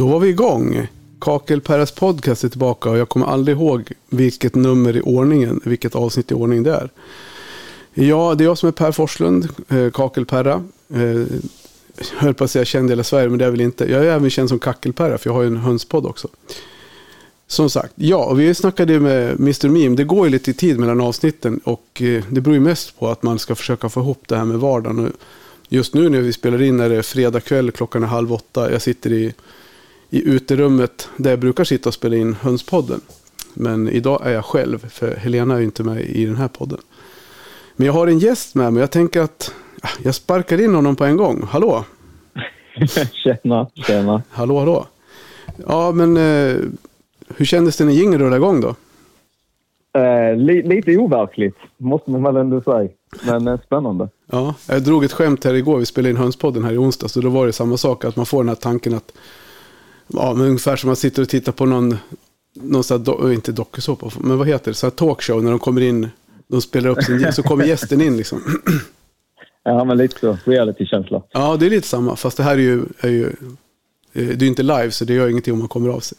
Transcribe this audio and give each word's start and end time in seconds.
Då 0.00 0.06
var 0.06 0.20
vi 0.20 0.28
igång. 0.28 0.86
Kakelperras 1.20 1.92
podcast 1.92 2.44
är 2.44 2.48
tillbaka 2.48 2.90
och 2.90 2.98
jag 2.98 3.08
kommer 3.08 3.26
aldrig 3.26 3.56
ihåg 3.56 3.92
vilket 4.08 4.54
nummer 4.54 4.96
i 4.96 5.00
ordningen, 5.00 5.60
vilket 5.64 5.94
avsnitt 5.94 6.30
i 6.30 6.34
ordning 6.34 6.62
det 6.62 6.74
är. 6.74 6.90
Ja, 7.94 8.34
det 8.34 8.44
är 8.44 8.46
jag 8.46 8.58
som 8.58 8.68
är 8.68 8.72
Per 8.72 8.92
Forslund, 8.92 9.48
eh, 9.68 9.90
Kakelperra. 9.90 10.64
Eh, 10.94 11.00
jag 11.00 11.26
höll 12.16 12.34
på 12.34 12.44
att 12.44 12.50
säga 12.50 12.64
känd 12.64 12.88
i 12.88 12.92
hela 12.92 13.04
Sverige, 13.04 13.28
men 13.28 13.38
det 13.38 13.44
är 13.44 13.50
väl 13.50 13.60
inte. 13.60 13.90
Jag 13.90 14.06
är 14.06 14.10
även 14.10 14.30
känd 14.30 14.48
som 14.48 14.58
Kackelperra, 14.58 15.18
för 15.18 15.30
jag 15.30 15.34
har 15.34 15.42
ju 15.42 15.46
en 15.46 15.56
hönspodd 15.56 16.06
också. 16.06 16.28
Som 17.46 17.70
sagt, 17.70 17.92
ja, 17.94 18.24
och 18.24 18.40
vi 18.40 18.54
snackade 18.54 19.00
med 19.00 19.40
Mr. 19.40 19.68
Meme. 19.68 19.96
Det 19.96 20.04
går 20.04 20.26
ju 20.26 20.32
lite 20.32 20.50
i 20.50 20.54
tid 20.54 20.78
mellan 20.78 21.00
avsnitten 21.00 21.60
och 21.64 22.02
eh, 22.02 22.24
det 22.30 22.40
beror 22.40 22.54
ju 22.54 22.60
mest 22.60 22.98
på 22.98 23.08
att 23.08 23.22
man 23.22 23.38
ska 23.38 23.54
försöka 23.54 23.88
få 23.88 24.00
ihop 24.00 24.22
det 24.26 24.36
här 24.36 24.44
med 24.44 24.58
vardagen. 24.58 25.12
Just 25.68 25.94
nu 25.94 26.08
när 26.08 26.20
vi 26.20 26.32
spelar 26.32 26.62
in 26.62 26.80
är 26.80 26.88
det 26.88 27.02
fredag 27.02 27.40
kväll, 27.40 27.70
klockan 27.70 28.02
är 28.02 28.06
halv 28.06 28.32
åtta. 28.32 28.72
Jag 28.72 28.82
sitter 28.82 29.12
i, 29.12 29.34
i 30.10 30.28
uterummet 30.28 31.08
där 31.16 31.30
jag 31.30 31.38
brukar 31.38 31.64
sitta 31.64 31.88
och 31.88 31.94
spela 31.94 32.16
in 32.16 32.34
Hönspodden. 32.34 33.00
Men 33.54 33.88
idag 33.88 34.26
är 34.26 34.32
jag 34.32 34.44
själv, 34.44 34.88
för 34.88 35.16
Helena 35.16 35.54
är 35.54 35.58
ju 35.58 35.64
inte 35.64 35.82
med 35.82 36.00
i 36.00 36.26
den 36.26 36.36
här 36.36 36.48
podden. 36.48 36.78
Men 37.76 37.86
jag 37.86 37.92
har 37.92 38.06
en 38.06 38.18
gäst 38.18 38.54
med 38.54 38.72
mig. 38.72 38.80
Jag 38.80 38.90
tänker 38.90 39.20
att 39.20 39.54
ja, 39.82 39.88
jag 40.02 40.14
sparkar 40.14 40.60
in 40.60 40.74
honom 40.74 40.96
på 40.96 41.04
en 41.04 41.16
gång. 41.16 41.42
Hallå! 41.48 41.84
tjena, 43.24 43.66
tjena. 43.74 44.22
Hallå, 44.30 44.58
hallå. 44.58 44.86
Ja, 45.66 45.92
men 45.92 46.16
eh, 46.16 46.56
hur 47.36 47.44
kändes 47.44 47.76
det 47.76 47.84
när 47.84 47.92
jingeln 47.92 48.22
rullade 48.22 48.36
igång 48.36 48.60
då? 48.60 48.74
Eh, 50.00 50.36
li, 50.36 50.62
lite 50.62 50.96
overkligt, 50.96 51.56
måste 51.76 52.10
man 52.10 52.22
väl 52.22 52.36
ändå 52.36 52.60
säga. 52.60 52.88
Men 53.26 53.48
eh, 53.48 53.60
spännande. 53.66 54.08
Ja, 54.30 54.54
jag 54.68 54.82
drog 54.82 55.04
ett 55.04 55.12
skämt 55.12 55.44
här 55.44 55.54
igår. 55.54 55.78
Vi 55.78 55.86
spelade 55.86 56.10
in 56.10 56.16
Hönspodden 56.16 56.64
här 56.64 56.72
i 56.72 56.78
onsdag. 56.78 57.08
Så 57.08 57.20
då 57.20 57.28
var 57.28 57.46
det 57.46 57.52
samma 57.52 57.76
sak. 57.76 58.04
Att 58.04 58.16
man 58.16 58.26
får 58.26 58.38
den 58.38 58.48
här 58.48 58.56
tanken 58.56 58.94
att... 58.94 59.12
Ja, 60.12 60.34
men 60.34 60.46
ungefär 60.46 60.76
som 60.76 60.88
man 60.88 60.96
sitter 60.96 61.22
och 61.22 61.28
tittar 61.28 61.52
på 61.52 61.66
någon... 61.66 61.96
någon 62.54 62.84
sån 62.84 63.04
do, 63.04 63.32
inte 63.32 63.52
dokusåpa, 63.52 64.10
men 64.20 64.38
vad 64.38 64.48
heter 64.48 64.70
det? 64.70 64.74
Så 64.74 64.86
här 64.86 64.90
talkshow 64.90 65.44
när 65.44 65.50
de 65.50 65.58
kommer 65.58 65.80
in. 65.80 66.08
De 66.46 66.60
spelar 66.60 66.90
upp 66.90 67.02
sin... 67.04 67.32
så 67.32 67.42
kommer 67.42 67.64
gästen 67.64 68.00
in 68.00 68.16
liksom. 68.16 68.42
Ja, 69.62 69.84
men 69.84 69.96
lite 69.96 70.20
så. 70.20 70.38
Reality-känsla. 70.44 71.22
Ja, 71.32 71.56
det 71.56 71.66
är 71.66 71.70
lite 71.70 71.88
samma. 71.88 72.16
Fast 72.16 72.36
det 72.36 72.42
här 72.42 72.52
är 72.52 72.58
ju... 72.58 72.82
Är 73.00 73.08
ju 73.08 73.32
det 74.12 74.42
är 74.42 74.48
inte 74.48 74.62
live, 74.62 74.90
så 74.90 75.04
det 75.04 75.14
gör 75.14 75.28
ingenting 75.28 75.52
om 75.52 75.58
man 75.58 75.68
kommer 75.68 75.88
av 75.90 76.00
sig. 76.00 76.18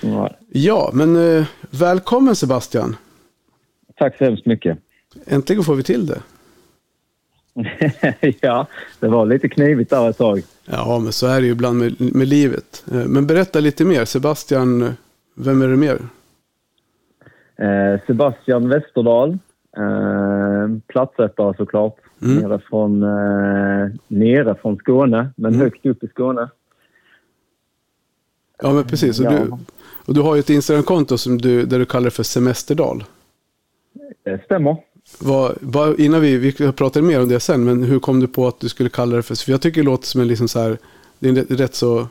Nej. 0.00 0.36
Ja, 0.48 0.90
men 0.92 1.36
eh, 1.38 1.44
välkommen 1.70 2.36
Sebastian. 2.36 2.96
Tack 3.96 4.18
så 4.18 4.24
hemskt 4.24 4.46
mycket. 4.46 4.78
Äntligen 5.26 5.64
får 5.64 5.74
vi 5.74 5.82
till 5.82 6.06
det. 6.06 6.20
ja, 8.40 8.66
det 9.00 9.08
var 9.08 9.26
lite 9.26 9.48
knivigt 9.48 9.90
där 9.90 10.10
ett 10.10 10.18
tag. 10.18 10.42
Ja, 10.72 10.98
men 10.98 11.12
så 11.12 11.26
är 11.26 11.40
det 11.40 11.46
ju 11.46 11.52
ibland 11.52 11.78
med, 11.78 12.14
med 12.16 12.28
livet. 12.28 12.84
Eh, 12.92 13.04
Men 13.06 13.26
berätta 13.26 13.60
lite 13.60 13.84
mer. 13.84 14.04
Sebastian, 14.04 14.94
vem 15.34 15.62
är 15.62 15.68
det 15.68 15.76
mer? 15.76 15.98
Eh, 17.56 18.00
Sebastian 18.06 18.68
Westerdahl. 18.68 19.38
Eh, 19.76 20.78
platsättare 20.86 21.56
såklart. 21.56 21.96
Mm. 22.22 22.36
Nere, 22.36 22.58
från, 22.70 23.02
eh, 23.02 23.88
nere 24.08 24.54
från 24.62 24.76
Skåne, 24.76 25.30
men 25.36 25.54
Mm. 25.54 25.60
högt 25.64 25.86
upp 25.86 26.04
i 26.04 26.08
Skåne. 26.08 26.48
Ja, 28.62 28.72
men 28.72 28.84
precis. 28.84 29.20
Och, 29.20 29.26
Ja. 29.26 29.30
du, 29.30 29.50
och 30.06 30.14
du 30.14 30.20
har 30.20 30.34
ju 30.34 30.40
ett 30.40 30.50
Instagramkonto 30.50 31.18
som 31.18 31.38
du, 31.38 31.66
där 31.66 31.78
du 31.78 31.84
kallar 31.84 32.04
det 32.04 32.10
för 32.10 32.22
Semesterdal. 32.22 33.04
Det 34.24 34.44
stämmer. 34.44 34.76
Vad, 35.18 35.56
bara 35.60 35.94
innan 35.98 36.20
vi, 36.20 36.36
vi 36.36 36.72
pratar 36.72 37.02
mer 37.02 37.22
om 37.22 37.28
det 37.28 37.40
sen, 37.40 37.64
men 37.64 37.82
hur 37.82 37.98
kom 37.98 38.20
du 38.20 38.26
på 38.26 38.46
att 38.46 38.60
du 38.60 38.68
skulle 38.68 38.88
kalla 38.88 39.16
det 39.16 39.22
för? 39.22 39.34
För 39.34 39.52
jag 39.52 39.62
tycker 39.62 39.80
det 39.80 39.86
låter 39.86 40.06
som 40.06 40.20
en 40.20 40.28
liksom 40.28 40.48
så 40.48 40.60
här, 40.60 40.78
det 41.18 41.28
är 41.28 41.30
en 41.30 41.36
rätt, 41.36 41.60
rätt 41.60 41.74
så 41.74 42.06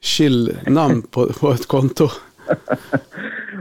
chill 0.00 0.56
namn 0.66 1.02
på, 1.02 1.26
på 1.40 1.50
ett 1.50 1.66
konto. 1.66 2.08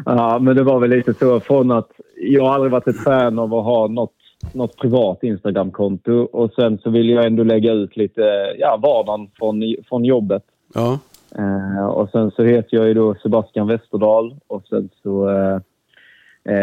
Ja, 0.06 0.40
men 0.40 0.56
det 0.56 0.64
var 0.64 0.80
väl 0.80 0.90
lite 0.90 1.14
så 1.14 1.40
från 1.40 1.72
att 1.72 1.92
jag 2.16 2.44
har 2.44 2.54
aldrig 2.54 2.72
varit 2.72 2.88
ett 2.88 3.04
fan 3.04 3.40
av 3.40 3.54
att 3.54 3.64
ha 3.64 3.88
något, 3.88 4.14
något 4.54 4.78
privat 4.78 5.24
Instagramkonto 5.24 6.14
och 6.14 6.54
sen 6.54 6.78
så 6.78 6.90
vill 6.90 7.10
jag 7.10 7.26
ändå 7.26 7.44
lägga 7.44 7.72
ut 7.72 7.98
lite 7.98 8.22
ja, 8.60 8.78
vardagen 8.78 9.32
från, 9.38 9.76
från 9.90 10.06
jobbet. 10.06 10.44
Ja, 10.74 11.00
Eh, 11.36 11.86
och 11.86 12.10
sen 12.10 12.32
så 12.32 12.44
heter 12.44 12.78
jag 12.78 12.88
ju 12.88 12.94
då 12.94 13.16
Sebastian 13.16 13.68
Westerdahl 13.68 14.36
och 14.48 14.64
sen 14.70 14.90
så 15.04 15.30
eh, 15.30 15.60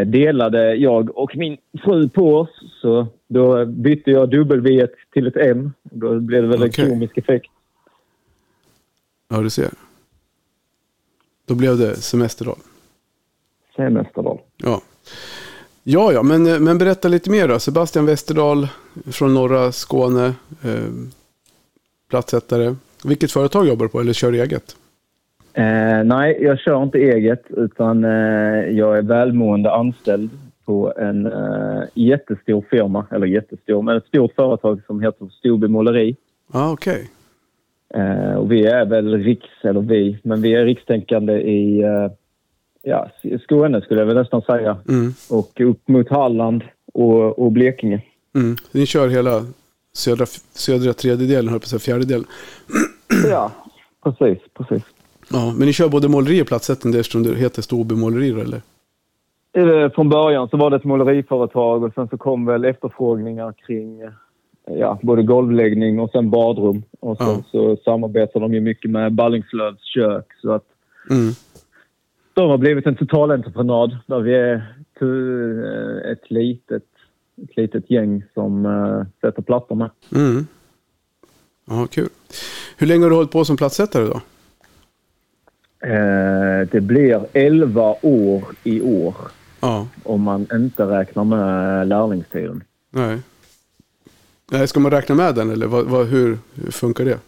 delade 0.06 0.74
jag 0.74 1.18
och 1.18 1.36
min 1.36 1.56
fru 1.84 2.08
på 2.08 2.36
oss 2.36 2.48
så 2.80 3.06
då 3.28 3.66
bytte 3.66 4.10
jag 4.10 4.30
W 4.30 4.86
till 5.12 5.26
ett 5.26 5.36
M. 5.36 5.72
Då 5.82 6.20
blev 6.20 6.42
det 6.42 6.48
väl 6.48 6.68
Okej. 6.68 6.84
en 6.84 6.90
komisk 6.90 7.18
effekt. 7.18 7.50
ja 9.28 9.40
du 9.40 9.50
ser. 9.50 9.70
Då 11.46 11.54
blev 11.54 11.78
det 11.78 11.96
Semesterdal. 11.96 12.58
Semesterdal. 13.76 14.38
Ja. 14.56 14.82
Ja, 15.82 16.12
ja, 16.12 16.22
men, 16.22 16.46
eh, 16.46 16.58
men 16.58 16.78
berätta 16.78 17.08
lite 17.08 17.30
mer 17.30 17.48
då. 17.48 17.58
Sebastian 17.58 18.06
Westerdahl 18.06 18.68
från 19.06 19.34
norra 19.34 19.72
Skåne. 19.72 20.34
Eh, 20.62 20.90
platsättare. 22.10 22.76
Vilket 23.04 23.32
företag 23.32 23.66
jobbar 23.66 23.86
du 23.86 23.88
på 23.88 24.00
eller 24.00 24.12
kör 24.12 24.32
du 24.32 24.42
eget? 24.42 24.76
Eh, 25.56 26.04
nej, 26.04 26.38
jag 26.40 26.58
kör 26.58 26.82
inte 26.82 26.98
eget 26.98 27.42
utan 27.50 28.04
eh, 28.04 28.10
jag 28.70 28.98
är 28.98 29.02
välmående 29.02 29.72
anställd 29.72 30.30
på 30.64 30.92
en 30.96 31.26
eh, 31.26 31.82
jättestor 31.94 32.64
firma, 32.70 33.06
eller 33.10 33.26
jättestor, 33.26 33.82
men 33.82 33.96
ett 33.96 34.06
stort 34.06 34.34
företag 34.34 34.80
som 34.86 35.00
heter 35.02 35.28
Storby 35.38 35.68
Måleri. 35.68 36.16
Ah, 36.52 36.72
okej. 36.72 37.10
Eh, 37.94 38.34
och 38.34 38.52
vi 38.52 38.66
är 38.66 38.84
väl 38.84 39.18
riks, 39.22 39.48
eller 39.62 39.80
vi, 39.80 40.18
men 40.22 40.42
vi 40.42 40.54
är 40.54 40.64
rikstänkande 40.64 41.32
i 41.32 41.82
eh, 41.82 42.10
ja, 42.82 43.10
Skåne 43.42 43.80
skulle 43.80 44.00
jag 44.00 44.06
väl 44.06 44.16
nästan 44.16 44.42
säga. 44.42 44.76
Mm, 44.88 45.12
Och 45.30 45.60
upp 45.60 45.88
mot 45.88 46.08
Halland 46.08 46.62
och, 46.94 47.38
och 47.38 47.52
Blekinge. 47.52 48.02
mm. 48.34 48.56
Ni 48.72 48.86
kör 48.86 49.08
hela 49.08 49.46
södra, 49.92 50.26
södra 50.52 50.92
tredjedelen, 50.92 51.48
höll 51.48 51.60
på 51.60 51.64
att 51.64 51.68
säga 51.68 51.78
fjärdedelen. 51.80 52.24
Ja, 53.30 53.52
precis, 54.04 54.38
precis. 54.54 54.82
Ja, 55.32 55.54
men 55.56 55.66
ni 55.66 55.72
kör 55.72 55.88
både 55.88 56.08
måleri 56.08 56.42
och 56.42 56.46
plattsättning 56.46 56.94
eftersom 56.94 57.22
det 57.22 57.34
heter 57.34 57.62
Storby 57.62 57.94
måleri 57.94 58.30
eller? 58.40 58.62
Eh, 59.52 59.90
Från 59.92 60.08
början 60.08 60.48
så 60.48 60.56
var 60.56 60.70
det 60.70 60.76
ett 60.76 60.84
måleriföretag 60.84 61.82
och 61.82 61.94
sen 61.94 62.08
så 62.08 62.16
kom 62.18 62.46
väl 62.46 62.64
efterfrågningar 62.64 63.52
kring 63.66 64.00
eh, 64.00 64.10
ja, 64.64 64.98
både 65.02 65.22
golvläggning 65.22 66.00
och 66.00 66.10
sen 66.10 66.30
badrum. 66.30 66.82
Och 67.00 67.16
sen 67.18 67.26
Ja. 67.26 67.42
så 67.50 67.76
samarbetar 67.84 68.40
de 68.40 68.54
ju 68.54 68.60
mycket 68.60 68.90
med 68.90 69.12
Ballingslövs 69.12 69.80
kök 69.94 70.26
så 70.42 70.52
att 70.52 70.64
Mm. 71.10 71.32
de 72.34 72.50
har 72.50 72.58
blivit 72.58 72.86
en 72.86 72.96
totalentreprenad 72.96 73.96
där 74.06 74.20
vi 74.20 74.34
är 74.34 74.54
eh, 75.00 76.10
ett 76.12 76.30
litet, 76.30 76.82
ett 77.42 77.56
litet 77.56 77.90
gäng 77.90 78.22
som 78.34 78.62
sätter 79.20 79.42
plattor 79.42 79.74
med. 79.76 79.90
Mm. 80.14 80.46
Ja, 81.64 81.86
kul. 81.90 82.08
Hur 82.78 82.86
länge 82.86 83.02
har 83.04 83.10
du 83.10 83.16
hållit 83.16 83.30
på 83.30 83.44
som 83.44 83.56
plattsättare 83.56 84.04
då? 84.04 84.20
Eh, 85.80 86.68
det 86.70 86.80
blir 86.80 87.26
11 87.32 87.94
år 88.02 88.44
i 88.64 88.80
år 88.80 89.14
Ja, 89.60 89.88
om 90.02 90.20
man 90.22 90.46
inte 90.52 90.82
räknar 90.84 91.24
med 91.24 91.88
lärlingstiden. 91.88 92.64
nej. 92.90 93.18
Nej, 94.50 94.68
ska 94.68 94.80
man 94.80 94.90
räkna 94.90 95.14
med 95.14 95.34
den 95.34 95.50
eller 95.50 95.66
vad, 95.66 95.86
vad, 95.86 96.06
hur, 96.06 96.38
hur 96.54 96.70
funkar 96.70 97.04
det? 97.04 97.18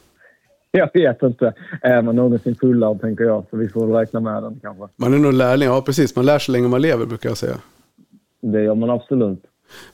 Jag 0.70 0.90
vet 0.94 1.22
inte. 1.22 1.52
Är 1.82 2.02
man 2.02 2.16
någonsin 2.16 2.54
fullärd 2.60 3.00
tänker 3.00 3.24
jag, 3.24 3.44
så 3.50 3.56
vi 3.56 3.68
får 3.68 3.86
väl 3.86 3.96
räkna 3.96 4.20
med 4.20 4.42
den 4.42 4.60
kanske. 4.62 4.88
Man 4.96 5.14
är 5.14 5.18
nog 5.18 5.32
lärling, 5.32 5.68
ja 5.68 5.82
precis. 5.82 6.16
Man 6.16 6.26
lär 6.26 6.38
sig 6.38 6.52
länge 6.52 6.68
man 6.68 6.82
lever 6.82 7.06
brukar 7.06 7.28
jag 7.28 7.36
säga. 7.38 7.56
Det 8.40 8.62
gör 8.62 8.74
man 8.74 8.90
absolut. 8.90 9.42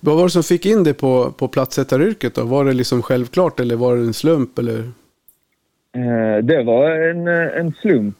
Vad 0.01 0.17
var 0.17 0.23
det 0.25 0.31
som 0.31 0.43
fick 0.43 0.67
in 0.67 0.85
dig 0.85 0.95
på, 0.95 1.31
på 1.31 1.49
plattsättaryrket 1.49 2.35
då? 2.35 2.43
Var 2.45 2.65
det 2.65 2.73
liksom 2.73 3.03
självklart 3.03 3.61
eller 3.61 3.77
var 3.77 3.97
det 3.97 4.03
en 4.03 4.15
slump 4.15 4.59
eller? 4.59 4.79
Eh, 5.97 6.43
det 6.45 6.63
var 6.63 6.91
en, 6.91 7.29
eh, 7.29 7.61
en 7.61 7.73
slump. 7.83 8.17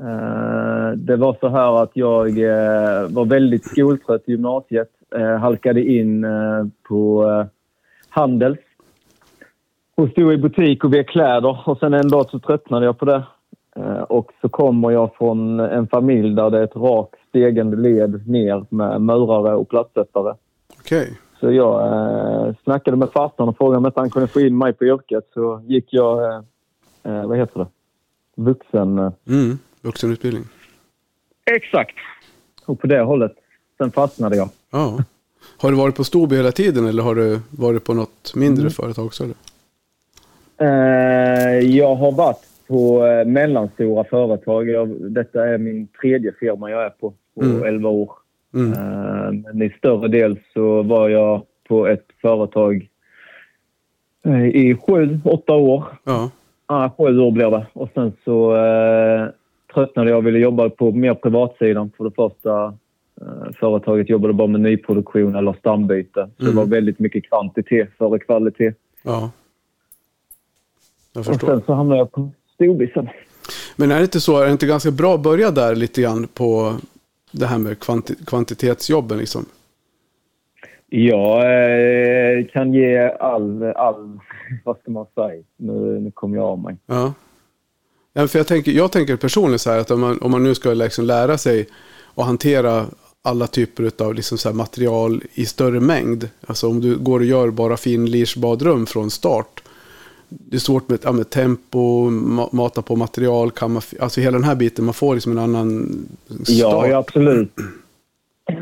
Eh, 0.00 0.90
det 0.96 1.16
var 1.16 1.36
så 1.40 1.48
här 1.48 1.82
att 1.82 1.90
jag 1.92 2.28
eh, 2.28 3.08
var 3.08 3.24
väldigt 3.24 3.64
skoltrött 3.64 4.22
i 4.26 4.30
gymnasiet. 4.30 4.90
Eh, 5.16 5.36
halkade 5.36 5.84
in 5.84 6.26
på 6.88 7.26
Handels. 8.08 8.58
Och 9.94 10.08
stod 10.08 10.32
i 10.32 10.36
butik 10.36 10.84
och 10.84 10.94
vek 10.94 11.08
kläder 11.08 11.68
och 11.68 11.78
sen 11.78 11.94
en 11.94 12.08
dag 12.08 12.30
så 12.30 12.38
tröttnade 12.38 12.86
jag 12.86 12.98
på 12.98 13.04
det. 13.04 13.22
Och 14.08 14.32
så 14.40 14.48
kommer 14.48 14.90
jag 14.90 15.14
från 15.14 15.60
en 15.60 15.88
familj 15.88 16.34
där 16.34 16.50
det 16.50 16.58
är 16.58 16.64
ett 16.64 16.76
rakt 16.76 17.14
stegande 17.28 17.76
led 17.76 18.28
ner 18.28 18.64
med 18.68 19.00
murare 19.00 19.54
och 19.54 19.68
plattsättare. 19.68 20.34
Okej. 20.80 21.18
Så 21.40 21.52
jag 21.52 21.86
eh, 21.86 22.54
snackade 22.64 22.96
med 22.96 23.10
farsan 23.10 23.48
och 23.48 23.56
frågade 23.56 23.78
om 23.78 23.86
inte 23.86 24.00
han 24.00 24.10
kunde 24.10 24.28
få 24.28 24.40
in 24.40 24.58
mig 24.58 24.72
på 24.72 24.84
yrket. 24.84 25.30
Så 25.34 25.62
gick 25.66 25.86
jag, 25.92 26.34
eh, 27.02 27.26
vad 27.26 27.38
heter 27.38 27.58
det, 27.58 27.66
vuxen... 28.42 28.98
Mm. 28.98 29.58
Vuxenutbildning. 29.82 30.44
Exakt. 31.50 31.96
Och 32.66 32.80
på 32.80 32.86
det 32.86 33.00
hållet. 33.00 33.32
Sen 33.78 33.90
fastnade 33.90 34.36
jag. 34.36 34.48
Ja. 34.70 35.04
Har 35.58 35.70
du 35.70 35.76
varit 35.76 35.96
på 35.96 36.04
Storby 36.04 36.36
hela 36.36 36.52
tiden 36.52 36.86
eller 36.86 37.02
har 37.02 37.14
du 37.14 37.40
varit 37.50 37.84
på 37.84 37.94
något 37.94 38.32
mindre 38.36 38.70
företag 38.70 39.06
också? 39.06 39.24
Eller? 39.24 39.34
Eh, 40.58 41.58
jag 41.58 41.94
har 41.94 42.12
varit 42.12 42.46
på 42.66 43.06
eh, 43.06 43.24
mellanstora 43.26 44.04
företag. 44.04 44.68
Jag, 44.68 44.88
detta 45.12 45.48
är 45.48 45.58
min 45.58 45.86
tredje 46.00 46.32
firma 46.40 46.70
jag 46.70 46.82
är 46.84 46.90
på 46.90 47.14
på 47.34 47.42
Mm. 47.42 47.64
11 47.64 47.88
år. 47.88 48.12
Mm. 48.54 48.72
Eh, 48.72 49.32
Men 49.52 49.62
i 49.62 49.70
större 49.78 50.08
del 50.08 50.38
så 50.54 50.82
var 50.82 51.08
jag 51.08 51.42
på 51.68 51.86
ett 51.86 52.06
företag 52.22 52.88
i 54.52 54.74
sju, 54.74 55.20
åtta 55.24 55.52
år. 55.54 55.84
Ja. 56.04 56.30
Ja, 56.68 56.94
sju 56.98 57.18
år 57.18 57.30
blir 57.30 57.50
det. 57.50 57.66
Och 57.72 57.90
sen 57.94 58.12
så 58.24 58.56
eh, 58.56 59.26
tröttnade 59.74 60.10
jag 60.10 60.18
och 60.18 60.26
ville 60.26 60.38
jobba 60.38 60.70
på 60.70 60.92
mer 60.92 61.14
privatsidan. 61.14 61.90
För 61.96 62.04
det 62.04 62.10
första 62.10 62.64
eh, 63.20 63.52
företaget 63.60 64.08
jobbade 64.10 64.32
bara 64.34 64.48
med 64.48 64.60
nyproduktion 64.60 65.34
eller 65.36 65.52
stambyte. 65.52 66.30
Så 66.36 66.42
det 66.44 66.50
Mm. 66.50 66.56
var 66.56 66.64
väldigt 66.66 66.98
mycket 66.98 67.24
kvantitet 67.28 67.88
före 67.98 68.18
kvalitet. 68.18 68.72
ja. 69.02 69.30
Jag 71.12 71.20
Och 71.20 71.26
förstår. 71.26 71.46
sen 71.48 71.62
så 71.66 71.72
hamnade 71.72 72.00
jag 72.00 72.12
på 72.12 72.30
storbisen. 72.54 73.08
Men 73.76 73.90
är 73.90 73.96
det 73.96 74.02
inte 74.02 74.20
så, 74.20 74.38
är 74.40 74.46
det 74.46 74.52
inte 74.52 74.66
ganska 74.66 74.90
bra 74.90 75.14
att 75.14 75.22
börja 75.22 75.50
där 75.50 75.74
lite 75.74 76.02
grann 76.02 76.26
på 76.34 76.74
det 77.32 77.46
här 77.46 77.58
med 77.58 77.78
kvanti 77.80 78.14
kvantitetsjobben 78.26 79.18
liksom? 79.18 79.44
Jag 80.88 81.36
eh, 82.38 82.46
kan 82.46 82.74
ge 82.74 82.98
all, 83.20 83.62
all, 83.62 84.18
vad 84.64 84.78
ska 84.78 84.90
man 84.90 85.06
säga, 85.14 85.42
nu, 85.56 86.00
nu 86.00 86.10
kommer 86.10 86.36
jag 86.36 86.46
av 86.46 86.58
mig. 86.58 86.76
Ja. 86.86 87.12
Ja 88.12 88.28
för 88.28 88.38
jag, 88.38 88.46
tänker, 88.46 88.72
jag 88.72 88.92
tänker 88.92 89.16
personligen 89.16 89.58
så 89.58 89.70
här 89.70 89.78
att 89.78 89.90
om 89.90 90.00
man, 90.00 90.18
om 90.18 90.30
man 90.30 90.42
nu 90.42 90.54
ska 90.54 90.74
liksom 90.74 91.04
lära 91.04 91.38
sig 91.38 91.66
att 92.14 92.26
hantera 92.26 92.86
alla 93.22 93.46
typer 93.46 93.90
av 94.04 94.14
liksom 94.14 94.38
så 94.38 94.52
material 94.52 95.22
i 95.34 95.46
större 95.46 95.80
mängd. 95.80 96.28
Alltså 96.46 96.68
om 96.68 96.80
du 96.80 96.96
går 96.96 97.20
och 97.20 97.26
gör 97.26 97.50
bara 97.50 97.76
finlirsbadrum 97.76 98.86
från 98.86 99.10
start. 99.10 99.62
Det 100.28 100.56
är 100.56 100.60
svårt 100.60 100.88
med, 100.88 100.98
ja, 101.02 101.12
med 101.12 101.30
tempo, 101.30 102.10
ma 102.10 102.48
mata 102.52 102.82
på 102.82 102.96
material, 102.96 103.50
kamma, 103.50 103.80
alltså 104.00 104.20
hela 104.20 104.38
den 104.38 104.44
här 104.44 104.54
biten. 104.54 104.84
Man 104.84 104.94
får 104.94 105.14
liksom 105.14 105.32
en 105.32 105.38
annan 105.38 105.98
start. 106.26 106.48
Ja, 106.48 106.96
absolut, 106.96 107.52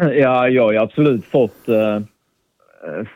ja, 0.01 0.49
jag 0.49 0.63
har 0.63 0.75
absolut 0.75 1.25
fått, 1.25 1.69
eh, 1.69 2.01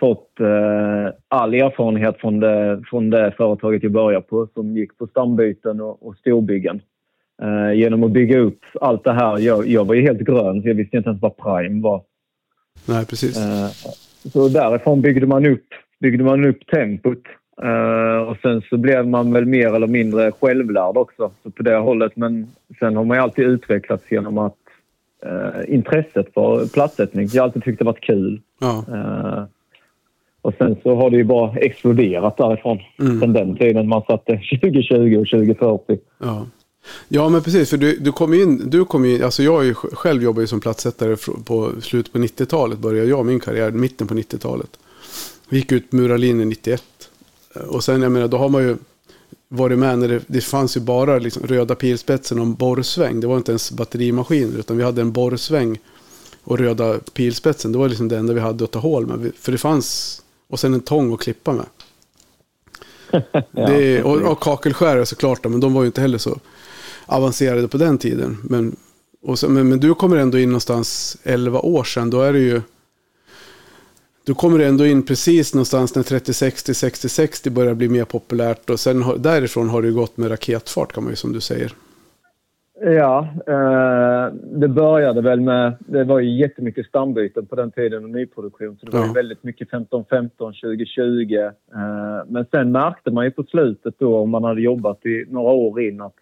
fått 0.01 0.41
eh, 0.41 1.15
all 1.29 1.55
erfarenhet 1.55 2.17
från 2.21 2.41
det, 2.41 2.83
från 2.91 3.11
det 3.11 3.35
företaget 3.37 3.83
jag 3.83 3.93
började 3.93 4.27
på 4.27 4.49
som 4.55 4.77
gick 4.77 4.99
på 4.99 5.07
stambyten 5.07 5.81
och, 5.81 6.07
och 6.07 6.17
storbyggen. 6.17 6.81
Eh, 7.43 7.73
genom 7.79 8.05
att 8.05 8.11
bygga 8.11 8.39
upp 8.39 8.61
allt 8.81 9.05
det 9.05 9.13
här. 9.13 9.39
Jag, 9.39 9.67
jag 9.67 9.85
var 9.85 9.95
ju 9.95 10.03
helt 10.03 10.21
grön 10.21 10.63
så 10.63 10.69
jag 10.69 10.75
visste 10.75 10.97
inte 10.97 11.09
ens 11.09 11.23
vad 11.23 11.37
Prime 11.37 11.83
var. 11.83 12.03
Nej, 12.89 13.07
precis. 13.07 13.37
Eh, 13.37 13.69
Så 14.31 14.49
därifrån 14.49 15.01
byggde 15.01 15.27
man 15.27 15.47
upp, 15.47 15.67
byggde 16.01 16.25
man 16.25 16.45
upp 16.45 16.67
tempot. 16.67 17.23
Eh, 17.63 18.29
och 18.29 18.37
sen 18.43 18.63
så 18.71 18.77
blev 18.77 19.09
man 19.09 19.33
väl 19.33 19.47
mer 19.47 19.75
eller 19.75 19.87
mindre 19.87 20.33
självlärd 20.33 20.97
också 20.97 21.31
så 21.43 21.51
på 21.51 21.63
det 21.63 21.77
hållet. 21.77 22.17
Men 22.17 22.47
sen 22.79 22.97
har 22.97 23.05
man 23.05 23.17
ju 23.17 23.23
alltid 23.23 23.47
utvecklats 23.47 24.11
genom 24.11 24.39
att 24.39 24.57
eh, 25.27 25.75
intresset 25.75 26.35
för 26.35 26.67
platsättning. 26.67 27.29
Jag 27.33 27.43
har 27.43 27.47
alltid 27.49 27.65
tyckt 27.65 27.79
det 27.79 27.85
varit 27.85 28.01
kul. 28.05 28.41
Ja. 28.61 28.85
Eh, 28.93 29.45
och 30.43 30.55
sen 30.59 30.77
så 30.83 30.95
har 30.95 31.11
det 31.11 31.17
ju 31.17 31.25
bara 31.25 31.57
exploderat 31.57 32.37
därifrån. 32.37 32.79
Mm. 33.01 33.21
Sen 33.21 33.33
den 33.33 33.57
tiden 33.57 33.89
man 33.89 34.03
satte 34.03 34.33
2020 34.63 35.17
och 35.21 35.29
2040. 35.29 35.99
Ja. 36.19 36.47
Ja, 37.09 37.29
men 37.29 37.43
precis. 37.43 37.71
För 37.71 37.77
du, 37.77 37.97
du 37.97 38.13
kom 38.13 38.35
in, 38.35 38.71
du 38.71 38.85
kom 38.85 39.05
in, 39.05 39.25
alltså 39.25 39.43
jag 39.43 39.61
är 39.61 39.65
ju 39.67 39.73
sj- 39.73 39.95
själv 39.95 40.23
jobbar 40.23 40.41
ju 40.41 40.47
som 40.47 40.61
platssättare 40.61 41.15
fr- 41.15 41.45
på 41.45 41.81
slutet 41.81 42.13
på 42.13 42.19
90-talet. 42.19 42.79
Började 42.79 43.09
jag 43.09 43.27
min 43.27 43.41
karriär, 43.41 43.71
mitten 43.71 44.07
på 44.07 44.15
90-talet. 44.15 44.71
Vi 45.49 45.57
gick 45.57 45.73
ut 45.73 45.93
murarlinjen 45.93 46.49
91. 46.49 46.83
Eh, 47.57 47.63
Och 47.63 47.85
sen, 47.85 48.03
jag 48.03 48.13
menar, 48.13 48.29
då 48.29 48.37
har 48.37 48.49
man 48.49 48.63
ju 48.63 48.77
varit 49.53 49.79
med 49.79 49.99
när 49.99 50.09
det, 50.09 50.21
det 50.27 50.41
fanns 50.41 50.77
ju 50.77 50.81
bara 50.81 51.19
liksom 51.19 51.43
röda 51.47 51.75
pilspetsen 51.75 52.39
och 52.39 52.45
en 52.45 52.55
borrsväng. 52.55 53.21
Det 53.21 53.27
var 53.27 53.37
inte 53.37 53.53
ens 53.53 53.73
batterimaskiner, 53.73 54.59
utan 54.59 54.77
vi 54.77 54.85
hade 54.85 55.01
en 55.01 55.13
borrsväng 55.13 55.79
och 56.45 56.59
röda 56.59 56.99
pilspetsen. 56.99 57.73
Det 57.73 57.79
var 57.79 57.89
liksom 57.89 58.09
det 58.09 58.17
enda 58.17 58.33
vi 58.33 58.41
hade 58.41 58.65
att 58.65 58.71
ta 58.71 58.79
hål 58.79 59.07
med. 59.07 59.33
För 59.41 59.53
det 59.53 59.59
fanns, 59.59 60.23
och 60.49 60.61
sen 60.61 60.75
en 60.75 60.81
tång 60.81 61.15
att 61.15 61.21
klippa 61.21 61.53
med. 61.53 61.67
Det, 63.53 64.03
och, 64.03 64.33
och 64.33 64.41
kakelskärare 64.41 65.07
såklart, 65.07 65.45
men 65.45 65.61
de 65.61 65.75
var 65.75 65.83
ju 65.83 65.87
inte 65.87 66.01
heller 66.01 66.19
så 66.19 66.39
avancerade 67.07 67.69
på 67.69 67.77
den 67.77 67.99
tiden. 67.99 68.39
Men, 68.43 68.77
så, 69.35 69.49
men, 69.49 69.69
men 69.69 69.81
du 69.81 69.95
kommer 69.95 70.17
ändå 70.17 70.39
in 70.39 70.49
någonstans 70.49 71.17
11 71.23 71.61
år 71.61 71.85
sedan. 71.85 72.11
Då 72.11 72.23
är 72.23 72.33
det 72.33 72.39
ju... 72.39 72.61
Du 74.27 74.35
kommer 74.35 74.59
ändå 74.59 74.87
in 74.87 75.03
precis 75.07 75.55
någonstans 75.55 75.95
när 75.97 76.03
3060, 76.03 76.75
6060 76.75 77.51
börjar 77.51 77.75
bli 77.75 77.89
mer 77.89 78.05
populärt. 78.05 78.71
Och 78.71 78.81
sen 78.81 79.03
har, 79.03 79.17
därifrån 79.17 79.69
har 79.69 79.83
det 79.83 79.91
gått 79.91 80.17
med 80.17 80.31
raketfart 80.31 80.93
kan 80.93 81.03
man 81.05 81.13
ju 81.13 81.17
som 81.17 81.33
du 81.33 81.41
säger. 81.41 81.73
Ja, 82.85 83.29
eh, 83.47 84.35
det 84.61 84.69
började 84.69 85.21
väl 85.23 85.41
med... 85.41 85.73
Det 85.79 86.05
var 86.05 86.21
ju 86.21 86.39
jättemycket 86.41 86.87
stambyten 86.87 87.47
på 87.47 87.57
den 87.57 87.71
tiden 87.71 88.05
och 88.05 88.11
nyproduktion. 88.11 88.77
Så 88.81 88.87
det 88.87 88.93
var 88.93 89.01
Ja. 89.01 89.07
ju 89.07 89.13
väldigt 89.13 89.45
mycket 89.45 89.69
1515, 89.69 90.53
2020. 90.53 91.35
Eh, 91.35 91.51
men 92.29 92.45
sen 92.51 92.73
märkte 92.73 93.11
man 93.11 93.25
ju 93.25 93.31
på 93.31 93.43
slutet 93.43 93.95
då, 93.99 94.17
om 94.19 94.31
man 94.31 94.45
hade 94.45 94.61
jobbat 94.61 95.07
i 95.07 95.25
några 95.29 95.53
år 95.53 95.81
in, 95.83 96.01
att 96.01 96.15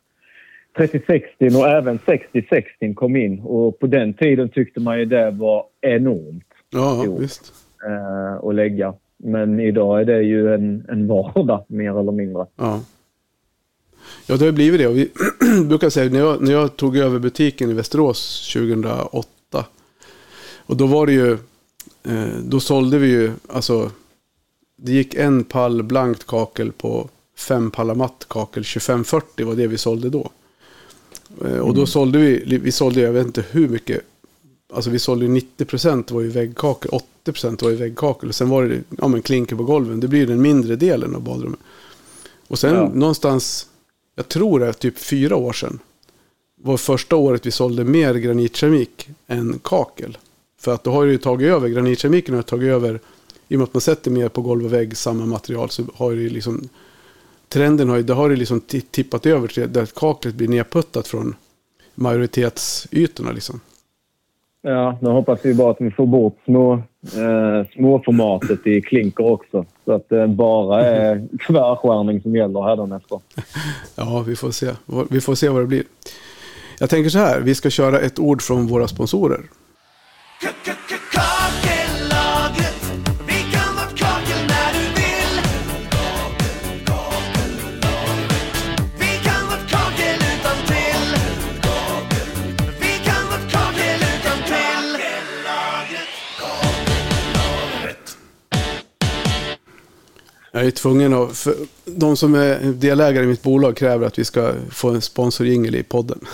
3060 0.76 1.46
och 1.58 1.69
även 1.69 1.99
6060 2.06 2.94
kom 2.94 3.17
in. 3.17 3.41
Och 3.41 3.79
på 3.79 3.87
den 3.87 4.14
tiden 4.14 4.49
tyckte 4.49 4.81
man 4.81 4.99
ju 4.99 5.05
det 5.05 5.31
var 5.31 5.64
enormt 5.81 6.44
Ja, 6.73 7.03
Jo. 7.06 7.19
visst. 7.19 7.53
Eh, 7.87 8.49
att 8.49 8.55
lägga. 8.55 8.94
Men 9.17 9.61
idag 9.61 10.00
är 10.00 10.05
det 10.05 10.23
ju 10.23 10.55
en, 10.55 10.87
en 10.88 11.06
vardag, 11.06 11.65
mer 11.69 11.99
eller 11.99 12.12
mindre. 12.12 12.47
Ja. 12.56 12.81
Ja, 14.27 14.37
det 14.37 14.44
har 14.44 14.53
blivit 14.53 14.81
det. 14.81 14.87
Och 14.87 14.97
vi 14.97 15.11
brukar 15.69 15.91
säga, 15.91 16.11
när 16.11 16.19
jag, 16.19 16.43
när 16.43 16.53
jag 16.53 16.77
tog 16.77 16.97
över 16.97 17.19
butiken 17.19 17.71
i 17.71 17.73
Västerås 17.73 18.53
2008. 18.53 19.65
Och 20.67 20.77
då 20.77 20.87
var 20.87 21.06
det 21.06 21.12
ju, 21.12 21.32
eh, 22.03 22.38
då 22.44 22.61
sålde 22.61 22.99
vi 22.99 23.09
ju, 23.09 23.32
alltså, 23.49 23.91
det 24.77 24.93
gick 24.93 25.15
en 25.15 25.44
pall 25.44 25.82
blankt 25.82 26.27
kakel 26.27 26.73
på 26.73 27.09
fem 27.37 27.71
pallar 27.71 27.94
matt 27.94 28.27
kakel, 28.29 28.65
2540 28.65 29.46
var 29.46 29.55
det 29.55 29.67
vi 29.67 29.79
sålde 29.79 30.10
då. 30.10 30.31
Eh, 31.44 31.58
och 31.58 31.75
då 31.75 31.87
sålde 31.87 32.19
vi, 32.19 32.58
vi 32.58 32.72
sålde, 32.72 33.01
jag 33.01 33.13
vet 33.13 33.27
inte 33.27 33.44
hur 33.51 33.69
mycket, 33.69 34.03
alltså 34.72 34.91
vi 34.91 34.98
sålde 34.98 35.24
ju 35.27 35.41
90% 35.58 36.12
var 36.12 36.20
ju 36.20 36.29
väggkakel, 36.29 36.91
80% 37.24 37.62
var 37.62 37.70
ju 37.70 37.77
väggkakel. 37.77 38.29
Och 38.29 38.34
sen 38.34 38.48
var 38.48 38.65
det, 38.65 38.81
ja 38.98 39.08
men 39.08 39.22
klinker 39.22 39.56
på 39.56 39.65
golven, 39.65 40.00
det 40.00 40.08
blir 40.08 40.27
den 40.27 40.43
mindre 40.43 40.77
delen 40.77 41.15
av 41.15 41.22
badrummet. 41.22 41.60
Och 42.48 42.58
sen 42.58 42.74
Ja. 42.74 42.91
någonstans, 42.94 43.67
jag 44.17 44.29
tror 44.29 44.60
det 44.60 44.67
är 44.67 44.72
typ 44.72 44.98
fyra 44.98 45.36
år 45.36 45.53
sedan, 45.53 45.79
var 46.62 46.77
första 46.77 47.17
året 47.17 47.46
vi 47.46 47.50
sålde 47.50 47.84
mer 47.84 48.15
granitkeramik 48.15 49.08
än 49.27 49.58
kakel. 49.65 50.19
För 50.60 50.74
att 50.74 50.84
då 50.84 50.91
har 50.93 51.05
ju 51.05 51.19
tagit 51.19 51.48
över, 51.48 51.69
granitkeramiken 51.69 52.34
har 52.34 52.43
tagit 52.43 52.69
över, 52.69 53.00
i 53.48 53.55
och 53.55 53.58
med 53.58 53.65
att 53.65 53.74
man 53.74 53.81
sätter 53.81 54.10
mer 54.10 54.29
på 54.29 54.43
golv 54.43 54.65
och 54.65 54.72
vägg, 54.72 54.96
samma 54.96 55.27
material, 55.27 55.70
så 55.70 55.82
har 55.94 56.10
ju 56.12 56.29
liksom, 56.31 56.69
trenden 57.48 57.89
har 57.89 57.96
ju, 57.96 58.03
det 58.03 58.12
har 58.15 58.31
ju 58.31 58.36
liksom 58.36 58.60
ti- 58.60 58.84
tippat 58.91 59.27
över 59.27 59.48
till 59.48 59.72
där 59.72 59.86
kaklet 59.86 60.34
blir 60.34 60.48
nedputtat 60.48 61.08
från 61.08 61.34
majoritetsytorna 61.94 63.32
liksom. 63.32 63.60
Ja, 64.62 64.98
nu 65.00 65.10
hoppas 65.10 65.40
vi 65.43 65.55
bara 65.55 65.70
att 65.70 65.81
vi 65.81 65.90
får 65.90 66.06
bort 66.06 66.38
små, 66.44 66.72
eh, 67.02 67.67
småformatet 67.74 68.67
i 68.67 68.81
klinker 68.81 69.31
också. 69.31 69.64
Så 69.84 69.93
att 69.93 70.08
det 70.08 70.29
bara 70.29 70.86
är 70.86 71.29
tvärskärning 71.46 72.20
som 72.22 72.36
gäller 72.36 72.62
hädanefter. 72.62 73.20
Ja, 73.94 74.24
vi 74.26 74.36
får 74.36 74.50
se. 74.50 74.70
Vi 75.10 75.20
får 75.20 75.34
se 75.34 75.48
vad 75.48 75.62
det 75.62 75.67
blir. 75.67 75.82
Jag 76.79 76.90
tänker 76.90 77.10
så 77.10 77.19
här, 77.19 77.40
vi 77.40 77.55
ska 77.55 77.70
köra 77.70 78.00
ett 78.00 78.19
ord 78.19 78.43
från 78.43 78.67
våra 78.67 78.88
sponsorer. 78.88 79.40
Kakellagret, 80.40 81.69
Jag 100.60 100.67
är 100.67 100.70
tvungen 100.70 101.14
att, 101.14 101.48
de 101.84 102.17
som 102.17 102.34
är 102.34 102.72
delägare 102.72 103.24
i 103.24 103.26
mitt 103.26 103.43
bolag 103.43 103.76
kräver 103.76 104.06
att 104.06 104.19
vi 104.19 104.24
ska 104.24 104.52
få 104.70 104.90
en 104.90 105.00
sponsorjingel 105.00 105.74
i 105.74 105.82
podden. 105.82 106.20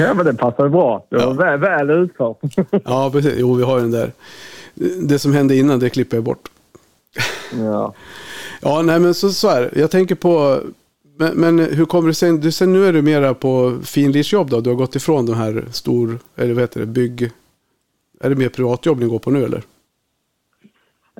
Ja, 0.00 0.14
men 0.14 0.26
det 0.26 0.34
passar 0.34 0.68
bra. 0.68 1.06
Det 1.10 1.16
var 1.16 1.34
väl, 1.34 1.60
väl 1.60 1.90
utfört. 1.90 2.36
Ja, 2.84 3.10
precis. 3.12 3.34
Jo, 3.36 3.54
vi 3.54 3.62
har 3.62 3.76
ju 3.76 3.82
den 3.82 3.90
där. 3.90 4.12
Det 5.02 5.18
som 5.18 5.32
hände 5.32 5.56
innan, 5.56 5.78
det 5.78 5.90
klipper 5.90 6.16
jag 6.16 6.24
bort. 6.24 6.48
ja. 7.52 7.94
Ja, 8.60 8.82
nej 8.82 9.00
men 9.00 9.14
så, 9.14 9.32
så 9.32 9.48
här. 9.48 9.70
Jag 9.76 9.90
tänker 9.90 10.14
på, 10.14 10.60
men, 11.18 11.32
men 11.34 11.58
hur 11.58 11.84
kommer 11.84 12.08
det 12.08 12.14
sig, 12.14 12.38
du, 12.38 12.52
sen 12.52 12.72
nu 12.72 12.86
är 12.86 12.92
du 12.92 13.02
mera 13.02 13.34
på 13.34 13.78
finlirsjobb 13.82 14.50
då? 14.50 14.60
Du 14.60 14.70
har 14.70 14.76
gått 14.76 14.96
ifrån 14.96 15.26
den 15.26 15.34
här 15.36 15.64
stor, 15.72 16.18
eller 16.36 16.54
vad 16.54 16.62
heter 16.62 16.80
det, 16.80 16.86
bygg, 16.86 17.30
är 18.20 18.30
det 18.30 18.36
mer 18.36 18.48
privatjobb 18.48 19.00
ni 19.00 19.06
går 19.06 19.18
på 19.18 19.30
nu 19.30 19.44
eller? 19.44 19.62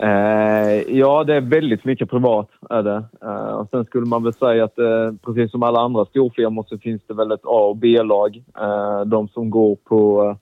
Eh, 0.01 0.97
ja, 0.99 1.25
det 1.25 1.35
är 1.35 1.41
väldigt 1.41 1.85
mycket 1.85 2.11
privat. 2.11 2.49
Är 2.71 2.83
det. 2.83 3.05
Eh, 3.23 3.55
och 3.55 3.69
sen 3.71 3.85
skulle 3.85 4.07
man 4.07 4.23
väl 4.23 4.33
säga 4.35 4.65
att 4.65 4.79
eh, 4.79 5.13
precis 5.25 5.51
som 5.51 5.63
alla 5.63 5.81
andra 5.81 6.05
storfirmor 6.05 6.65
så 6.69 6.79
finns 6.79 7.03
det 7.07 7.15
väl 7.15 7.33
ett 7.33 7.45
A 7.45 7.67
och 7.69 7.77
B-lag. 7.77 8.43
Eh, 8.61 9.01
de 9.01 9.29
som 9.29 9.51
går 9.51 9.77
på 9.77 10.25
eh, 10.25 10.37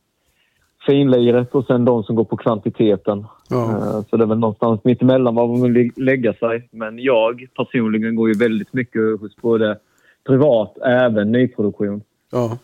finliret 0.87 1.55
och 1.55 1.65
sen 1.67 1.85
de 1.85 2.03
som 2.05 2.17
går 2.17 2.25
på 2.25 2.37
kvantiteten. 2.37 3.27
Ja. 3.49 3.71
Eh, 3.71 4.03
så 4.11 4.17
det 4.17 4.25
är 4.25 4.27
väl 4.27 4.39
någonstans 4.39 4.81
mittemellan 4.85 5.35
var 5.35 5.47
man 5.49 5.63
vill 5.63 5.73
lä- 5.73 6.05
lägga 6.05 6.33
sig. 6.33 6.69
Men 6.71 6.99
jag 6.99 7.47
personligen 7.57 8.17
går 8.17 8.29
ju 8.29 8.35
väldigt 8.35 8.73
mycket 8.73 9.21
hos 9.21 9.37
både 9.37 9.79
privat, 10.27 10.79
även 10.79 11.33
nyproduktion. 11.33 12.03
Ja. 12.31 12.59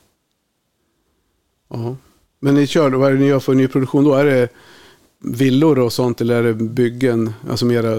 ja. 1.69 1.97
Men 2.41 2.55
ni 2.55 2.67
kör, 2.67 2.91
vad 2.91 3.09
är 3.09 3.13
det 3.13 3.21
ni 3.21 3.27
gör 3.27 3.39
för 3.41 3.55
nyproduktion 3.55 4.05
då? 4.05 4.15
Är 4.15 4.25
det 4.25 4.49
villor 5.25 5.79
och 5.79 5.93
sånt 5.93 6.21
eller 6.21 6.37
är 6.37 6.43
det 6.43 6.55
byggen? 6.55 7.33
Alltså 7.51 7.67
mera 7.67 7.99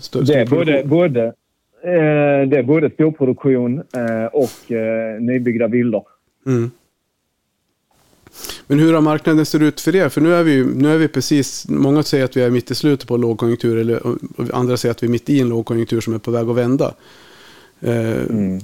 större 0.00 0.24
Det 0.24 0.34
är 0.34 0.46
både, 0.46 0.82
både, 0.84 1.24
eh, 1.82 2.48
det 2.48 2.58
är 2.58 2.62
både 2.62 2.90
storproduktion 2.90 3.78
eh, 3.78 4.24
och 4.32 4.72
eh, 4.72 5.20
nybyggda 5.20 5.68
villor. 5.68 6.04
Mm. 6.46 6.70
Men 8.66 8.78
hur 8.78 8.94
har 8.94 9.00
marknaden 9.00 9.46
ser 9.46 9.62
ut 9.62 9.80
för 9.80 9.96
er? 9.96 10.08
För 10.08 10.20
nu 10.20 10.34
är 10.34 10.42
vi, 10.42 10.64
nu 10.64 10.92
är 10.92 10.98
vi 10.98 11.08
precis, 11.08 11.68
många 11.68 12.02
säger 12.02 12.24
att 12.24 12.36
vi 12.36 12.42
är 12.42 12.50
mitt 12.50 12.70
i 12.70 12.74
slutet 12.74 13.08
på 13.08 13.14
en 13.14 13.20
lågkonjunktur 13.20 13.78
eller 13.78 14.00
andra 14.52 14.76
säger 14.76 14.90
att 14.90 15.02
vi 15.02 15.06
är 15.06 15.10
mitt 15.10 15.30
i 15.30 15.40
en 15.40 15.48
lågkonjunktur 15.48 16.00
som 16.00 16.14
är 16.14 16.18
på 16.18 16.30
väg 16.30 16.48
att 16.48 16.56
vända. 16.56 16.94
Eh, 17.80 18.14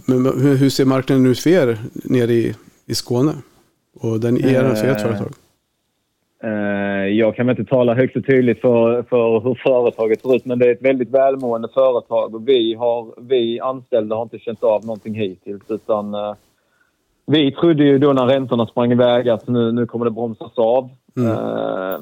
Men 0.07 0.41
hur, 0.41 0.57
hur 0.57 0.71
ser 0.71 0.85
marknaden 0.85 1.27
ut 1.27 1.39
för 1.39 1.51
er 1.51 1.79
nere 1.93 2.33
i, 2.33 2.55
i 2.87 2.95
Skåne? 2.95 3.33
Och 4.01 4.21
den 4.21 4.45
era, 4.45 4.75
för 4.75 4.87
ert 4.87 5.01
Eh, 5.01 5.03
företag? 5.03 5.33
Eh, 6.43 7.09
jag 7.09 7.37
kan 7.37 7.51
inte 7.51 7.65
tala 7.65 7.95
högt 7.95 8.17
och 8.17 8.27
tydligt 8.27 8.61
för, 8.61 9.03
för 9.03 9.41
hur 9.41 9.55
företaget 9.55 10.21
ser 10.21 10.37
ut, 10.37 10.45
men 10.45 10.59
det 10.59 10.67
är 10.67 10.73
ett 10.73 10.83
väldigt 10.83 11.11
välmående 11.11 11.69
företag 11.75 12.35
och 12.35 12.49
vi, 12.49 12.75
har, 12.75 13.15
vi 13.21 13.61
anställda 13.61 14.17
har 14.17 14.23
inte 14.23 14.39
känt 14.39 14.63
av 14.63 14.85
någonting 14.87 15.15
hittills. 15.15 15.63
Utan, 15.69 16.15
eh, 16.15 16.35
vi 17.27 17.53
trodde 17.53 17.85
ju 17.85 17.99
då 17.99 18.13
när 18.13 18.27
räntorna 18.27 18.67
sprang 18.67 18.93
iväg 18.93 19.29
att 19.29 19.49
nu, 19.49 19.73
nu 19.73 19.87
kommer 19.87 20.05
det 20.05 20.11
bromsas 20.11 20.59
av. 20.59 20.89
Eh, 21.19 22.01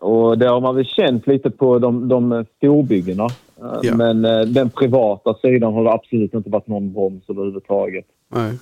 och 0.00 0.38
det 0.38 0.46
har 0.48 0.60
man 0.60 0.76
väl 0.76 0.84
känt 0.86 1.26
lite 1.26 1.50
på 1.50 1.78
de, 1.78 2.08
de 2.08 2.44
storbyggena. 2.56 3.24
Eh, 3.24 3.78
Ja. 3.82 3.96
Men 3.96 4.24
eh, 4.24 4.40
den 4.40 4.70
privata 4.70 5.34
sidan 5.34 5.74
har 5.74 5.84
det 5.84 5.92
absolut 5.92 6.34
inte 6.34 6.50
varit 6.50 6.66
någon 6.66 6.92
broms 6.92 7.22
överhuvudtaget. 7.28 8.04
Nej. 8.28 8.58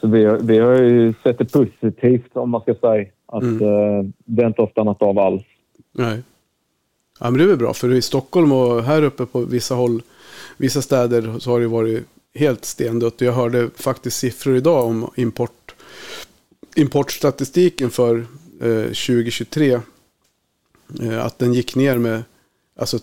Så 0.00 0.08
vi, 0.08 0.38
vi 0.42 0.58
har 0.58 0.74
ju 0.74 1.14
sett 1.22 1.38
det 1.38 1.52
positivt, 1.52 2.36
om 2.36 2.50
man 2.50 2.60
ska 2.60 2.74
säga, 2.74 3.04
att 3.28 3.42
eh, 3.42 4.02
det 4.24 4.46
inte 4.46 4.62
har 4.62 4.70
stannat 4.70 5.02
av 5.02 5.18
alls. 5.18 5.42
Nej. 5.92 6.22
Ja, 7.20 7.30
men 7.30 7.38
det 7.38 7.44
är 7.44 7.48
väl 7.48 7.56
bra, 7.56 7.74
för 7.74 7.94
i 7.94 8.02
Stockholm 8.02 8.52
och 8.52 8.82
här 8.84 9.02
uppe 9.02 9.26
på 9.26 9.40
vissa 9.40 9.74
håll, 9.74 10.02
vissa 10.56 10.82
städer 10.82 11.38
så 11.38 11.50
har 11.50 11.60
det 11.60 11.66
varit 11.66 12.04
helt 12.34 12.64
stendött. 12.64 13.20
Jag 13.20 13.32
hörde 13.32 13.70
faktiskt 13.76 14.18
siffror 14.18 14.56
idag 14.56 14.86
om 14.86 15.10
import, 15.16 15.74
importstatistiken 16.76 17.90
för 17.90 18.26
eh, 18.60 18.82
2023. 18.82 19.80
Eh, 21.02 21.24
att 21.24 21.38
den 21.38 21.54
gick 21.54 21.76
ner 21.76 21.98
med 21.98 22.22
alltså, 22.76 22.98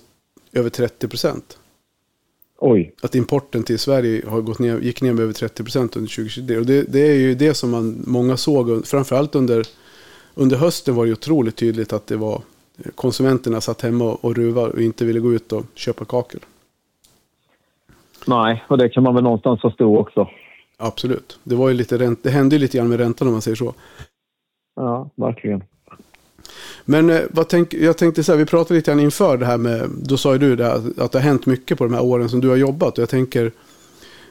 över 0.53 0.69
30 0.69 1.07
procent. 1.07 1.57
Oj. 2.57 2.93
Att 3.01 3.15
importen 3.15 3.63
till 3.63 3.79
Sverige 3.79 4.23
har 4.27 4.41
gått 4.41 4.59
ner, 4.59 4.79
gick 4.79 5.01
ner 5.01 5.13
med 5.13 5.23
över 5.23 5.33
30 5.33 5.63
procent 5.63 5.95
under 5.95 6.09
2023. 6.09 6.57
Och 6.57 6.65
det, 6.65 6.83
det 6.83 6.99
är 6.99 7.15
ju 7.15 7.35
det 7.35 7.53
som 7.53 7.71
man, 7.71 8.03
många 8.07 8.37
såg, 8.37 8.87
framförallt 8.87 9.35
under, 9.35 9.67
under 10.35 10.57
hösten 10.57 10.95
var 10.95 11.05
det 11.05 11.11
otroligt 11.11 11.55
tydligt 11.55 11.93
att 11.93 12.07
det 12.07 12.17
var 12.17 12.41
konsumenterna 12.95 13.61
satt 13.61 13.81
hemma 13.81 14.05
och, 14.21 14.35
ruvade 14.35 14.71
och 14.71 14.81
inte 14.81 15.05
ville 15.05 15.19
gå 15.19 15.33
ut 15.33 15.51
och 15.51 15.65
köpa 15.75 16.05
kakel. 16.05 16.39
Nej, 18.27 18.63
och 18.67 18.77
det 18.77 18.89
kan 18.89 19.03
man 19.03 19.15
väl 19.15 19.23
någonstans 19.23 19.61
förstå 19.61 19.97
också. 19.97 20.29
Absolut. 20.77 21.39
Det, 21.43 21.55
var 21.55 21.69
ju 21.69 21.75
lite 21.75 21.97
ränt, 21.97 22.19
det 22.23 22.29
hände 22.29 22.55
ju 22.55 22.59
lite 22.59 22.77
grann 22.77 22.89
med 22.89 22.99
räntan 22.99 23.27
om 23.27 23.33
man 23.33 23.41
säger 23.41 23.55
så. 23.55 23.73
Ja, 24.75 25.09
verkligen. 25.15 25.63
Men 26.85 27.09
eh, 27.09 27.21
vad 27.31 27.49
tänk, 27.49 27.73
jag 27.73 27.97
tänkte 27.97 28.23
så 28.23 28.31
här, 28.31 28.39
vi 28.39 28.45
pratade 28.45 28.73
lite 28.73 28.91
grann 28.91 28.99
inför 28.99 29.37
det 29.37 29.45
här 29.45 29.57
med, 29.57 29.89
då 30.03 30.17
sa 30.17 30.33
ju 30.33 30.37
du 30.37 30.55
det, 30.55 30.63
här, 30.63 30.81
att 30.97 31.11
det 31.11 31.19
har 31.19 31.23
hänt 31.23 31.45
mycket 31.45 31.77
på 31.77 31.83
de 31.83 31.93
här 31.93 32.03
åren 32.03 32.29
som 32.29 32.41
du 32.41 32.49
har 32.49 32.55
jobbat. 32.55 32.97
Och 32.97 33.01
jag 33.01 33.09
tänker, 33.09 33.51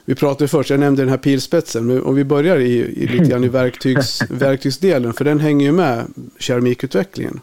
vi 0.04 0.14
pratade 0.14 0.49
först, 0.49 0.70
jag 0.70 0.80
nämnde 0.80 1.02
den 1.02 1.08
här 1.08 1.16
pilspetsen, 1.16 1.87
men 1.87 2.02
om 2.02 2.14
vi 2.14 2.25
börjar 2.25 2.56
i, 2.56 2.78
i 2.78 3.06
lite 3.06 3.30
grann 3.30 3.44
i 3.44 3.49
verktygs, 3.62 4.30
verktygsdelen, 4.30 5.12
för 5.12 5.25
den 5.25 5.40
hänger 5.40 5.66
ju 5.66 5.73
med 5.73 6.04
keramikutvecklingen. 6.38 7.40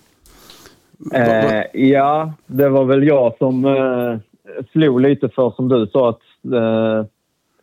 Eh, 1.13 1.82
ja, 1.82 2.34
det 2.48 2.70
var 2.70 2.86
väl 2.86 3.03
jag 3.03 3.38
som 3.38 3.65
eh, 3.65 4.18
slog 4.72 5.01
lite 5.01 5.30
för, 5.30 5.51
som 5.51 5.70
du 5.70 5.88
sa, 5.88 6.10
att 6.10 6.53
eh, 6.53 7.06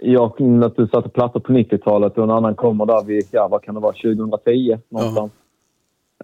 jag, 0.01 0.63
att 0.65 0.77
du 0.77 0.87
satte 0.87 1.09
plattor 1.09 1.41
på 1.41 1.53
90-talet 1.53 2.19
och 2.19 2.25
en 2.25 2.31
annan 2.31 2.55
kommer 2.55 2.87
där 2.87 3.05
vid, 3.05 3.25
ja 3.31 3.49
vad 3.49 3.63
kan 3.63 3.75
det 3.75 3.81
vara, 3.81 3.93
2010 3.93 4.79
någonstans. 4.89 5.33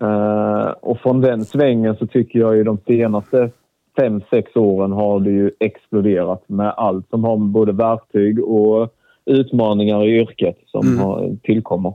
Eh, 0.01 0.75
och 0.81 1.01
från 1.01 1.21
den 1.21 1.45
svängen 1.45 1.97
så 1.97 2.07
tycker 2.07 2.39
jag 2.39 2.57
ju 2.57 2.65
de 2.65 2.79
senaste 2.87 3.51
fem, 3.97 4.21
sex 4.31 4.57
åren 4.57 4.93
har 4.93 5.21
det 5.21 5.31
ju 5.31 5.51
exploderat 5.61 6.49
med 6.49 6.75
allt 6.77 7.11
som 7.11 7.25
har 7.25 7.37
med 7.37 7.49
både 7.49 7.73
verktyg 7.73 8.45
och 8.45 8.95
utmaningar 9.27 10.05
i 10.05 10.21
yrket 10.21 10.59
som 10.67 10.87
Mm. 10.87 10.99
har, 10.99 11.37
tillkommer. 11.43 11.95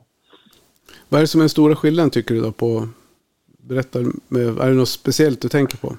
Vad 1.10 1.20
är 1.20 1.24
det 1.24 1.27
som 1.27 1.41
är 1.41 1.44
den 1.44 1.50
stora 1.50 1.75
skillnaden 1.75 2.10
tycker 2.10 2.36
du 2.36 2.41
då 2.41 2.51
på, 2.51 2.88
berätta, 3.58 4.00
är 4.00 4.70
det 4.70 4.74
något 4.74 4.89
speciellt 4.89 5.41
du 5.41 5.50
tänker 5.50 5.77
på? 5.77 5.94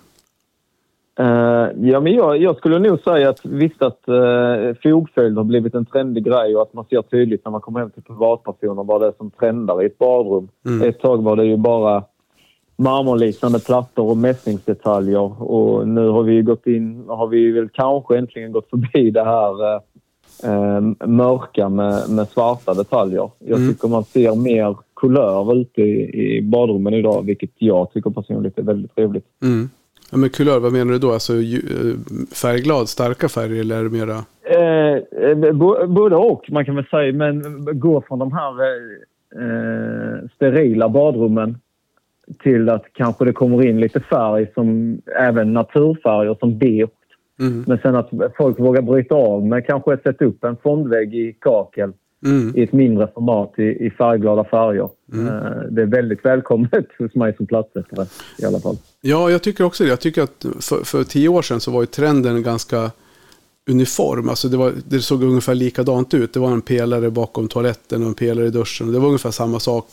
Eh, 1.18 1.68
ja, 1.90 2.00
men 2.00 2.12
jag, 2.12 2.38
jag 2.38 2.56
skulle 2.56 2.78
nog 2.78 3.00
säga 3.00 3.30
att 3.30 3.44
visst 3.44 3.82
att 3.82 4.00
uh, 4.08 4.74
fogföljd 4.82 5.36
har 5.36 5.44
blivit 5.44 5.74
en 5.74 5.84
trendig 5.84 6.24
grej 6.24 6.56
och 6.56 6.62
att 6.62 6.74
man 6.74 6.84
ser 6.84 7.02
tydligt 7.02 7.44
när 7.44 7.52
man 7.52 7.60
kommer 7.60 7.80
hem 7.80 7.90
till 7.90 8.02
privatpersoner 8.02 8.84
vad 8.84 9.00
det 9.00 9.06
är 9.06 9.14
som 9.16 9.30
trendar 9.30 9.82
i 9.82 9.86
ett 9.86 9.98
badrum. 9.98 10.48
Mm. 10.66 10.88
Ett 10.88 11.00
tag 11.00 11.22
var 11.22 11.36
det 11.36 11.44
ju 11.44 11.56
bara 11.56 12.04
marmorliknande 12.80 13.58
plattor 13.60 14.10
och 14.10 14.16
mässingsdetaljer 14.16 15.42
och 15.42 15.88
nu 15.88 16.08
har 16.08 16.22
vi 16.22 16.42
gått 16.42 16.66
in, 16.66 17.04
har 17.08 17.26
vi 17.26 17.50
väl 17.50 17.68
kanske 17.68 18.18
äntligen 18.18 18.52
gått 18.52 18.70
förbi 18.70 19.10
det 19.10 19.24
här 19.24 19.74
eh, 19.74 19.80
eh, 20.44 20.80
mörka 21.08 21.68
med, 21.68 22.10
med 22.10 22.28
svarta 22.28 22.74
detaljer. 22.74 23.30
Jag 23.38 23.58
Mm. 23.58 23.72
tycker 23.72 23.88
man 23.88 24.04
ser 24.04 24.34
mer 24.36 24.76
kulör 24.96 25.54
ute 25.56 25.82
i, 25.82 26.36
i 26.36 26.42
badrummen 26.42 26.94
idag, 26.94 27.22
vilket 27.26 27.50
jag 27.58 27.92
tycker 27.92 28.10
personligt 28.10 28.58
är 28.58 28.62
väldigt 28.62 28.94
trevligt. 28.94 29.24
Mm. 29.42 29.68
Ja, 30.10 30.16
men 30.18 30.30
kulör, 30.30 30.58
vad 30.60 30.72
menar 30.72 30.92
du 30.92 30.98
då? 30.98 31.12
Alltså 31.12 31.32
eh, 31.32 31.94
färgglad, 32.34 32.88
starka 32.88 33.28
färger 33.28 33.60
eller 33.60 33.78
är 33.78 33.84
det 33.84 33.90
mera? 33.90 34.16
Eh, 34.42 34.94
eh, 35.30 35.52
bo- 35.52 35.86
både 35.86 36.16
och, 36.16 36.50
man 36.50 36.64
kan 36.64 36.74
väl 36.76 36.84
säga. 36.84 37.12
Men 37.12 37.42
gå 37.80 38.02
från 38.08 38.18
de 38.18 38.32
här 38.32 38.52
eh, 39.40 40.28
sterila 40.36 40.88
badrummen 40.88 41.58
till 42.42 42.68
att 42.68 42.84
kanske 42.92 43.24
det 43.24 43.32
kommer 43.32 43.66
in 43.66 43.80
lite 43.80 44.00
färg, 44.00 44.46
som 44.54 44.98
även 45.18 45.52
naturfärger 45.52 46.36
som 46.40 46.58
beige. 46.58 46.90
Mm. 47.40 47.64
Men 47.66 47.78
sen 47.78 47.96
att 47.96 48.10
folk 48.36 48.60
vågar 48.60 48.82
bryta 48.82 49.14
av 49.14 49.46
med 49.46 49.66
kanske 49.66 49.96
sätta 49.96 50.24
upp 50.24 50.44
en 50.44 50.56
fondvägg 50.56 51.14
i 51.14 51.32
kakel 51.40 51.92
Mm. 52.26 52.56
i 52.56 52.62
ett 52.62 52.72
mindre 52.72 53.08
format 53.14 53.54
i, 53.58 53.62
i 53.62 53.90
färgglada 53.90 54.44
färger. 54.44 54.88
Eh, 55.12 55.62
det 55.70 55.82
är 55.82 55.86
väldigt 55.86 56.24
välkommet 56.24 56.86
hos 56.98 57.14
mig 57.14 57.36
som 57.36 57.46
platssättare 57.46 58.06
i 58.38 58.44
alla 58.44 58.60
fall. 58.60 58.76
Ja, 59.00 59.30
jag 59.30 59.42
tycker 59.42 59.64
också 59.64 59.84
det. 59.84 59.90
Jag 59.90 60.00
tycker 60.00 60.22
att 60.22 60.46
för, 60.60 60.84
för 60.84 61.04
tio 61.04 61.28
år 61.28 61.42
sedan 61.42 61.60
så 61.60 61.70
var 61.70 61.80
ju 61.80 61.86
trenden 61.86 62.42
ganska 62.42 62.90
uniform. 63.70 64.28
Alltså 64.28 64.48
det, 64.48 64.56
var, 64.56 64.72
det 64.88 65.00
såg 65.00 65.22
ungefär 65.22 65.54
likadant 65.54 66.14
ut. 66.14 66.32
Det 66.32 66.40
var 66.40 66.50
en 66.50 66.62
pelare 66.62 67.10
bakom 67.10 67.48
toaletten 67.48 68.02
och 68.02 68.08
en 68.08 68.14
pelare 68.14 68.46
i 68.46 68.50
duschen. 68.50 68.92
Det 68.92 68.98
var 68.98 69.06
ungefär 69.06 69.30
samma 69.30 69.60
sak 69.60 69.86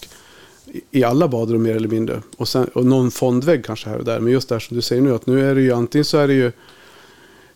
i- 0.91 1.03
alla 1.03 1.27
badrum 1.27 1.63
mer 1.63 1.75
eller 1.75 1.87
mindre. 1.87 2.21
Och, 2.37 2.47
sen, 2.47 2.65
och 2.67 2.85
någon 2.85 3.11
fondvägg 3.11 3.65
kanske 3.65 3.89
här 3.89 3.97
och 3.97 4.05
där. 4.05 4.19
Men 4.19 4.33
just 4.33 4.49
det 4.49 4.55
här 4.55 4.59
som 4.59 4.75
du 4.75 4.81
säger 4.81 5.01
nu, 5.01 5.13
att 5.15 5.27
nu 5.27 5.49
är 5.49 5.55
det 5.55 5.61
ju 5.61 5.71
antingen 5.71 6.05
så 6.05 6.17
är 6.17 6.27
det 6.27 6.33
ju 6.33 6.51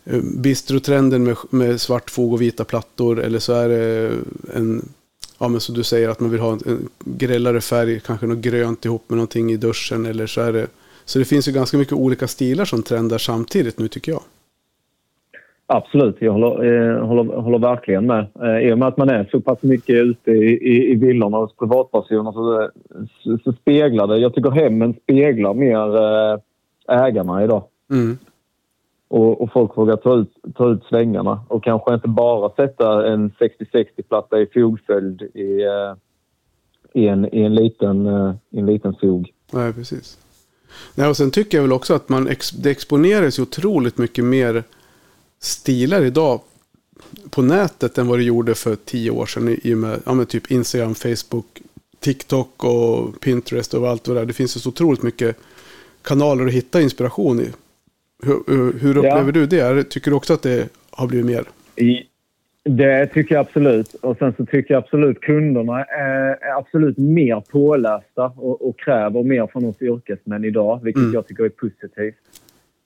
eh, 0.06 0.22
bistrotrenden 0.22 1.24
med, 1.24 1.38
med 1.50 1.82
svart 1.82 2.10
fog 2.12 2.34
och 2.34 2.42
vita 2.42 2.64
plattor. 2.64 3.20
Eller 3.20 3.40
så 3.40 3.54
är 3.54 3.70
det 3.70 4.12
en, 4.54 4.90
ja 5.38 5.48
men 5.48 5.62
som 5.62 5.76
du 5.76 5.84
säger, 5.84 6.10
att 6.10 6.20
man 6.20 6.30
vill 6.30 6.40
ha 6.40 6.52
en, 6.54 6.62
en 6.66 6.90
grällare 7.06 7.62
färg, 7.62 8.00
kanske 8.06 8.26
något 8.28 8.38
grönt 8.38 8.86
ihop 8.86 9.04
med 9.08 9.18
någonting 9.18 9.52
i 9.52 9.58
duschen. 9.58 10.06
Eller 10.06 10.28
så 10.28 10.42
är 10.42 10.54
det, 10.54 10.68
så 11.06 11.20
det 11.20 11.26
finns 11.26 11.48
ju 11.48 11.52
ganska 11.52 11.78
mycket 11.78 11.94
olika 11.94 12.28
stilar 12.28 12.66
som 12.66 12.84
trendar 12.84 13.18
samtidigt 13.18 13.80
nu 13.80 13.88
tycker 13.88 14.12
jag. 14.12 14.22
Absolut, 15.74 16.16
jag 16.20 16.32
håller, 16.32 16.64
eh, 16.64 17.06
håller, 17.06 17.24
håller 17.24 17.60
verkligen 17.60 18.06
med. 18.06 18.28
Eh, 18.42 18.68
I 18.68 18.74
och 18.74 18.78
med 18.78 18.88
att 18.88 18.98
man 18.98 19.10
är 19.10 19.30
så 19.32 19.42
pass 19.42 19.62
mycket 19.62 19.96
ute 19.96 20.32
i, 20.32 20.54
i, 20.54 20.92
i 20.92 20.96
villorna 20.96 21.38
hos 21.38 21.56
privatpersoner 21.56 22.32
så, 22.32 22.70
så, 23.24 23.38
så 23.44 23.54
speglar 23.54 24.08
det. 24.08 24.18
Jag 24.18 24.34
tycker 24.34 24.52
hemmen 24.52 24.94
speglar 25.04 25.54
mer 25.54 25.98
eh, 25.98 26.40
ägarna 27.06 27.44
idag. 27.44 27.64
Mm. 27.92 28.18
Och, 29.08 29.42
och 29.42 29.52
folk 29.54 29.78
vågar 29.78 29.96
ta 29.96 30.16
ut, 30.16 30.34
ta 30.56 30.70
ut 30.70 30.84
svängarna 30.84 31.42
och 31.48 31.64
kanske 31.64 31.94
inte 31.94 32.08
bara 32.08 32.50
sätta 32.50 33.08
en 33.08 33.32
60-60-platta 33.32 34.40
i 34.40 34.48
fogföljd 34.54 35.22
i, 35.22 35.64
eh, 35.64 35.94
i, 36.94 37.08
en, 37.08 37.36
i, 37.36 37.42
en 37.42 37.56
liten, 37.56 38.06
eh, 38.06 38.34
i 38.50 38.60
en 38.60 38.66
liten 38.66 38.96
fog. 39.02 39.34
Nej, 39.52 39.74
precis. 39.74 40.18
Nej, 40.96 41.10
och 41.10 41.18
sen 41.18 41.32
tycker 41.32 41.58
jag 41.58 41.64
väl 41.64 41.74
också 41.74 41.94
att 41.94 42.10
man 42.10 42.28
ex, 42.28 42.52
det 42.52 42.72
exponeras 42.72 43.40
otroligt 43.40 43.98
mycket 43.98 44.26
mer 44.26 44.64
stilar 45.42 46.02
idag 46.04 46.42
på 47.30 47.42
nätet 47.42 47.98
än 47.98 48.08
vad 48.08 48.20
det 48.20 48.24
gjorde 48.24 48.56
för 48.56 48.76
tio 48.76 49.12
år 49.12 49.26
sedan. 49.26 49.58
I 49.64 49.74
och 49.74 49.78
med, 49.78 50.00
ja, 50.06 50.14
med 50.14 50.30
typ 50.30 50.52
Instagram, 50.52 50.96
Facebook, 50.96 51.62
TikTok 52.00 52.64
och 52.64 53.22
Pinterest 53.22 53.74
och 53.74 53.90
allt 53.90 54.08
vad 54.08 54.18
det 54.18 54.22
är. 54.22 54.26
Det 54.26 54.34
finns 54.34 54.56
ju 54.56 54.60
så 54.60 54.70
otroligt 54.70 55.04
mycket 55.04 55.38
kanaler 56.02 56.46
att 56.46 56.54
hitta 56.54 56.82
inspiration 56.82 57.40
i. 57.40 57.48
Hur, 58.24 58.80
hur- 58.80 58.98
upplever 58.98 59.32
du 59.32 59.46
det? 59.46 59.84
Tycker 59.84 60.12
du 60.12 60.18
också 60.18 60.34
att 60.34 60.42
det 60.42 60.70
har 60.92 61.08
blivit 61.08 61.26
mer? 61.26 61.44
I, 61.76 62.04
det 62.64 63.08
tycker 63.08 63.36
jag 63.36 63.46
absolut. 63.46 63.94
Och 63.94 64.18
sen 64.18 64.34
så 64.38 64.46
tycker 64.46 64.74
jag 64.74 64.84
absolut 64.84 65.22
kunderna 65.22 65.84
är, 65.86 66.38
är 66.42 66.58
absolut 66.58 66.98
mer 66.98 67.40
pålästa 67.52 68.26
och, 68.26 68.70
och 68.70 68.80
kräver 68.80 69.24
mer 69.24 69.48
från 69.48 69.66
oss 69.66 69.82
yrkesmän 69.82 70.46
idag, 70.46 70.80
vilket 70.84 71.00
Mm. 71.02 71.14
jag 71.14 71.28
tycker 71.28 71.44
är 71.44 71.50
positivt. 71.50 72.16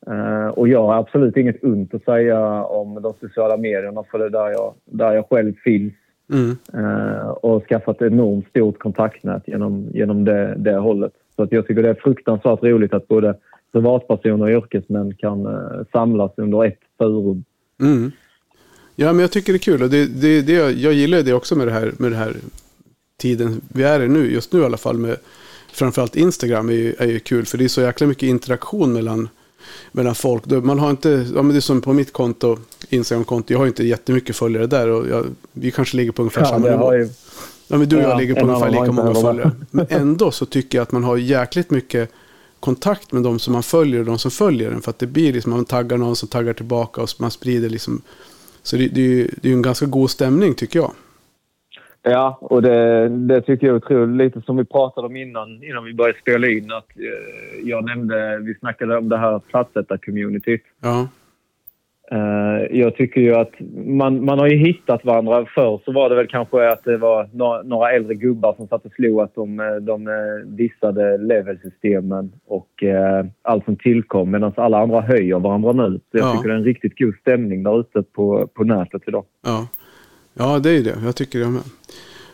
Eh, 0.07 0.47
och 0.47 0.67
jag 0.67 0.81
har 0.81 0.95
absolut 0.95 1.38
inget 1.38 1.63
ont 1.63 1.93
att 1.93 2.03
säga 2.03 2.63
om 2.63 3.01
de 3.01 3.13
sociala 3.19 3.57
medierna 3.57 4.03
för 4.12 4.19
det 4.19 4.25
är 4.25 4.29
där 4.29 4.50
jag, 4.50 4.74
där 4.85 5.13
jag 5.13 5.29
själv 5.29 5.53
finns. 5.63 5.93
Mm. 6.33 6.57
eh, 6.74 7.27
och 7.27 7.67
skaffat 7.67 8.01
ett 8.01 8.12
enormt 8.12 8.50
stort 8.50 8.79
kontaktnät 8.79 9.43
genom, 9.47 9.88
genom 9.93 10.25
det, 10.25 10.55
det 10.57 10.75
hållet. 10.75 11.13
Så 11.35 11.43
att 11.43 11.51
jag 11.51 11.67
tycker 11.67 11.83
det 11.83 11.89
är 11.89 11.93
fruktansvärt 11.93 12.63
roligt 12.63 12.93
att 12.93 13.07
både 13.07 13.35
privatpersoner 13.71 14.45
och 14.45 14.50
yrkesmän 14.50 15.13
kan 15.15 15.45
eh, 15.45 15.85
samlas 15.91 16.31
under 16.38 16.65
ett 16.65 16.79
forum. 16.97 17.43
Mm. 17.81 18.12
Ja, 18.95 19.13
men 19.13 19.19
jag 19.19 19.31
tycker 19.31 19.53
det 19.53 19.57
är 19.57 19.59
kul. 19.59 19.83
Och 19.83 19.89
det, 19.89 20.21
det, 20.21 20.41
det, 20.41 20.53
jag 20.71 20.93
gillar 20.93 21.21
det 21.21 21.33
också 21.33 21.55
med 21.55 21.67
det 21.67 21.74
här, 21.74 21.91
med 22.00 22.12
det 22.12 22.17
här 22.17 22.33
tiden 23.17 23.62
vi 23.74 23.83
är 23.83 24.03
i 24.03 24.07
nu, 24.07 24.31
just 24.31 24.53
nu 24.53 24.59
i 24.59 24.65
alla 24.65 24.77
fall. 24.77 24.97
Med, 24.97 25.17
framförallt 25.74 26.15
Instagram 26.15 26.69
är 26.69 26.74
ju, 26.74 26.95
är 26.97 27.07
ju 27.07 27.19
kul, 27.19 27.45
för 27.45 27.57
det 27.57 27.63
är 27.63 27.67
så 27.67 27.81
jäkla 27.81 28.07
mycket 28.07 28.24
interaktion 28.24 28.93
mellan, 28.93 29.29
mellan 29.91 30.15
folk. 30.15 30.45
Man 30.45 30.79
har 30.79 30.89
inte, 30.89 31.10
ja, 31.36 31.41
men 31.41 31.48
det 31.48 31.60
är 31.60 31.62
som 31.62 31.81
på 31.81 31.93
mitt 31.93 32.13
konto, 32.13 32.57
Instagram-konto, 32.89 33.53
jag 33.53 33.60
har 33.60 33.67
inte 33.67 33.84
jättemycket 33.84 34.36
följare 34.36 34.67
där. 34.67 34.89
Och 34.89 35.07
jag, 35.07 35.25
vi 35.51 35.72
kanske 35.72 35.98
ligger 35.98 36.12
på 36.12 36.22
ungefär 36.22 36.41
Ja, 36.41 36.48
samma 36.48 36.69
nivå. 36.69 36.95
ju, 36.95 37.10
Ja, 37.67 37.77
men 37.77 37.89
du 37.89 37.95
och 37.95 38.01
jag 38.01 38.10
Ja, 38.12 38.17
ligger 38.17 38.36
på 38.36 38.48
ungefär 38.48 38.69
lika 38.72 38.91
många 38.91 39.15
följare. 39.15 39.51
Men 39.72 39.86
ändå 39.89 40.31
så 40.31 40.45
tycker 40.45 40.77
jag 40.77 40.84
att 40.84 40.91
man 40.91 41.03
har 41.03 41.17
jäkligt 41.17 41.72
mycket 41.72 42.12
kontakt 42.60 43.12
med 43.12 43.24
de 43.24 43.39
som 43.39 43.53
man 43.53 43.63
följer 43.63 44.00
och 44.00 44.05
de 44.05 44.19
som 44.19 44.31
följer 44.31 44.72
en. 44.72 44.81
För 44.81 44.89
att 44.89 45.00
det 45.00 45.07
blir 45.07 45.34
liksom, 45.34 45.51
man 45.51 45.65
taggar 45.65 45.98
någon 45.98 46.15
som 46.15 46.27
taggar 46.29 46.53
tillbaka 46.53 47.01
och 47.01 47.10
man 47.17 47.31
sprider 47.31 47.69
liksom. 47.69 48.01
Så 48.63 48.75
det, 48.77 48.88
det 48.88 49.01
är 49.01 49.05
ju 49.05 49.29
det 49.41 49.50
är 49.50 49.53
en 49.53 49.62
ganska 49.62 49.86
god 49.86 50.10
stämning 50.12 50.53
tycker 50.53 50.79
jag. 50.79 50.91
Ja, 52.07 52.38
och 52.41 52.62
det, 52.62 53.09
det 53.09 53.41
tycker 53.41 53.67
jag 53.67 53.74
är 53.74 53.77
otroligt. 53.77 54.17
Lite 54.17 54.41
som 54.45 54.57
vi 54.57 54.65
pratade 54.65 55.07
om 55.07 55.15
innan, 55.15 55.63
innan 55.63 55.83
vi 55.83 55.93
började 55.93 56.19
spela 56.19 56.47
in. 56.47 56.71
Att, 56.71 56.89
eh, 56.97 57.69
jag 57.69 57.85
nämnde, 57.85 58.38
vi 58.39 58.55
snackade 58.55 58.97
om 58.97 59.09
det 59.09 59.17
här 59.17 59.39
plattsättar-communityt. 59.39 60.62
Ja, 60.81 61.07
Eh, 62.12 62.77
jag 62.79 62.95
tycker 62.95 63.21
ju 63.21 63.35
att 63.35 63.51
man, 63.85 64.25
man 64.25 64.39
har 64.39 64.47
ju 64.47 64.57
hittat 64.57 65.05
varandra. 65.05 65.45
Förr 65.55 65.81
så 65.85 65.91
var 65.91 66.09
det 66.09 66.15
väl 66.15 66.27
kanske 66.27 66.71
att 66.71 66.83
det 66.83 66.97
var 66.97 67.29
några, 67.33 67.62
några 67.63 67.91
äldre 67.91 68.13
gubbar 68.15 68.53
som 68.57 68.67
satt 68.67 68.85
och 68.85 68.91
slog 68.91 69.21
att 69.21 69.35
de, 69.35 69.59
eh, 69.59 69.75
de 69.75 70.07
eh, 70.07 70.13
dissade 70.45 71.17
levelsystemen 71.17 72.31
och 72.47 72.83
eh, 72.83 73.25
allt 73.41 73.65
som 73.65 73.75
tillkom 73.75 74.31
medan 74.31 74.53
alla 74.57 74.77
andra 74.79 75.01
höjer 75.01 75.39
varandra 75.39 75.71
nu. 75.71 76.00
Så 76.12 76.17
jag 76.17 76.21
Ja. 76.27 76.31
tycker 76.33 76.47
det 76.50 76.53
är 76.55 76.57
en 76.57 76.63
riktigt 76.63 76.97
god 77.00 77.15
stämning 77.15 77.63
där 77.63 77.79
ute 77.79 78.03
på, 78.03 78.47
på 78.53 78.63
nätet 78.63 79.01
idag. 79.07 79.25
ja. 79.45 79.67
Ja 80.37 80.59
det 80.59 80.69
är 80.69 80.73
ju 80.73 80.83
det. 80.83 80.97
Jag 81.03 81.15
tycker 81.15 81.39
det 81.39 81.49
med. 81.49 81.61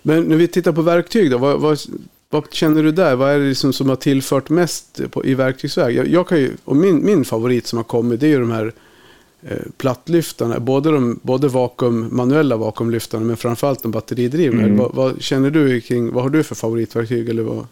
Men 0.01 0.23
när 0.23 0.35
vi 0.35 0.47
tittar 0.47 0.71
på 0.71 0.81
verktyg 0.81 1.31
då. 1.31 1.37
Vad, 1.37 1.61
vad, 1.61 1.79
vad 2.29 2.53
känner 2.53 2.83
du 2.83 2.91
där? 2.91 3.15
Vad 3.15 3.31
är 3.31 3.39
det 3.39 3.49
liksom 3.49 3.73
som 3.73 3.89
har 3.89 3.95
tillfört 3.95 4.49
mest 4.49 5.01
på, 5.11 5.25
i 5.25 5.33
verktygsväg? 5.33 5.95
Jag, 5.95 6.07
jag 6.07 6.27
kan 6.27 6.37
ju, 6.37 6.51
och 6.63 6.75
min, 6.75 7.05
min 7.05 7.25
favorit 7.25 7.67
som 7.67 7.77
har 7.77 7.83
kommit 7.83 8.19
det 8.19 8.25
är 8.25 8.29
ju 8.29 8.39
de 8.39 8.51
här 8.51 8.73
eh, 9.41 9.57
plattlyftarna. 9.77 10.59
Både, 10.59 10.91
de, 10.91 11.19
både 11.23 11.47
vakuum, 11.47 12.09
manuella 12.11 12.57
vakuumlyftarna 12.57 13.25
men 13.25 13.37
framförallt 13.37 13.83
de 13.83 13.91
batteridrivna. 13.91 14.63
Mm. 14.63 14.77
Vad, 14.77 14.93
vad 14.93 15.21
känner 15.21 15.51
du 15.51 15.81
kring, 15.81 16.13
vad 16.13 16.23
har 16.23 16.29
du 16.29 16.43
för 16.43 16.55
favoritverktyg? 16.55 17.29
Eller 17.29 17.43
vad? 17.43 17.67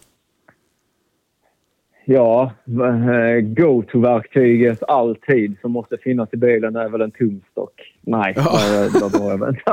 Ja, 2.12 2.52
eh, 2.68 3.42
go-to-verktyget 3.42 4.84
alltid 4.88 5.58
som 5.62 5.72
måste 5.72 5.98
finnas 5.98 6.30
i 6.32 6.38
bilen 6.38 6.76
är 6.76 6.90
väl 6.90 7.02
en 7.02 7.12
tumstock. 7.12 7.96
Nej, 8.02 8.34
Ja. 8.36 8.44
där, 8.90 9.20
drar 9.20 9.30
jag 9.30 9.38
väl- 9.38 9.56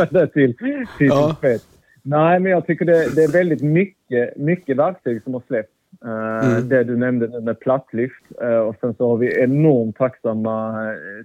jag 0.00 0.08
det 0.10 0.26
till, 0.26 0.54
till 0.98 1.06
Ja. 1.06 1.34
spets. 1.38 1.68
Nej, 2.02 2.40
men 2.40 2.52
jag 2.52 2.66
tycker 2.66 2.84
det, 2.84 3.14
det 3.14 3.24
är 3.24 3.32
väldigt 3.32 3.62
mycket, 3.62 4.36
mycket 4.36 4.76
verktyg 4.76 5.22
som 5.22 5.34
har 5.34 5.42
släppts. 5.46 5.72
Eh, 6.04 6.48
Mm. 6.50 6.68
Det 6.68 6.84
du 6.84 6.96
nämnde 6.96 7.26
nu 7.28 7.40
med 7.40 7.60
plattlyft. 7.60 8.24
Eh, 8.42 8.58
och 8.58 8.76
sen 8.80 8.94
så 8.94 9.08
har 9.10 9.16
vi 9.16 9.40
enormt 9.42 9.96
tacksamma 9.96 10.74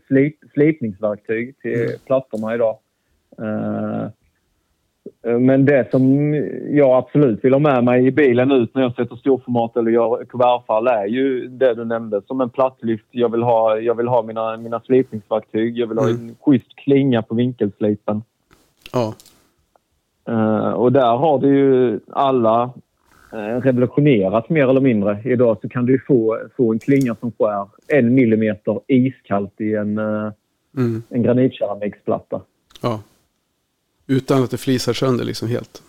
slip, 0.08 0.36
slipningsverktyg 0.54 1.56
till 1.62 1.82
Mm. 1.82 1.92
plattorna 2.06 2.56
idag. 2.56 2.78
Eh, 5.34 5.40
men 5.40 5.66
det 5.66 5.92
som 5.92 6.34
jag 6.70 6.98
absolut 6.98 7.46
vill 7.46 7.54
ha 7.54 7.60
med 7.60 7.84
mig 7.84 8.08
i 8.08 8.12
bilen 8.12 8.52
ut 8.52 8.76
när 8.76 8.82
jag 8.82 8.96
sätter 8.96 9.16
storformat 9.16 9.78
eller 9.78 9.92
gör 9.92 10.26
kuvertfall 10.26 10.88
är 10.88 11.06
ju 11.06 11.48
det 11.48 11.74
du 11.74 11.86
nämnde. 11.86 12.22
Som 12.28 12.42
en 12.42 12.50
plattlyft. 12.50 13.08
Jag 13.12 13.32
vill 13.32 13.44
ha, 13.44 13.78
jag 13.78 13.96
vill 13.96 14.08
ha 14.08 14.24
mina, 14.24 14.58
mina 14.58 14.80
slipningsverktyg. 14.80 15.78
Jag 15.78 15.88
vill 15.88 15.98
ha 15.98 16.10
en 16.10 16.36
schysst 16.42 16.76
klinga 16.76 17.22
på 17.22 17.36
vinkelslipen. 17.36 18.24
Ja, 18.94 19.14
Eh, 20.28 20.72
och 20.72 20.92
där 20.92 21.16
har 21.18 21.40
det 21.40 21.48
ju 21.48 22.00
alla 22.12 22.64
uh, 23.34 23.62
revolutionerat 23.62 24.50
mer 24.50 24.68
eller 24.68 24.82
mindre. 24.82 25.22
Idag 25.26 25.58
så 25.62 25.70
kan 25.70 25.86
du 25.86 26.00
få, 26.08 26.40
få 26.58 26.74
en 26.74 26.80
klinga 26.80 27.16
som 27.16 27.32
skär 27.32 27.68
en 27.88 28.14
millimeter 28.14 28.80
iskallt 28.88 29.62
i 29.62 29.76
en, 29.76 29.98
uh, 29.98 30.32
mm, 30.78 31.04
en 31.10 31.24
granitkeramikplatta. 31.24 32.42
ja. 32.82 33.00
Utan 34.08 34.44
att 34.44 34.52
det 34.52 34.58
flisar 34.58 34.94
sönder 34.94 35.26
liksom 35.26 35.48
helt. 35.48 35.82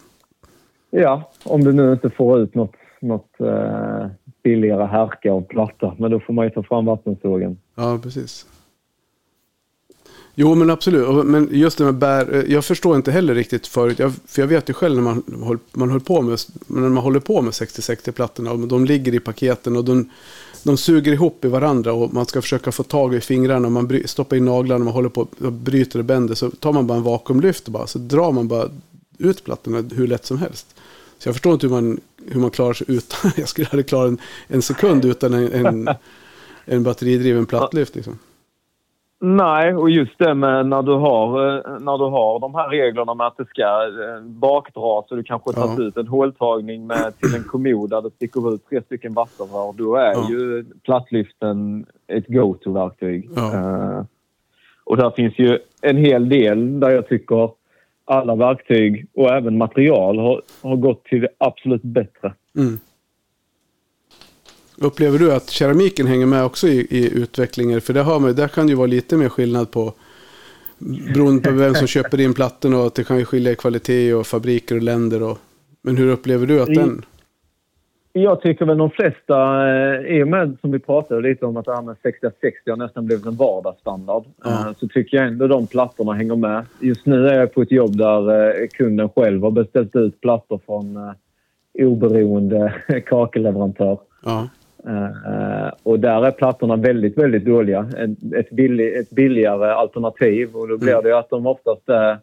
Ja, 0.91 1.31
om 1.45 1.65
du 1.65 1.73
nu 1.73 1.93
inte 1.93 2.11
får 2.11 2.41
ut 2.41 2.55
något, 2.55 2.75
något 3.01 3.31
uh, 3.41 4.07
billigare 4.43 4.87
härka 4.87 5.33
av 5.33 5.41
platta. 5.41 5.95
Men 5.99 6.11
då 6.11 6.21
får 6.21 6.33
man 6.33 6.45
ju 6.45 6.51
ta 6.51 6.63
fram 6.63 6.85
vattensågen. 6.85 7.59
Ja, 7.75 7.99
precis. 8.03 8.47
Jo, 10.35 10.55
men 10.55 10.71
absolut. 10.71 11.27
Men 11.27 11.49
just 11.53 11.79
det 11.79 11.85
med 11.85 11.95
bär. 11.95 12.35
Eh, 12.35 12.53
jag 12.53 12.65
förstår 12.65 12.97
inte 12.97 13.13
heller 13.13 13.35
riktigt 13.35 13.67
förut. 13.67 13.99
Jag, 13.99 14.13
för 14.27 14.43
jag 14.43 14.47
vet 14.47 14.69
ju 14.69 14.73
själv 14.73 14.95
när 14.95 15.03
man, 15.03 15.23
håll, 15.43 15.59
man, 15.73 15.89
håller 15.89 16.05
på 16.05 16.23
med, 16.23 16.39
när 16.67 16.89
man 16.89 17.05
håller 17.05 17.21
på 17.21 17.43
med 17.43 17.51
60-60-plattorna. 17.51 18.51
Och 18.51 18.59
de 18.59 18.85
ligger 18.85 19.15
i 19.15 19.21
paketen 19.21 19.77
och 19.77 19.85
de, 19.85 20.11
de 20.63 20.77
suger 20.77 21.13
ihop 21.13 21.45
i 21.45 21.49
varandra. 21.49 21.93
Och 21.93 22.15
man 22.15 22.27
ska 22.27 22.43
försöka 22.43 22.73
få 22.73 22.83
tag 22.83 23.15
i 23.15 23.21
fingrarna. 23.21 23.67
Och 23.67 23.73
man 23.73 23.87
bry, 23.87 24.07
stoppar 24.07 24.37
in 24.37 24.45
naglarna 24.45 24.81
och 24.81 24.85
man 24.85 24.95
håller 24.95 25.09
på 25.09 25.29
och 25.41 25.53
bryter 25.53 25.99
och 25.99 26.05
bänder. 26.05 26.35
Så 26.35 26.51
tar 26.51 26.73
man 26.73 26.87
bara 26.87 26.99
en 26.99 27.05
vakuumlyft 27.05 27.67
och 27.67 27.73
bara, 27.73 27.87
så 27.87 27.99
drar 27.99 28.33
man 28.33 28.49
bara 28.49 28.69
ut 29.19 29.45
plattorna 29.45 29.85
hur 29.95 30.07
lätt 30.07 30.27
som 30.27 30.39
helst. 30.39 30.67
Så 31.19 31.29
jag 31.29 31.35
förstår 31.35 31.53
inte 31.53 31.67
hur 31.67 31.75
man, 31.75 32.01
hur 32.27 32.41
man 32.41 32.51
klarar 32.51 32.75
sig 32.75 32.87
utan. 32.91 33.31
Jag 33.37 33.49
skulle 33.49 33.69
aldrig 33.71 33.89
klara 33.89 34.09
en, 34.09 34.19
en 34.49 34.63
sekund 34.63 35.05
utan 35.05 35.35
en, 35.35 35.67
en, 35.67 35.89
en 36.65 36.83
batteridriven 36.83 37.47
plattlyft. 37.47 37.95
Liksom. 37.95 38.19
Nej, 39.27 39.75
och 39.75 39.91
just 39.91 40.19
det 40.19 40.35
med 40.35 40.67
när 40.67 40.83
du 40.83 40.93
har, 40.93 41.47
eh, 41.49 41.79
när 41.81 41.99
du 41.99 42.05
har 42.05 42.41
de 42.41 42.55
här 42.55 42.69
reglerna 42.69 43.15
med 43.15 43.27
att 43.27 43.37
det 43.37 43.45
ska 43.49 43.63
eh, 43.63 44.23
bakdras 44.25 45.11
och 45.11 45.17
du 45.17 45.23
kanske 45.23 45.51
Ja. 45.57 45.77
ut 45.83 45.97
en 45.97 46.09
håltagning 46.09 46.87
med, 46.87 47.19
till 47.21 47.35
en 47.35 47.45
kommod 47.45 47.91
där 47.91 48.03
det 48.03 48.11
sticker 48.11 48.55
ut 48.55 48.69
tre 48.69 48.83
stycken 48.83 49.15
vattenrör. 49.15 49.73
Då 49.79 49.97
är 49.97 50.13
Ja. 50.13 50.27
ju 50.31 50.65
plattlyften 50.85 51.87
ett 52.07 52.27
go-to-verktyg. 52.29 53.29
Ja. 53.37 53.55
Eh, 53.55 54.05
och 54.85 54.97
där 54.97 55.11
finns 55.11 55.39
ju 55.39 55.59
en 55.83 55.97
hel 55.97 56.29
del 56.29 56.81
där 56.81 56.91
jag 56.91 57.09
tycker 57.09 57.51
alla 58.05 58.35
verktyg 58.35 59.07
och 59.15 59.31
även 59.31 59.59
material 59.59 60.19
har, 60.19 60.43
har 60.63 60.77
gått 60.77 61.05
till 61.05 61.21
det 61.21 61.29
absolut 61.39 61.83
bättre. 61.83 62.35
Mm. 62.59 62.79
Upplever 64.77 65.19
du 65.19 65.33
att 65.33 65.51
keramiken 65.51 66.07
hänger 66.07 66.27
med 66.27 66.45
också 66.45 66.69
i, 66.69 66.87
i 66.91 67.19
utvecklingen? 67.19 67.81
För 67.81 67.93
det 67.93 68.01
har 68.01 68.21
man, 68.21 68.35
där 68.35 68.49
kan 68.49 68.67
det 68.67 68.71
ju 68.71 68.77
vara 68.77 68.87
lite 68.87 69.17
mer 69.17 69.29
skillnad 69.29 69.71
på 69.71 69.95
beroende 71.15 71.43
på 71.43 71.57
vem 71.57 71.75
som 71.75 71.87
köper 71.87 72.21
in 72.21 72.35
plattorna 72.35 72.79
och 72.79 72.87
att 72.87 72.95
det 72.95 73.05
kan 73.05 73.19
ju 73.19 73.25
skilja 73.25 73.53
i 73.53 73.57
kvalitet 73.57 74.15
och 74.15 74.27
fabriker 74.27 74.77
och 74.77 74.83
länder. 74.83 75.23
Och, 75.23 75.39
men 75.83 75.97
hur 75.97 76.13
upplever 76.13 76.47
du 76.47 76.63
att 76.63 76.69
Mm. 76.69 76.81
den... 76.81 77.03
Jag 78.17 78.41
tycker 78.41 78.65
väl 78.65 78.79
de 78.79 78.91
flesta, 78.91 79.69
eh, 79.69 80.17
i 80.17 80.23
och 80.23 80.29
med 80.29 80.57
som 80.61 80.73
vi 80.73 80.79
pratade 80.79 81.21
lite 81.21 81.47
om 81.47 81.57
att 81.57 81.65
det 81.65 81.75
här 81.75 81.83
med 81.83 81.97
6060 82.03 82.71
har 82.71 82.77
nästan 82.77 83.07
blivit 83.07 83.27
en 83.27 83.37
vardagsstandard, 83.37 84.25
eh, 84.45 84.73
så 84.81 84.89
tycker 84.89 85.17
jag 85.17 85.27
ändå 85.27 85.47
de 85.47 85.67
plattorna 85.67 86.13
hänger 86.13 86.37
med. 86.37 86.67
Just 86.81 87.07
nu 87.07 87.29
är 87.29 87.41
jag 87.41 87.55
på 87.55 87.63
ett 87.63 87.71
jobb 87.71 87.97
där 87.97 88.49
eh, 88.63 88.67
kunden 88.69 89.09
själv 89.09 89.43
har 89.43 89.51
beställt 89.51 89.97
ut 89.97 90.21
plattor 90.21 90.61
från 90.67 91.15
oberoende 91.79 92.75
kakelleverantör. 93.07 93.99
Ja, 94.25 94.49
Eh, 94.87 95.73
och 95.83 96.01
där 96.01 96.27
är 96.27 96.31
plattorna 96.31 96.77
väldigt, 96.77 97.19
väldigt 97.19 97.45
dåliga. 97.45 97.87
Ett, 98.37 98.51
billig, 98.51 98.97
ett 98.97 99.11
billigare 99.11 99.71
alternativ 99.71 100.55
och 100.55 100.69
då 100.69 100.79
blir 100.79 101.03
det 101.03 101.09
ju 101.09 101.15
att 101.15 101.31
de 101.31 101.47
oftast 101.47 101.89
är 101.89 102.19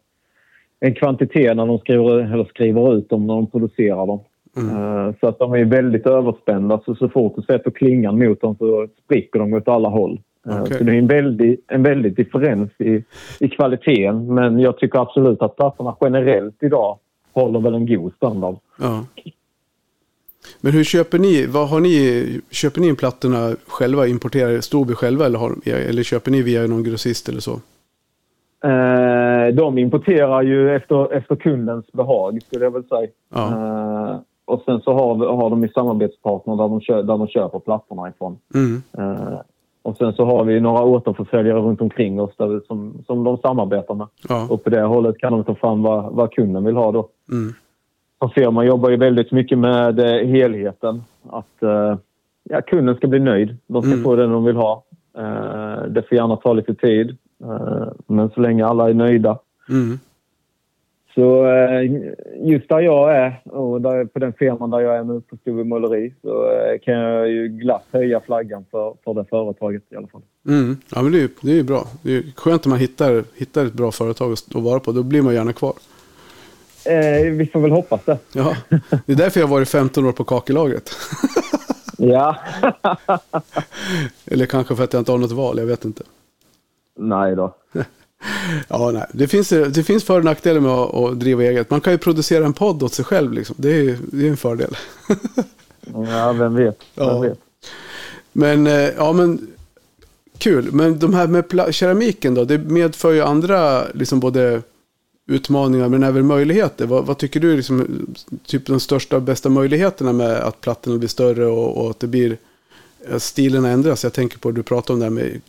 en 0.79 0.93
kvantitet 0.93 1.55
när 1.55 1.65
de 1.65 1.79
skriver, 1.79 2.33
eller 2.33 2.45
skriver 2.45 2.95
ut 2.95 3.09
dem 3.09 3.27
när 3.27 3.33
de 3.33 3.47
producerar 3.51 4.07
dem. 4.07 4.19
Eh, 4.57 5.15
Så 5.19 5.27
att 5.27 5.39
de 5.39 5.53
är 5.53 5.65
väldigt 5.65 6.07
överspända. 6.07 6.81
Så, 6.85 6.95
så 6.95 7.09
fort 7.09 7.35
du 7.35 7.41
sätter 7.41 7.71
klingan 7.71 8.19
mot 8.19 8.41
dem 8.41 8.55
så 8.55 8.87
spricker 9.03 9.39
de 9.39 9.53
åt 9.53 9.67
alla 9.67 9.89
håll. 9.89 10.19
Eh, 10.49 10.61
Okej. 10.61 10.77
Så 10.77 10.83
det 10.83 10.91
är 10.91 10.95
en 10.95 11.07
väldig, 11.07 11.59
en 11.67 11.83
väldig 11.83 12.15
differens 12.15 12.71
i, 12.77 13.03
i 13.39 13.49
kvaliteten. 13.49 14.33
Men 14.33 14.59
jag 14.59 14.77
tycker 14.77 14.99
absolut 14.99 15.41
att 15.41 15.55
plattorna 15.55 15.95
generellt 16.01 16.63
idag 16.63 16.97
håller 17.33 17.59
väl 17.59 17.75
en 17.75 17.85
god 17.85 18.13
standard. 18.13 18.55
Ja. 18.79 19.05
Men 20.61 20.71
hur 20.71 20.83
köper 20.83 21.19
ni? 21.19 21.45
Vad 21.45 21.69
har 21.69 21.79
ni? 21.79 22.41
Köper 22.49 22.81
ni 22.81 22.87
in 22.87 22.95
plattorna 22.95 23.55
själva? 23.67 24.07
Importerar 24.07 24.61
Storby 24.61 24.93
själva? 24.93 25.25
Eller, 25.25 25.39
har, 25.39 25.55
eller 25.65 26.03
köper 26.03 26.31
ni 26.31 26.41
via 26.41 26.67
någon 26.67 26.83
grossist 26.83 27.29
eller 27.29 27.39
så? 27.39 27.51
Eh, 28.63 29.53
de 29.53 29.77
importerar 29.77 30.41
ju 30.41 30.75
efter, 30.75 31.13
efter 31.13 31.35
kundens 31.35 31.91
behag, 31.91 32.41
skulle 32.41 32.65
jag 32.65 32.71
väl 32.71 32.83
säga. 32.83 33.07
Ja. 33.33 33.47
Eh, 33.47 34.19
och 34.45 34.61
sen 34.65 34.81
så 34.81 34.93
har, 34.93 35.35
har 35.35 35.49
de 35.49 35.63
ju 35.63 35.69
samarbetspartner 35.69 36.55
där 36.55 36.63
de, 36.63 36.81
kö, 36.81 36.95
där 36.95 37.17
de 37.17 37.27
köper 37.27 37.59
plattorna 37.59 38.09
ifrån. 38.09 38.37
Mm. 38.53 38.81
Eh, 38.97 39.39
och 39.83 39.97
sen 39.97 40.13
så 40.13 40.25
har 40.25 40.43
vi 40.43 40.59
några 40.59 40.83
återförsäljare 40.83 41.59
runt 41.59 41.81
omkring 41.81 42.21
oss 42.21 42.31
där, 42.37 42.61
som, 42.67 43.03
som 43.05 43.23
de 43.23 43.37
samarbetar 43.37 43.95
med. 43.95 44.07
Ja. 44.29 44.47
Och 44.49 44.63
på 44.63 44.69
det 44.69 44.81
hållet 44.81 45.17
kan 45.17 45.31
de 45.31 45.43
ta 45.43 45.55
fram 45.55 45.81
vad, 45.81 46.13
vad 46.13 46.31
kunden 46.31 46.65
vill 46.65 46.75
ha 46.75 46.91
då. 46.91 47.09
Mm. 47.31 47.53
Som 48.21 48.29
firma 48.29 48.65
jobbar 48.65 48.89
ju 48.89 48.97
väldigt 48.97 49.31
mycket 49.31 49.57
med 49.57 49.99
eh, 49.99 50.27
helheten. 50.27 51.03
Att 51.29 51.63
eh, 51.63 51.97
ja, 52.43 52.61
kunden 52.61 52.95
ska 52.95 53.07
bli 53.07 53.19
nöjd. 53.19 53.57
De 53.67 53.81
ska 53.81 53.91
Mm. 53.91 54.03
få 54.03 54.15
det 54.15 54.27
de 54.27 54.43
vill 54.45 54.55
ha. 54.55 54.83
Eh, 55.17 55.83
det 55.89 56.01
får 56.09 56.17
gärna 56.17 56.35
ta 56.35 56.53
lite 56.53 56.75
tid. 56.75 57.17
Men 58.07 58.29
så 58.29 58.39
länge 58.41 58.65
alla 58.65 58.89
är 58.89 58.93
nöjda. 58.93 59.39
Mm. 59.69 59.99
Så 61.15 61.45
just 62.43 62.69
där 62.69 62.79
jag 62.79 63.15
är 63.17 63.41
och 63.47 63.81
där, 63.81 64.05
på 64.05 64.19
den 64.19 64.33
firman 64.33 64.69
där 64.69 64.79
jag 64.79 64.95
är 64.97 65.03
nu 65.03 65.21
på 65.21 65.37
Storby 65.37 65.63
Måleri 65.63 66.13
så 66.21 66.45
kan 66.83 66.93
jag 66.93 67.29
ju 67.29 67.47
glatt 67.47 67.85
höja 67.91 68.19
flaggan 68.19 68.65
för, 68.71 68.93
för 69.03 69.13
det 69.13 69.25
företaget 69.29 69.83
i 69.89 69.95
alla 69.95 70.07
fall. 70.07 70.21
Mm. 70.47 70.77
Ja, 70.95 71.01
men 71.01 71.11
det 71.11 71.17
är, 71.17 71.21
ju- 71.21 71.29
det 71.41 71.59
är 71.59 71.63
bra. 71.63 71.83
Det 72.03 72.17
är 72.17 72.23
skönt 72.35 72.65
om 72.65 72.69
man 72.69 72.79
hittar, 72.79 73.23
hittar 73.39 73.65
ett 73.65 73.73
bra 73.73 73.91
företag 73.91 74.31
att 74.31 74.55
att 74.55 74.63
vara 74.63 74.79
på. 74.79 74.91
Då 74.91 75.03
blir 75.03 75.21
man 75.21 75.33
gärna 75.33 75.53
kvar. 75.53 75.73
Eh, 76.85 77.31
vi 77.31 77.49
får 77.53 77.59
väl 77.61 77.71
hoppas 77.71 78.01
det. 78.05 78.17
Ja. 78.33 78.55
Det 79.05 79.11
är 79.11 79.15
därför 79.15 79.39
jag 79.39 79.47
har 79.47 79.55
varit 79.55 79.69
15 79.69 80.05
år 80.05 80.11
på 80.11 80.23
kakellagret. 80.23 80.91
Ja. 82.03 82.35
Eller 84.25 84.45
kanske 84.45 84.75
för 84.75 84.83
att 84.83 84.93
jag 84.93 84.99
inte 85.01 85.11
har 85.11 85.17
något 85.19 85.31
val, 85.31 85.57
jag 85.57 85.65
vet 85.65 85.85
inte. 85.85 86.03
Nej 86.99 87.35
då. 87.35 87.55
Ja, 88.67 88.91
nej. 88.91 89.05
Det 89.13 89.27
finns, 89.27 89.49
det 89.49 89.83
finns 89.83 90.03
för 90.03 90.17
och 90.17 90.25
nackdelar 90.25 90.59
med 90.59 90.71
att, 90.71 90.93
att 90.95 91.19
driva 91.19 91.43
eget. 91.43 91.69
Man 91.69 91.81
kan 91.81 91.93
ju 91.93 91.97
producera 91.97 92.45
en 92.45 92.53
podd 92.53 92.83
åt 92.83 92.93
sig 92.93 93.05
själv. 93.05 93.33
Liksom. 93.33 93.55
Det, 93.59 93.69
är, 93.69 93.97
det 94.01 94.25
är 94.25 94.29
en 94.29 94.37
fördel. 94.37 94.77
Ja, 96.09 96.31
vem 96.33 96.55
vet. 96.55 96.77
Vem 96.95 97.07
Ja. 97.07 97.19
vet. 97.19 97.39
Men, 98.31 98.67
eh, 98.67 98.73
ja 98.97 99.13
men 99.13 99.47
kul. 100.37 100.71
Men 100.71 100.99
de 100.99 101.13
här 101.13 101.27
med 101.27 101.73
keramiken 101.75 102.33
då, 102.33 102.45
det 102.45 102.57
medför 102.57 103.11
ju 103.11 103.21
andra 103.21 103.83
liksom 103.93 104.19
både 104.19 104.61
utmaningar 105.27 105.89
men 105.89 106.03
även 106.03 106.25
möjligheter. 106.25 106.85
Vad, 106.85 107.05
vad 107.05 107.17
tycker 107.17 107.39
du 107.39 107.51
är 107.51 107.55
liksom, 107.55 108.07
typ 108.45 108.65
de 108.65 108.79
största 108.79 109.15
och 109.15 109.21
bästa 109.21 109.49
möjligheterna 109.49 110.13
med 110.13 110.31
att 110.31 110.61
plattorna 110.61 110.97
blir 110.97 111.09
större 111.09 111.45
och, 111.45 111.83
och 111.83 111.89
att 111.89 111.99
det 111.99 112.07
blir 112.07 112.37
eh, 113.07 113.15
att 113.15 113.21
stilen 113.21 113.65
ändras? 113.65 114.03
Jag 114.03 114.13
tänker 114.13 114.39
på, 114.39 114.51
du 114.51 114.63
pratade 114.63 114.93
om 114.93 114.99
det 114.99 115.05
här 115.05 115.11
med 115.11 115.41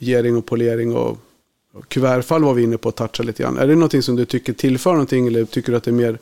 gering 0.00 0.36
och 0.36 0.46
polering 0.46 0.96
och, 0.96 1.18
och 1.72 1.88
kuvertfall 1.88 2.44
var 2.44 2.54
vi 2.54 2.62
inne 2.62 2.76
på 2.76 2.88
att 2.88 2.96
toucha 2.96 3.22
lite 3.22 3.42
grann. 3.42 3.58
Är 3.58 3.66
det 3.66 3.74
någonting 3.74 4.02
som 4.02 4.16
du 4.16 4.24
tycker 4.24 4.52
tillför 4.52 4.90
någonting 4.90 5.26
eller 5.26 5.44
tycker 5.44 5.72
du 5.72 5.76
att 5.76 5.84
det 5.84 5.90
är 5.90 5.92
mer 5.92 6.18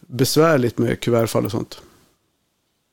besvärligt 0.00 0.78
med 0.78 1.00
kuvertfall 1.00 1.44
och 1.44 1.50
sånt? 1.50 1.82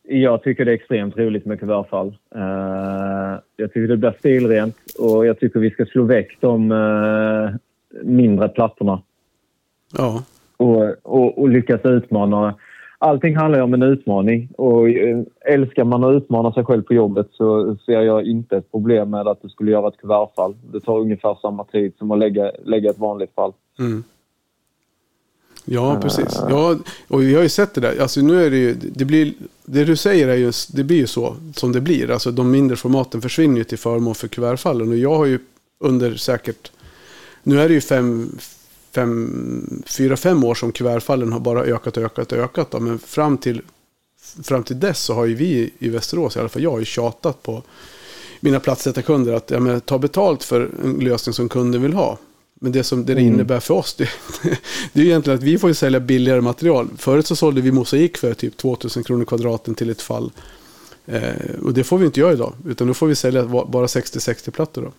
Jag 0.03 0.43
tycker 0.43 0.65
det 0.65 0.71
är 0.71 0.75
extremt 0.75 1.17
roligt 1.17 1.45
med 1.45 1.59
kuvertfall. 1.59 2.07
Uh, 2.35 3.39
jag 3.55 3.73
tycker 3.73 3.87
det 3.87 3.97
blir 3.97 4.13
stilrent 4.19 4.77
och 4.97 5.25
jag 5.25 5.39
tycker 5.39 5.59
vi 5.59 5.71
ska 5.71 5.85
slå 5.85 6.03
väck 6.03 6.37
de 6.39 6.71
uh, 6.71 7.55
mindre 8.03 8.49
plattorna 8.49 9.01
Ja, 9.97 10.23
och, 10.57 10.95
och, 11.03 11.37
och 11.37 11.49
lyckas 11.49 11.81
utmana. 11.85 12.55
Allting 12.97 13.35
handlar 13.35 13.59
ju 13.59 13.63
om 13.63 13.73
en 13.73 13.83
utmaning 13.83 14.49
och 14.57 14.89
eh, 14.89 15.19
älskar 15.45 15.83
man 15.83 16.03
att 16.03 16.13
utmana 16.13 16.53
sig 16.53 16.65
själv 16.65 16.81
på 16.81 16.93
jobbet 16.93 17.27
så 17.31 17.77
ser 17.85 18.01
jag 18.01 18.23
inte 18.23 18.57
ett 18.57 18.71
problem 18.71 19.09
med 19.09 19.27
att 19.27 19.41
du 19.41 19.49
skulle 19.49 19.71
göra 19.71 19.87
ett 19.87 19.97
kuvertfall. 19.97 20.55
Det 20.73 20.79
tar 20.79 20.99
ungefär 20.99 21.37
samma 21.41 21.63
tid 21.63 21.93
som 21.97 22.11
att 22.11 22.19
lägga, 22.19 22.51
lägga 22.65 22.89
ett 22.89 22.99
vanligt 22.99 23.33
fall. 23.35 23.53
Mm. 23.79 24.03
Ja, 25.65 25.99
precis. 26.01 26.41
Ja, 26.49 26.75
och 27.07 27.21
vi 27.21 27.35
har 27.35 27.43
ju 27.43 27.49
sett 27.49 27.73
det 27.73 27.81
där. 27.81 28.01
Alltså 28.01 28.21
nu 28.21 28.45
är 28.45 28.49
det 28.49 28.57
ju, 28.57 28.73
det 28.73 29.05
blir, 29.05 29.33
det 29.65 29.85
du 29.85 29.95
säger 29.95 30.27
är 30.27 30.35
ju, 30.35 30.51
det 30.73 30.83
blir 30.83 30.97
ju 30.97 31.07
så 31.07 31.35
som 31.55 31.71
det 31.71 31.81
blir. 31.81 32.11
Alltså 32.11 32.31
de 32.31 32.51
mindre 32.51 32.77
formaten 32.77 33.21
försvinner 33.21 33.57
ju 33.57 33.63
till 33.63 33.77
förmån 33.77 34.15
för 34.15 34.27
kuvertfallen. 34.27 34.89
Och 34.89 34.97
jag 34.97 35.15
har 35.15 35.25
ju 35.25 35.39
under 35.79 36.15
säkert, 36.15 36.71
nu 37.43 37.61
är 37.61 37.67
det 37.67 37.73
ju 37.73 37.81
fem, 37.81 38.37
fem, 38.91 39.83
fyra, 39.85 40.17
fem 40.17 40.43
år 40.43 40.55
som 40.55 40.71
kuvertfallen 40.71 41.31
har 41.31 41.39
bara 41.39 41.63
ökat 41.63 41.97
och 41.97 42.03
ökat 42.03 42.31
och 42.31 42.37
ökat. 42.37 42.71
Då. 42.71 42.79
Men 42.79 42.99
fram 42.99 43.37
till, 43.37 43.61
fram 44.43 44.63
till 44.63 44.79
dess 44.79 44.99
så 44.99 45.13
har 45.13 45.25
ju 45.25 45.35
vi 45.35 45.73
i 45.79 45.89
Västerås, 45.89 46.35
i 46.35 46.39
alla 46.39 46.49
fall 46.49 46.63
jag, 46.63 46.71
har 46.71 46.79
ju 46.79 46.85
tjatat 46.85 47.43
på 47.43 47.63
mina 48.39 48.59
platssättarkunder 48.59 49.33
att 49.33 49.51
ja, 49.51 49.59
men, 49.59 49.81
ta 49.81 49.97
betalt 49.97 50.43
för 50.43 50.69
en 50.83 50.93
lösning 50.93 51.33
som 51.33 51.49
kunden 51.49 51.81
vill 51.81 51.93
ha. 51.93 52.17
Men 52.63 52.71
det 52.71 52.83
som 52.83 53.05
det 53.05 53.21
innebär 53.21 53.59
för 53.59 53.73
oss, 53.73 53.93
det, 53.97 54.09
det 54.93 55.01
är 55.01 55.05
egentligen 55.05 55.39
att 55.39 55.43
vi 55.43 55.57
får 55.57 55.69
ju 55.69 55.73
sälja 55.73 55.99
billigare 55.99 56.41
material. 56.41 56.87
Förut 56.97 57.27
så 57.27 57.35
sålde 57.35 57.61
vi 57.61 57.71
mosaik 57.71 58.17
för 58.17 58.33
typ 58.33 58.57
2000 58.57 59.03
kronor 59.03 59.25
kvadraten 59.25 59.75
till 59.75 59.89
ett 59.89 60.01
fall. 60.01 60.31
Eh, 61.05 61.55
och 61.63 61.73
det 61.73 61.83
får 61.83 61.97
vi 61.97 62.05
inte 62.05 62.19
göra 62.19 62.33
idag, 62.33 62.53
utan 62.65 62.87
då 62.87 62.93
får 62.93 63.07
vi 63.07 63.15
sälja 63.15 63.45
bara 63.45 63.85
60-60-plattor 63.85 64.81
då. 64.81 64.91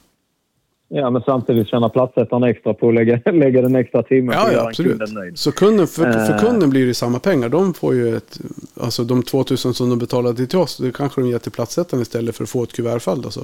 Ja, 0.94 1.10
men 1.10 1.22
samtidigt 1.22 1.68
tjänar 1.68 1.88
platssättarna 1.88 2.48
extra 2.50 2.74
på 2.74 2.88
att 2.88 2.94
lägga, 2.94 3.20
lägga 3.32 3.62
den 3.62 3.76
extra 3.76 4.02
timmen 4.02 4.34
Ja, 4.38 4.52
ja 4.52 4.68
absolut. 4.68 4.98
kunden 4.98 5.14
nöjd. 5.14 5.38
Så 5.38 5.52
kunden, 5.52 5.86
för, 5.86 6.02
för 6.12 6.32
Eh. 6.34 6.38
kunden 6.40 6.70
blir 6.70 6.86
det 6.86 6.94
samma 6.94 7.18
pengar. 7.18 7.48
De 7.48 7.74
får 7.74 7.94
ju 7.94 8.16
ett, 8.16 8.40
alltså 8.80 9.04
de 9.04 9.22
2000 9.22 9.74
som 9.74 9.90
de 9.90 9.98
betalade 9.98 10.46
till 10.46 10.58
oss, 10.58 10.76
det 10.78 10.94
kanske 10.96 11.20
de 11.20 11.28
ger 11.28 11.38
till 11.38 11.52
platssättaren 11.52 12.02
istället 12.02 12.36
för 12.36 12.44
att 12.44 12.50
få 12.50 12.62
ett 12.62 12.72
kuvertfall. 12.72 13.22
Då, 13.22 13.30
så. 13.30 13.40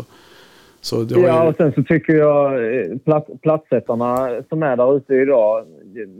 Det 1.03 1.21
Ja, 1.21 1.43
ju, 1.45 1.49
och 1.49 1.57
sen 1.57 1.73
så 1.73 1.83
tycker 1.83 2.13
jag 2.15 2.55
eh, 2.77 2.99
plats, 3.05 3.31
platssättarna 3.43 4.29
som 4.49 4.63
är 4.63 4.77
där 4.77 4.97
ute 4.97 5.15
idag, 5.15 5.65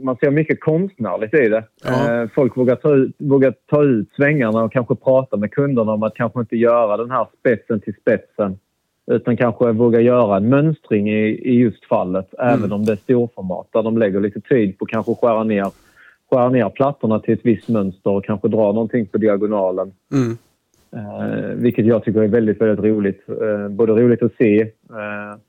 man 0.01 0.15
ser 0.17 0.31
mycket 0.31 0.59
konstnärligt 0.61 1.33
i 1.33 1.49
det. 1.49 1.63
Ja. 1.83 2.21
Eh, 2.21 2.29
Folk 2.35 2.57
vågar 2.57 2.75
ta, 2.75 2.95
ut, 2.95 3.15
vågar 3.17 3.53
ta 3.69 3.83
ut 3.83 4.09
svängarna 4.15 4.63
och 4.63 4.71
kanske 4.71 4.95
prata 4.95 5.37
med 5.37 5.51
kunderna 5.51 5.91
om 5.91 6.03
att 6.03 6.15
kanske 6.15 6.39
inte 6.39 6.55
göra 6.55 6.97
den 6.97 7.11
här 7.11 7.27
spetsen 7.39 7.79
till 7.81 7.93
spetsen. 8.01 8.57
Utan 9.09 9.37
kanske 9.37 9.71
våga 9.71 10.01
göra 10.01 10.37
en 10.37 10.49
mönstring 10.49 11.09
i, 11.09 11.27
i 11.29 11.53
just 11.53 11.85
fallet, 11.85 12.33
även 12.39 12.71
om 12.71 12.85
det 12.85 12.91
är 12.91 12.95
storformat. 12.95 13.67
Där 13.71 13.83
de 13.83 13.97
lägger 13.97 14.19
lite 14.19 14.41
tid 14.41 14.77
på 14.77 14.85
att 14.85 14.91
kanske 14.91 15.15
skära 15.15 15.43
ner, 15.43 15.71
skära 16.31 16.49
ner 16.49 16.69
plattorna 16.69 17.19
till 17.19 17.33
ett 17.33 17.39
visst 17.43 17.67
mönster 17.67 18.09
och 18.09 18.25
kanske 18.25 18.47
dra 18.47 18.71
någonting 18.71 19.05
på 19.05 19.17
diagonalen. 19.17 19.93
mm, 20.13 20.37
Eh, 20.91 21.55
vilket 21.55 21.85
jag 21.85 22.03
tycker 22.03 22.21
är 22.21 22.27
väldigt, 22.27 22.61
väldigt 22.61 22.85
roligt. 22.85 23.23
Eh, 23.29 23.69
både 23.69 23.93
roligt 23.93 24.23
att 24.23 24.35
se. 24.37 24.61
Eh, 24.61 25.39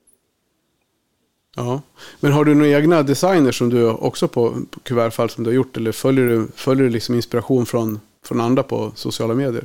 ja. 1.56 1.82
Men 2.20 2.32
har 2.32 2.44
du 2.44 2.54
några 2.54 2.68
egna 2.68 3.02
designer 3.02 3.52
som 3.52 3.68
du 3.68 3.90
också 3.90 4.28
på, 4.28 4.50
på 4.70 4.80
kuvertfall 4.80 5.30
som 5.30 5.44
du 5.44 5.50
har 5.50 5.54
gjort? 5.54 5.76
Eller 5.76 5.92
följer 5.92 6.26
du, 6.26 6.46
följer 6.54 6.84
du 6.84 6.90
liksom 6.90 7.14
inspiration 7.14 7.66
från, 7.66 7.98
från 8.24 8.40
andra 8.40 8.62
på 8.62 8.92
sociala 8.94 9.34
medier? 9.34 9.64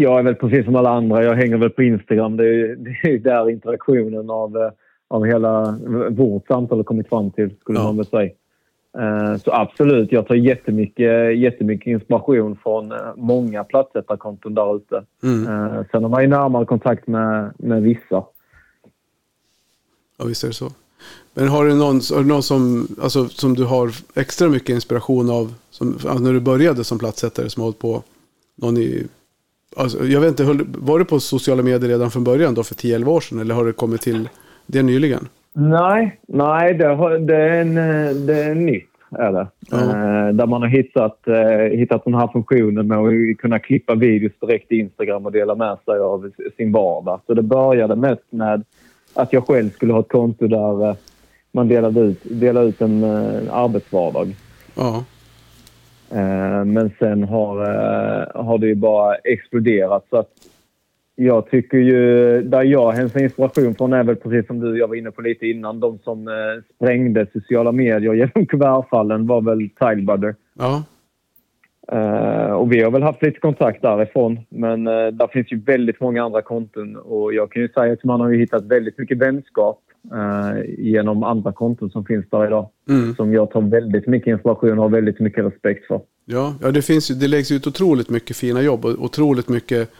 Jag 0.00 0.18
är 0.18 0.22
väl 0.22 0.34
precis 0.34 0.64
som 0.64 0.76
alla 0.76 0.90
andra. 0.90 1.24
Jag 1.24 1.34
hänger 1.34 1.56
väl 1.56 1.70
på 1.70 1.82
Instagram. 1.82 2.36
Det 2.36 2.44
är, 2.48 2.76
det 2.76 3.08
är 3.14 3.18
där 3.18 3.50
interaktionen 3.50 4.30
av, 4.30 4.56
eh, 4.56 4.70
av 5.08 5.24
hela 5.26 5.78
vårt 6.10 6.46
samtal 6.46 6.78
har 6.78 6.84
kommit 6.84 7.08
fram 7.08 7.30
till, 7.30 7.50
skulle 7.60 7.78
Ja. 7.78 7.84
man 7.84 7.96
väl 7.96 8.06
säga. 8.06 8.30
Eh, 8.98 9.36
Så 9.36 9.52
absolut, 9.52 10.12
jag 10.12 10.26
tar 10.26 10.34
jättemycket, 10.34 11.38
jättemycket 11.38 11.86
inspiration 11.86 12.56
från 12.62 12.92
eh, 12.92 12.98
många 13.16 13.64
platssättarkonton 13.64 14.54
där 14.54 14.76
ute. 14.76 15.02
Mm. 15.22 15.44
Sen 15.90 16.02
har 16.02 16.10
man 16.10 16.22
ju 16.22 16.28
närmare 16.28 16.64
kontakt 16.64 17.06
med, 17.06 17.50
med 17.58 17.82
vissa. 17.82 18.24
Ja, 20.18 20.24
visst 20.26 20.44
är 20.44 20.48
det 20.48 20.54
så. 20.54 20.70
Men 21.34 21.48
har 21.48 21.64
du 21.64 21.74
någon, 21.74 22.00
har 22.14 22.18
du 22.22 22.28
någon 22.28 22.42
som, 22.42 22.88
alltså, 23.02 23.28
som 23.28 23.54
du 23.54 23.64
har 23.64 23.90
extra 24.14 24.48
mycket 24.48 24.68
inspiration 24.74 25.30
av 25.30 25.54
som, 25.70 25.98
när 26.20 26.32
du 26.32 26.40
började 26.40 26.84
som 26.84 26.98
platssättare 26.98 27.48
som 27.50 27.60
har 27.60 27.66
hållit 27.66 27.78
på 27.78 28.02
någon 28.56 28.76
i, 28.76 29.06
alltså, 29.76 30.04
jag 30.04 30.20
vet 30.20 30.40
inte, 30.40 30.64
var 30.78 30.98
du 30.98 31.04
på 31.04 31.20
sociala 31.20 31.62
medier 31.62 31.90
redan 31.90 32.10
från 32.10 32.24
början 32.24 32.54
då 32.54 32.62
för 32.62 32.74
10-11 32.74 33.06
år 33.06 33.20
sedan 33.20 33.40
eller 33.40 33.54
har 33.54 33.64
det 33.64 33.72
kommit 33.72 34.00
till 34.00 34.28
det 34.66 34.82
nyligen? 34.82 35.28
Nej, 35.52 36.20
nej 36.28 36.74
det, 36.74 36.86
har, 36.86 37.18
det, 37.18 37.36
är 37.36 37.60
en, 37.60 37.76
eh, 37.78 38.14
det 38.14 38.44
är 38.44 38.54
nytt. 38.54 38.86
Är 39.18 39.32
det. 39.32 39.46
Ja. 39.70 39.78
Eh, 39.78 40.28
där 40.34 40.46
man 40.46 40.62
har 40.62 40.68
hittat, 40.68 41.28
eh, 41.28 41.78
hittat 41.78 42.04
den 42.04 42.14
här 42.14 42.28
funktionen 42.32 42.86
med 42.86 42.98
att 42.98 43.38
kunna 43.38 43.58
klippa 43.58 43.94
videos 43.94 44.32
direkt 44.40 44.72
i 44.72 44.78
Instagram 44.78 45.26
och 45.26 45.32
dela 45.32 45.54
med 45.54 45.76
sig 45.84 45.98
av 45.98 46.30
sin 46.56 46.72
vardag. 46.72 47.20
Så 47.26 47.34
det 47.34 47.42
började 47.42 47.96
mest 47.96 48.22
med 48.30 48.64
att 49.14 49.32
jag 49.32 49.46
själv 49.46 49.70
skulle 49.70 49.92
ha 49.92 50.00
ett 50.00 50.08
konto 50.08 50.46
där 50.46 50.88
eh, 50.88 50.96
man 51.52 51.68
delade 51.68 52.00
ut, 52.00 52.20
delade 52.22 52.68
ut 52.68 52.80
en 52.80 53.04
eh, 53.04 53.54
arbetsvardag. 53.54 54.34
Ja. 54.74 55.04
Eh, 56.10 56.64
men 56.64 56.90
sen 56.98 57.24
har, 57.24 57.60
eh, 57.60 58.44
har 58.44 58.58
det 58.58 58.66
ju 58.66 58.74
bara 58.74 59.14
exploderat. 59.14 60.06
Så 60.10 60.16
att 60.16 60.30
jag 61.14 61.50
tycker 61.50 61.78
ju, 61.78 62.42
där 62.42 62.62
jag 62.62 62.92
hämtar 62.92 63.22
inspiration 63.22 63.74
från 63.74 63.92
är 63.92 64.04
väl 64.04 64.16
precis 64.16 64.46
som 64.46 64.60
du, 64.60 64.78
jag 64.78 64.88
var 64.88 64.94
inne 64.94 65.10
på 65.10 65.22
lite 65.22 65.46
innan, 65.46 65.80
de 65.80 65.98
som 65.98 66.28
eh, 66.28 66.34
sprängde 66.74 67.26
sociala 67.32 67.72
medier 67.72 68.14
genom 68.14 68.46
kuvertfallen 68.48 69.26
var 69.26 69.40
väl 69.40 69.70
Tilebrother. 69.78 70.34
Ja. 70.58 70.82
Eh, 71.92 72.52
och 72.52 72.72
vi 72.72 72.82
har 72.82 72.90
väl 72.90 73.02
haft 73.02 73.22
lite 73.22 73.40
kontakt 73.40 73.82
därifrån. 73.82 74.40
Men 74.48 74.86
uh, 74.86 75.08
där 75.08 75.26
finns 75.26 75.52
ju 75.52 75.60
väldigt 75.60 76.00
många 76.00 76.24
andra 76.24 76.42
konton 76.42 76.96
och 76.96 77.34
jag 77.34 77.52
kan 77.52 77.62
ju 77.62 77.68
säga 77.68 77.92
att 77.92 78.04
man 78.04 78.20
har 78.20 78.30
ju 78.30 78.38
hittat 78.38 78.64
väldigt 78.64 78.98
mycket 78.98 79.18
vänskap 79.18 79.82
eh, 79.89 79.89
genom 80.78 81.22
andra 81.22 81.52
konton 81.52 81.90
som 81.90 82.04
finns 82.04 82.26
där 82.30 82.46
idag. 82.46 82.68
Mm. 82.88 83.14
Som 83.14 83.32
jag 83.32 83.50
tar 83.50 83.60
väldigt 83.60 84.06
mycket 84.06 84.26
inspiration 84.32 84.70
och 84.78 84.84
har 84.84 84.88
väldigt 84.88 85.20
mycket 85.20 85.44
respekt 85.44 85.86
för. 85.86 86.00
Ja, 86.24 86.54
ja 86.62 86.70
det, 86.70 86.82
finns 86.82 87.08
det 87.08 87.28
läggs 87.28 87.50
ut 87.50 87.66
otroligt 87.66 88.10
mycket 88.10 88.36
fina 88.36 88.62
jobb 88.62 88.84
och 88.84 89.04
otroligt 89.04 89.48
mycket 89.48 89.90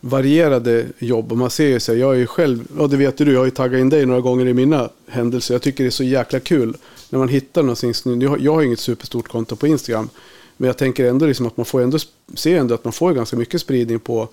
varierade 0.00 0.84
jobb. 0.98 1.32
Och 1.32 1.38
man 1.38 1.50
ser 1.50 1.68
ju 1.68 1.80
så 1.80 1.92
här, 1.92 1.98
jag 2.00 2.14
är 2.14 2.18
ju 2.18 2.26
själv, 2.26 2.58
ja 2.78 2.86
det 2.86 2.96
vet 2.96 3.16
du, 3.18 3.32
jag 3.32 3.40
har 3.40 3.44
ju 3.44 3.50
taggat 3.50 3.80
in 3.80 3.88
dig 3.88 4.06
några 4.06 4.20
gånger 4.20 4.46
i 4.46 4.54
mina 4.54 4.88
händelser. 5.08 5.54
Jag 5.54 5.62
tycker 5.62 5.84
det 5.84 5.88
är 5.88 5.90
så 5.90 6.04
jäkla 6.04 6.40
kul 6.40 6.74
när 7.10 7.18
man 7.18 7.28
hittar 7.28 7.62
någonting. 7.62 7.94
snyggt. 7.94 8.22
Jag 8.40 8.52
har- 8.54 8.62
inget 8.62 8.78
superstort 8.78 9.28
konto 9.28 9.56
på 9.56 9.66
Instagram. 9.66 10.08
Men 10.56 10.66
jag 10.66 10.76
tänker 10.76 11.08
ändå 11.10 11.26
liksom 11.26 11.46
att 11.46 11.56
man 11.56 11.66
får 11.66 11.82
ändå, 11.82 11.98
ser 12.34 12.58
ändå 12.58 12.74
att 12.74 12.84
man 12.84 12.92
får 12.92 13.12
ganska 13.12 13.36
mycket 13.36 13.60
spridning 13.60 13.98
på, 13.98 14.28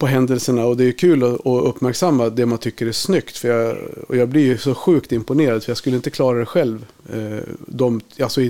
på 0.00 0.06
händelserna. 0.06 0.66
Och 0.66 0.76
det 0.76 0.84
är 0.84 0.92
kul 0.92 1.22
att, 1.22 1.46
att 1.46 1.64
uppmärksamma 1.64 2.28
det 2.28 2.46
man 2.46 2.58
tycker 2.58 2.86
är 2.86 2.92
snyggt. 2.92 3.36
För 3.36 3.48
jag, 3.48 3.76
och 4.08 4.16
jag 4.16 4.28
blir 4.28 4.46
ju 4.46 4.58
så 4.58 4.74
sjukt 4.74 5.12
imponerad 5.12 5.62
för 5.62 5.70
jag 5.70 5.76
skulle 5.76 5.96
inte 5.96 6.10
klara 6.10 6.38
det 6.38 6.46
själv. 6.46 6.86
Eh, 7.12 7.42
de, 7.66 8.00
alltså, 8.22 8.40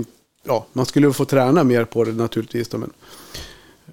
ja, 0.46 0.66
man 0.72 0.86
skulle 0.86 1.12
få 1.12 1.24
träna 1.24 1.64
mer 1.64 1.84
på 1.84 2.04
det 2.04 2.12
naturligtvis. 2.12 2.68
Då, 2.68 2.78
men, 2.78 2.90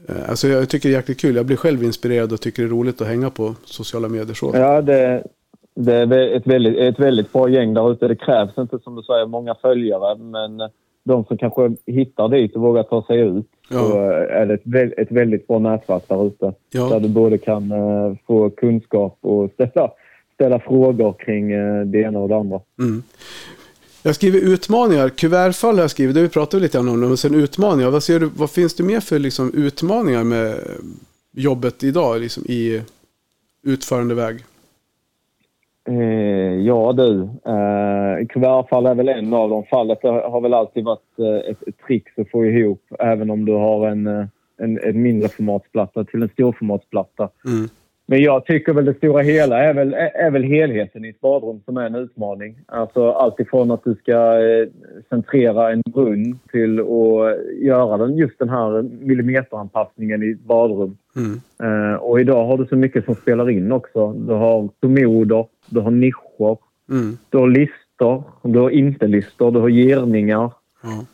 eh, 0.08 0.30
alltså, 0.30 0.48
jag 0.48 0.70
tycker 0.70 0.90
det 0.90 0.96
är 0.96 0.98
jäkligt 0.98 1.22
kul. 1.22 1.36
Jag 1.36 1.46
blir 1.46 1.58
själv 1.58 1.84
inspirerad 1.84 2.34
och 2.34 2.42
tycker 2.42 2.64
det 2.64 2.68
är 2.68 2.72
roligt 2.72 3.02
att 3.02 3.08
hänga 3.08 3.30
på 3.30 3.56
sociala 3.66 4.10
medier. 4.10 4.34
Så. 4.34 4.52
Ja, 4.54 4.82
det, 4.82 5.24
det 5.76 5.94
är 5.94 6.36
ett 6.38 6.48
väldigt, 6.48 6.78
ett 6.78 7.00
väldigt 7.00 7.34
bra 7.34 7.50
gäng 7.50 7.74
där 7.74 7.92
ute. 7.92 8.08
Det 8.08 8.16
krävs 8.16 8.58
inte, 8.58 8.80
som 8.80 8.96
du 8.96 9.04
säger, 9.04 9.26
många 9.26 9.56
följare. 9.56 10.18
Men 10.18 10.70
de 11.04 11.26
som 11.26 11.38
kanske 11.38 11.76
hittar 11.86 12.30
dit 12.30 12.56
och 12.56 12.62
vågar 12.62 12.84
ta 12.84 13.04
sig 13.04 13.20
ut 13.20 13.48
Ja. 13.70 13.90
så 13.90 14.00
är 14.10 14.46
det 14.46 14.54
ett, 14.54 15.00
ett 15.00 15.12
väldigt 15.12 15.48
bra 15.48 15.60
nätverk 15.60 16.04
där 16.08 16.28
ute. 16.28 16.54
Ja. 16.72 16.90
Där 16.90 17.00
du 17.00 17.10
både 17.10 17.38
kan 17.38 17.72
eh, 17.72 18.16
få 18.28 18.50
kunskap 18.50 19.18
och 19.22 19.52
ställa, 19.52 19.92
ställa 20.34 20.60
frågor 20.60 21.16
kring 21.20 21.52
eh, 21.52 21.86
det 21.86 22.02
ena 22.02 22.20
och 22.20 22.30
det 22.30 22.36
andra. 22.36 22.60
Mm. 22.80 23.04
Jag 24.04 24.16
skriver 24.16 24.40
utmaningar. 24.40 25.10
Kuvertfall 25.10 25.76
har 25.76 25.82
jag 25.82 25.92
skrivit. 25.92 26.16
Det 26.16 26.22
vi 26.22 26.30
pratat 26.30 26.62
lite 26.62 26.80
om. 26.80 27.12
Och 27.12 27.20
sen 27.20 27.36
utmaningar. 27.36 27.90
Vad, 27.90 28.04
ser 28.04 28.20
du, 28.20 28.30
vad 28.36 28.50
finns 28.50 28.76
det 28.76 28.84
mer 28.84 29.00
för 29.00 29.20
liksom, 29.20 29.54
utmaningar 29.54 30.24
med 30.24 30.56
jobbet 31.32 31.84
idag 31.84 32.22
liksom, 32.22 32.44
i 32.46 32.82
utförande 33.64 34.16
väg? 34.16 34.44
Eh, 35.88 36.56
ja 36.66 36.94
du, 36.94 37.22
eh, 37.22 38.28
kuvertfall 38.28 38.86
är 38.86 38.96
väl 38.96 39.10
en 39.10 39.34
av 39.34 39.50
dem. 39.50 39.64
Fallet 39.70 40.04
har 40.04 40.30
har 40.30 40.42
väl 40.42 40.54
alltid 40.54 40.84
varit 40.84 41.20
eh, 41.20 41.52
ett, 41.52 41.68
ett 41.68 41.78
trick 41.88 42.04
att 42.18 42.32
få 42.32 42.46
ihop 42.46 42.82
även 43.00 43.30
om 43.30 43.46
du 43.46 43.54
har 43.54 43.88
en, 43.88 44.08
eh, 44.08 44.26
en, 44.58 44.80
en 44.84 45.02
mindre 45.02 45.30
formatsplatta 45.30 46.04
till 46.04 46.22
en 46.22 46.30
storformatsplatta. 46.30 47.30
Mm. 47.46 47.70
Men 48.10 48.22
jag 48.22 48.46
tycker 48.46 48.74
väl 48.74 48.86
det 48.86 48.94
stora 48.94 49.22
hela 49.22 49.64
är 49.64 49.74
väl, 49.74 49.94
är, 49.94 50.32
väl 50.32 50.44
helheten 50.44 51.06
i 51.06 51.10
ett 51.10 51.22
badrum 51.22 51.62
som 51.66 51.78
är 51.78 51.86
en 51.86 51.96
utmaning. 51.96 52.56
Alltså 52.66 53.12
allt 53.12 53.40
ifrån 53.40 53.72
att 53.72 53.84
du 53.84 53.96
ska 53.96 54.40
eh, 54.40 54.68
centrera 55.10 55.72
en 55.72 55.82
brunn 55.82 56.40
till 56.52 56.80
att 56.80 57.56
göra 57.62 57.98
den, 57.98 58.18
just 58.18 58.40
den 58.40 58.50
här 58.50 58.82
millimeteranpassningen 58.82 60.24
i 60.24 60.32
ett 60.32 60.40
badrum. 60.40 60.98
Mm. 61.16 61.42
Eh, 61.64 61.96
och 61.96 62.20
idag 62.20 62.46
har 62.46 62.58
du 62.58 62.66
så 62.66 62.76
mycket 62.76 63.06
som 63.06 63.16
spelar 63.16 63.50
in 63.50 63.72
också. 63.72 64.14
Du 64.14 64.34
har 64.34 64.70
kommoder, 64.80 65.46
du 65.70 65.80
har 65.80 65.92
nischer, 65.92 66.58
Mm. 66.90 67.18
du 67.30 67.38
har 67.38 67.48
listor, 67.48 68.24
du 68.44 68.60
har 68.60 68.70
inte 68.70 69.08
listor, 69.08 69.52
du 69.52 69.60
har 69.60 69.70
girningar. 69.70 70.52
Ja. 70.84 71.06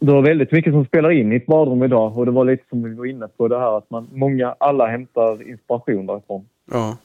Det 0.00 0.12
var 0.12 0.22
väldigt 0.22 0.52
mycket 0.52 0.72
som 0.72 0.84
spelar 0.84 1.10
in 1.10 1.32
i 1.32 1.36
ett 1.36 1.46
badrum 1.46 1.82
idag 1.82 2.18
och 2.18 2.26
det 2.26 2.32
var 2.32 2.44
lite 2.44 2.64
som 2.68 2.82
vi 2.82 2.94
var 2.94 3.06
inne 3.06 3.28
på 3.36 3.48
det 3.48 3.58
här 3.58 3.78
att 3.78 3.90
man, 3.90 4.08
många, 4.12 4.54
alla 4.60 4.86
hämtar 4.86 5.48
inspiration 5.50 6.06
därifrån. 6.06 6.44
Ja. 6.70 6.96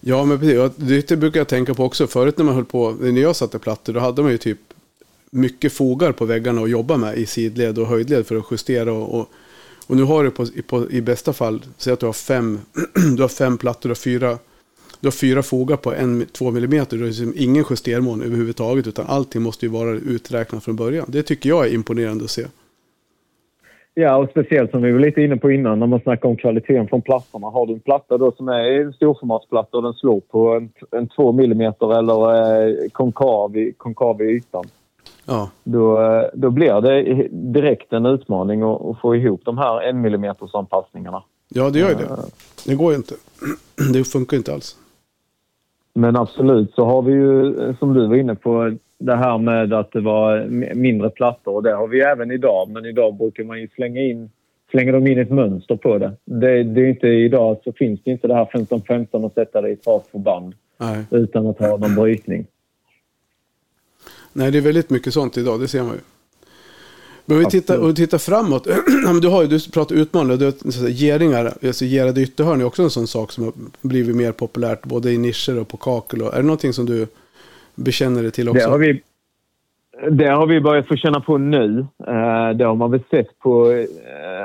Ja, 0.00 0.24
men 0.24 0.38
precis. 0.38 1.06
Det, 1.06 1.16
brukar 1.16 1.40
jag 1.40 1.48
tänka 1.48 1.74
på 1.74 1.84
också. 1.84 2.06
Förut 2.06 2.38
när 2.38 2.44
man 2.44 2.54
höll 2.54 2.64
på, 2.64 2.90
när 3.00 3.20
jag 3.20 3.36
satte 3.36 3.58
plattor, 3.58 3.92
då 3.92 4.00
hade 4.00 4.22
man 4.22 4.30
ju 4.30 4.38
typ 4.38 4.58
mycket 5.30 5.72
fogar 5.72 6.12
på 6.12 6.24
väggarna 6.24 6.62
att 6.62 6.70
jobba 6.70 6.96
med 6.96 7.18
i 7.18 7.26
sidled 7.26 7.78
och 7.78 7.86
höjdled 7.86 8.26
för 8.26 8.36
att 8.36 8.44
justera. 8.50 8.92
Och, 8.92 9.18
och, 9.20 9.30
och 9.86 9.96
nu 9.96 10.02
har 10.02 10.24
du 10.24 10.30
på, 10.30 10.42
i- 10.44 10.62
på, 10.62 10.90
i 10.90 11.00
bästa 11.00 11.32
fall, 11.32 11.62
säg 11.76 11.92
att 11.92 12.00
du 12.00 12.06
har 12.06 12.12
fem, 12.12 12.58
du 13.16 13.22
har 13.22 13.28
fem 13.28 13.58
plattor, 13.58 13.90
och 13.90 13.98
fyra, 13.98 14.38
du 15.00 15.06
har 15.06 15.12
fyra 15.12 15.42
fogar 15.42 15.76
på 15.76 15.94
en, 15.94 16.26
två 16.26 16.50
millimeter. 16.50 16.96
Du 16.96 17.02
har 17.02 17.08
liksom 17.08 17.32
ingen 17.36 17.64
justermån 17.70 18.22
överhuvudtaget, 18.22 18.86
utan 18.86 19.06
allting 19.08 19.42
måste 19.42 19.66
ju 19.66 19.72
vara 19.72 19.90
uträknat 19.90 20.64
från 20.64 20.76
början. 20.76 21.06
Det 21.08 21.22
tycker 21.22 21.48
jag 21.48 21.66
är 21.66 21.74
imponerande 21.74 22.24
att 22.24 22.30
se. 22.30 22.46
Ja, 23.94 24.16
och 24.16 24.30
speciellt 24.30 24.70
som 24.70 24.82
vi 24.82 24.92
var 24.92 25.00
lite 25.00 25.22
inne 25.22 25.36
på 25.36 25.50
innan 25.50 25.78
när 25.78 25.86
man 25.86 26.00
snackar 26.00 26.28
om 26.28 26.36
kvaliteten 26.36 26.88
från 26.88 27.02
plattorna. 27.02 27.46
Har 27.46 27.66
du 27.66 27.72
en 27.72 27.80
platta 27.80 28.18
då 28.18 28.32
som 28.32 28.48
är 28.48 28.80
en 28.80 28.92
storformatsplatta 28.92 29.76
och 29.76 29.82
den 29.82 29.92
slår 29.94 30.20
på 30.20 30.54
en, 30.54 30.70
en 30.90 31.08
2 31.08 31.32
millimeter 31.32 31.98
eller 31.98 32.68
eh, 32.68 32.88
konkav, 32.92 33.56
i, 33.56 33.72
konkav 33.72 34.22
i 34.22 34.24
ytan. 34.24 34.64
Ja, 35.26 35.50
Då, 35.64 36.02
eh, 36.02 36.22
då 36.34 36.50
blir 36.50 36.80
det 36.80 37.28
direkt 37.32 37.92
en 37.92 38.06
utmaning 38.06 38.62
att, 38.62 38.82
att 38.82 39.00
få 39.00 39.16
ihop 39.16 39.40
de 39.44 39.58
här 39.58 39.88
1 39.88 39.96
millimeters 39.96 40.54
anpassningarna. 40.54 41.22
ja 41.48 41.70
det 41.70 41.78
gör 41.78 41.88
ju 41.88 41.94
det. 41.94 42.08
Det 42.66 42.74
går 42.74 42.92
ju 42.92 42.96
inte. 42.96 43.14
Det 43.92 44.04
funkar 44.04 44.36
inte 44.36 44.52
alls. 44.54 44.76
Men 45.94 46.16
absolut 46.16 46.74
så 46.74 46.84
har 46.84 47.02
vi 47.02 47.12
ju, 47.12 47.54
som 47.78 47.94
du 47.94 48.06
var 48.06 48.16
inne 48.16 48.34
på, 48.34 48.76
det 48.98 49.16
här 49.16 49.38
med 49.38 49.72
att 49.72 49.92
det 49.92 50.00
var 50.00 50.46
mindre 50.74 51.10
plattor. 51.10 51.54
Och 51.54 51.62
det 51.62 51.72
har 51.72 51.88
vi 51.88 52.00
även 52.00 52.30
idag. 52.30 52.68
Men 52.70 52.86
idag 52.86 53.14
brukar 53.14 53.44
man 53.44 53.60
ju 53.60 53.68
slänga 53.68 54.00
in 54.00 54.30
slänger 54.70 54.92
de 54.92 55.06
in 55.06 55.18
ett 55.18 55.30
mönster 55.30 55.76
på 55.76 55.98
det. 55.98 56.12
det, 56.24 56.62
det 56.62 56.80
är 56.80 56.86
inte 56.86 57.06
idag 57.06 57.60
så 57.64 57.72
finns 57.72 58.00
det 58.04 58.10
inte 58.10 58.28
det 58.28 58.34
här 58.34 58.44
15-15 58.44 59.24
och 59.24 59.32
sätta 59.32 59.60
det 59.60 59.68
i 59.68 59.72
ett 59.72 59.86
rakt 59.86 60.10
förband 60.10 60.54
Nej. 60.78 61.04
utan 61.10 61.46
att 61.46 61.58
ha 61.58 61.76
någon 61.76 61.94
brytning. 61.94 62.46
Nej, 64.32 64.50
det 64.50 64.58
är 64.58 64.62
väldigt 64.62 64.90
mycket 64.90 65.14
sånt 65.14 65.36
idag, 65.36 65.60
det 65.60 65.68
ser 65.68 65.82
man 65.82 65.92
ju. 65.92 66.00
Men 67.30 67.38
vi 67.38 67.44
tittar, 67.44 67.80
om 67.80 67.86
vi 67.86 67.94
tittar 67.94 68.18
framåt. 68.18 68.66
Du 69.22 69.28
har 69.28 69.42
ju, 69.42 69.48
du 69.48 69.70
pratar 69.70 69.96
här, 69.96 70.90
geringar, 70.90 71.52
alltså 71.66 71.84
gerade 71.84 72.20
ytterhörn 72.20 72.60
är 72.60 72.64
också 72.64 72.82
en 72.82 72.90
sån 72.90 73.06
sak 73.06 73.32
som 73.32 73.44
har 73.44 73.52
blivit 73.82 74.16
mer 74.16 74.32
populärt 74.32 74.82
både 74.82 75.12
i 75.12 75.18
nischer 75.18 75.60
och 75.60 75.68
på 75.68 75.76
kakel. 75.76 76.22
Och, 76.22 76.34
är 76.34 76.36
det 76.36 76.42
någonting 76.42 76.72
som 76.72 76.86
du 76.86 77.06
bekänner 77.74 78.22
dig 78.22 78.30
till 78.30 78.48
också? 78.48 78.66
Det 78.66 78.70
har 78.70 78.78
vi, 78.78 79.02
det 80.10 80.26
har 80.26 80.46
vi 80.46 80.60
börjat 80.60 80.88
få 80.88 80.96
känna 80.96 81.20
på 81.20 81.38
nu. 81.38 81.86
Eh, 82.06 82.50
det 82.56 82.64
har 82.64 82.74
man 82.74 82.90
väl 82.90 83.02
sett 83.10 83.38
på 83.38 83.70
eh, 83.72 83.86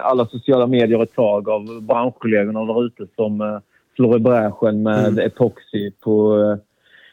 alla 0.05 0.25
sociala 0.25 0.67
medier 0.67 1.03
ett 1.03 1.15
tag 1.15 1.49
av 1.49 1.81
branschkollegorna 1.81 2.65
där 2.65 2.85
ute 2.85 3.07
som 3.15 3.41
eh, 3.41 3.57
slår 3.95 4.17
i 4.17 4.19
bräschen 4.19 4.83
med 4.83 5.07
Mm. 5.07 5.25
epoxy 5.25 5.91
på 5.91 6.39
eh, 6.39 6.57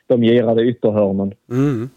de 0.06 0.22
girade 0.22 0.62
ytterhörnen. 0.62 1.32
Mm. 1.50 1.90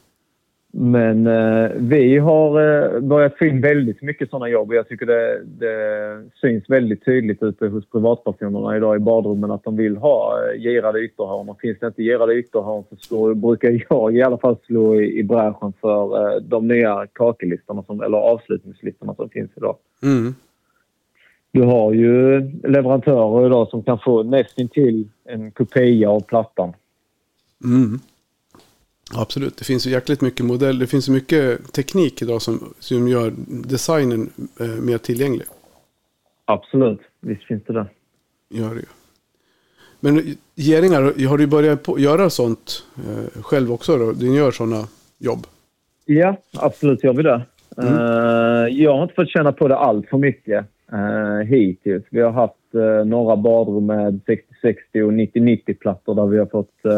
Men 0.77 1.27
eh, 1.27 1.71
vi 1.75 2.17
har 2.17 2.49
eh, 2.49 2.99
börjat 2.99 3.37
få 3.37 3.45
in 3.45 3.61
väldigt 3.61 4.01
mycket 4.01 4.29
sådana 4.29 4.49
jobb 4.49 4.69
och 4.69 4.75
jag 4.75 4.87
tycker 4.87 5.05
det, 5.05 5.43
det 5.45 6.23
syns 6.41 6.69
väldigt 6.69 7.05
tydligt 7.05 7.43
ute 7.43 7.67
hos 7.67 7.89
privatpersonerna 7.89 8.77
idag 8.77 8.95
i 8.95 8.99
badrummen 8.99 9.51
att 9.51 9.63
de 9.63 9.77
vill 9.77 9.97
ha 9.97 10.37
eh, 10.37 10.61
girade 10.61 10.99
ytterhörn. 10.99 11.49
Och 11.49 11.59
finns 11.59 11.79
det 11.79 11.87
inte 11.87 12.03
girade 12.03 12.35
ytterhörn 12.35 12.83
så 12.89 12.95
slår, 12.95 13.33
brukar 13.33 13.85
jag 13.89 14.15
i 14.15 14.21
alla 14.21 14.37
fall 14.37 14.57
slå 14.65 14.95
i, 14.95 15.19
i 15.19 15.23
bräschen 15.23 15.73
för 15.81 16.35
eh, 16.35 16.41
de 16.41 16.67
nya 16.67 17.07
kakellistorna 17.13 17.83
som, 17.83 18.01
eller 18.01 18.17
avslutningslistorna 18.17 19.15
som 19.15 19.29
finns 19.29 19.51
idag. 19.55 19.77
Mm. 20.03 20.35
Du 21.51 21.61
har 21.61 21.93
ju 21.93 22.39
leverantörer 22.63 23.45
idag 23.45 23.67
som 23.67 23.83
kan 23.83 23.99
få 23.99 24.23
nästintill 24.23 25.09
en 25.25 25.51
kopia 25.51 26.09
av 26.09 26.19
plattan. 26.19 26.73
Mm. 27.63 27.99
Absolut, 29.13 29.57
det 29.57 29.65
finns 29.65 29.87
ju 29.87 29.91
jäkligt 29.91 30.21
mycket 30.21 30.45
modell. 30.45 30.79
Det 30.79 30.87
finns 30.87 31.09
ju 31.09 31.13
mycket 31.13 31.73
teknik 31.73 32.21
idag 32.21 32.41
som, 32.41 32.73
som 32.79 33.07
gör 33.07 33.33
designen 33.47 34.29
eh, 34.59 34.67
mer 34.67 34.97
tillgänglig. 34.97 35.45
Absolut, 36.45 36.99
visst 37.19 37.43
finns 37.43 37.63
det 37.67 37.73
det. 37.73 37.87
Gör 38.49 38.69
det 38.69 38.79
ju. 38.79 38.85
Men 39.99 40.35
geringar, 40.55 41.27
har 41.27 41.37
du 41.37 41.47
börjat 41.47 41.83
på, 41.83 41.99
göra 41.99 42.29
sånt 42.29 42.83
eh, 42.97 43.41
själv 43.41 43.71
också 43.71 43.97
då? 43.97 44.11
Du 44.11 44.35
gör 44.35 44.51
sådana 44.51 44.87
jobb? 45.17 45.47
Ja, 46.05 46.37
absolut 46.53 47.03
gör 47.03 47.13
vi 47.13 47.23
det. 47.23 47.41
Eh, 47.77 48.83
jag 48.83 48.95
har 48.95 49.03
inte 49.03 49.15
fått 49.15 49.29
känna 49.29 49.51
på 49.51 49.67
det 49.67 49.77
allt 49.77 50.09
för 50.09 50.17
mycket 50.17 50.65
uh, 50.93 51.47
hittills. 51.47 52.03
Vi 52.09 52.21
har 52.21 52.31
haft 52.31 52.75
uh, 52.75 53.05
några 53.05 53.35
badrum 53.35 53.85
med 53.85 54.21
60-60 54.61 55.01
och 55.01 55.11
90-90-plattor 55.11 56.15
där 56.15 56.25
vi 56.25 56.37
har 56.37 56.45
fått 56.45 56.75
uh, 56.85 56.91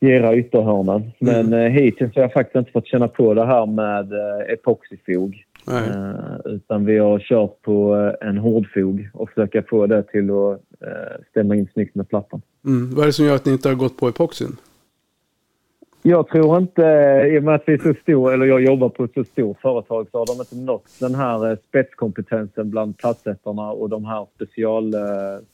gera 0.00 0.36
ytterhörnen. 0.36 1.10
Men 1.18 1.52
uh, 1.52 1.68
hittills 1.68 2.14
har 2.14 2.22
jag 2.22 2.32
faktiskt 2.32 2.56
inte 2.56 2.72
fått 2.72 2.86
känna 2.86 3.08
på 3.08 3.34
det 3.34 3.46
här 3.46 3.66
med 3.66 4.12
uh, 4.12 4.52
epoxifog. 4.52 5.44
Eh, 5.68 6.36
utan 6.44 6.84
vi 6.84 6.98
har 6.98 7.18
kört 7.18 7.62
på 7.62 7.96
eh, 7.96 8.28
en 8.28 8.38
hårdfog 8.38 9.08
och 9.14 9.28
försöka 9.28 9.62
få 9.62 9.86
det 9.86 10.02
till 10.02 10.30
att 10.30 10.60
eh, 10.80 11.24
stämma 11.30 11.56
in 11.56 11.68
snyggt 11.72 11.94
med 11.94 12.08
plattan. 12.08 12.42
Mm. 12.64 12.94
Vad 12.94 13.02
är 13.02 13.06
det 13.06 13.12
som 13.12 13.24
gör 13.24 13.34
att 13.34 13.46
ni 13.46 13.52
inte 13.52 13.68
har 13.68 13.74
gått 13.74 13.96
på 13.96 14.08
epoxin? 14.08 14.56
Jag 16.02 16.28
tror 16.28 16.58
inte, 16.58 16.82
i 17.32 17.38
och 17.38 17.42
med 17.42 17.54
att 17.54 17.62
vi 17.66 17.72
är 17.72 17.78
så 17.78 17.94
stor, 18.02 18.32
eller 18.32 18.46
jag 18.46 18.62
jobbar 18.62 18.88
på 18.88 19.04
ett 19.04 19.14
så 19.14 19.24
stort 19.24 19.60
företag, 19.60 20.06
så 20.10 20.18
har 20.18 20.26
de 20.26 20.40
inte 20.40 20.72
nått 20.72 21.00
den 21.00 21.14
här 21.14 21.50
eh, 21.50 21.56
spetskompetensen 21.68 22.70
bland 22.70 22.98
platsättarna 22.98 23.70
och 23.70 23.88
de 23.88 24.04
här 24.04 24.26
special, 24.34 24.94
eh, 24.94 25.00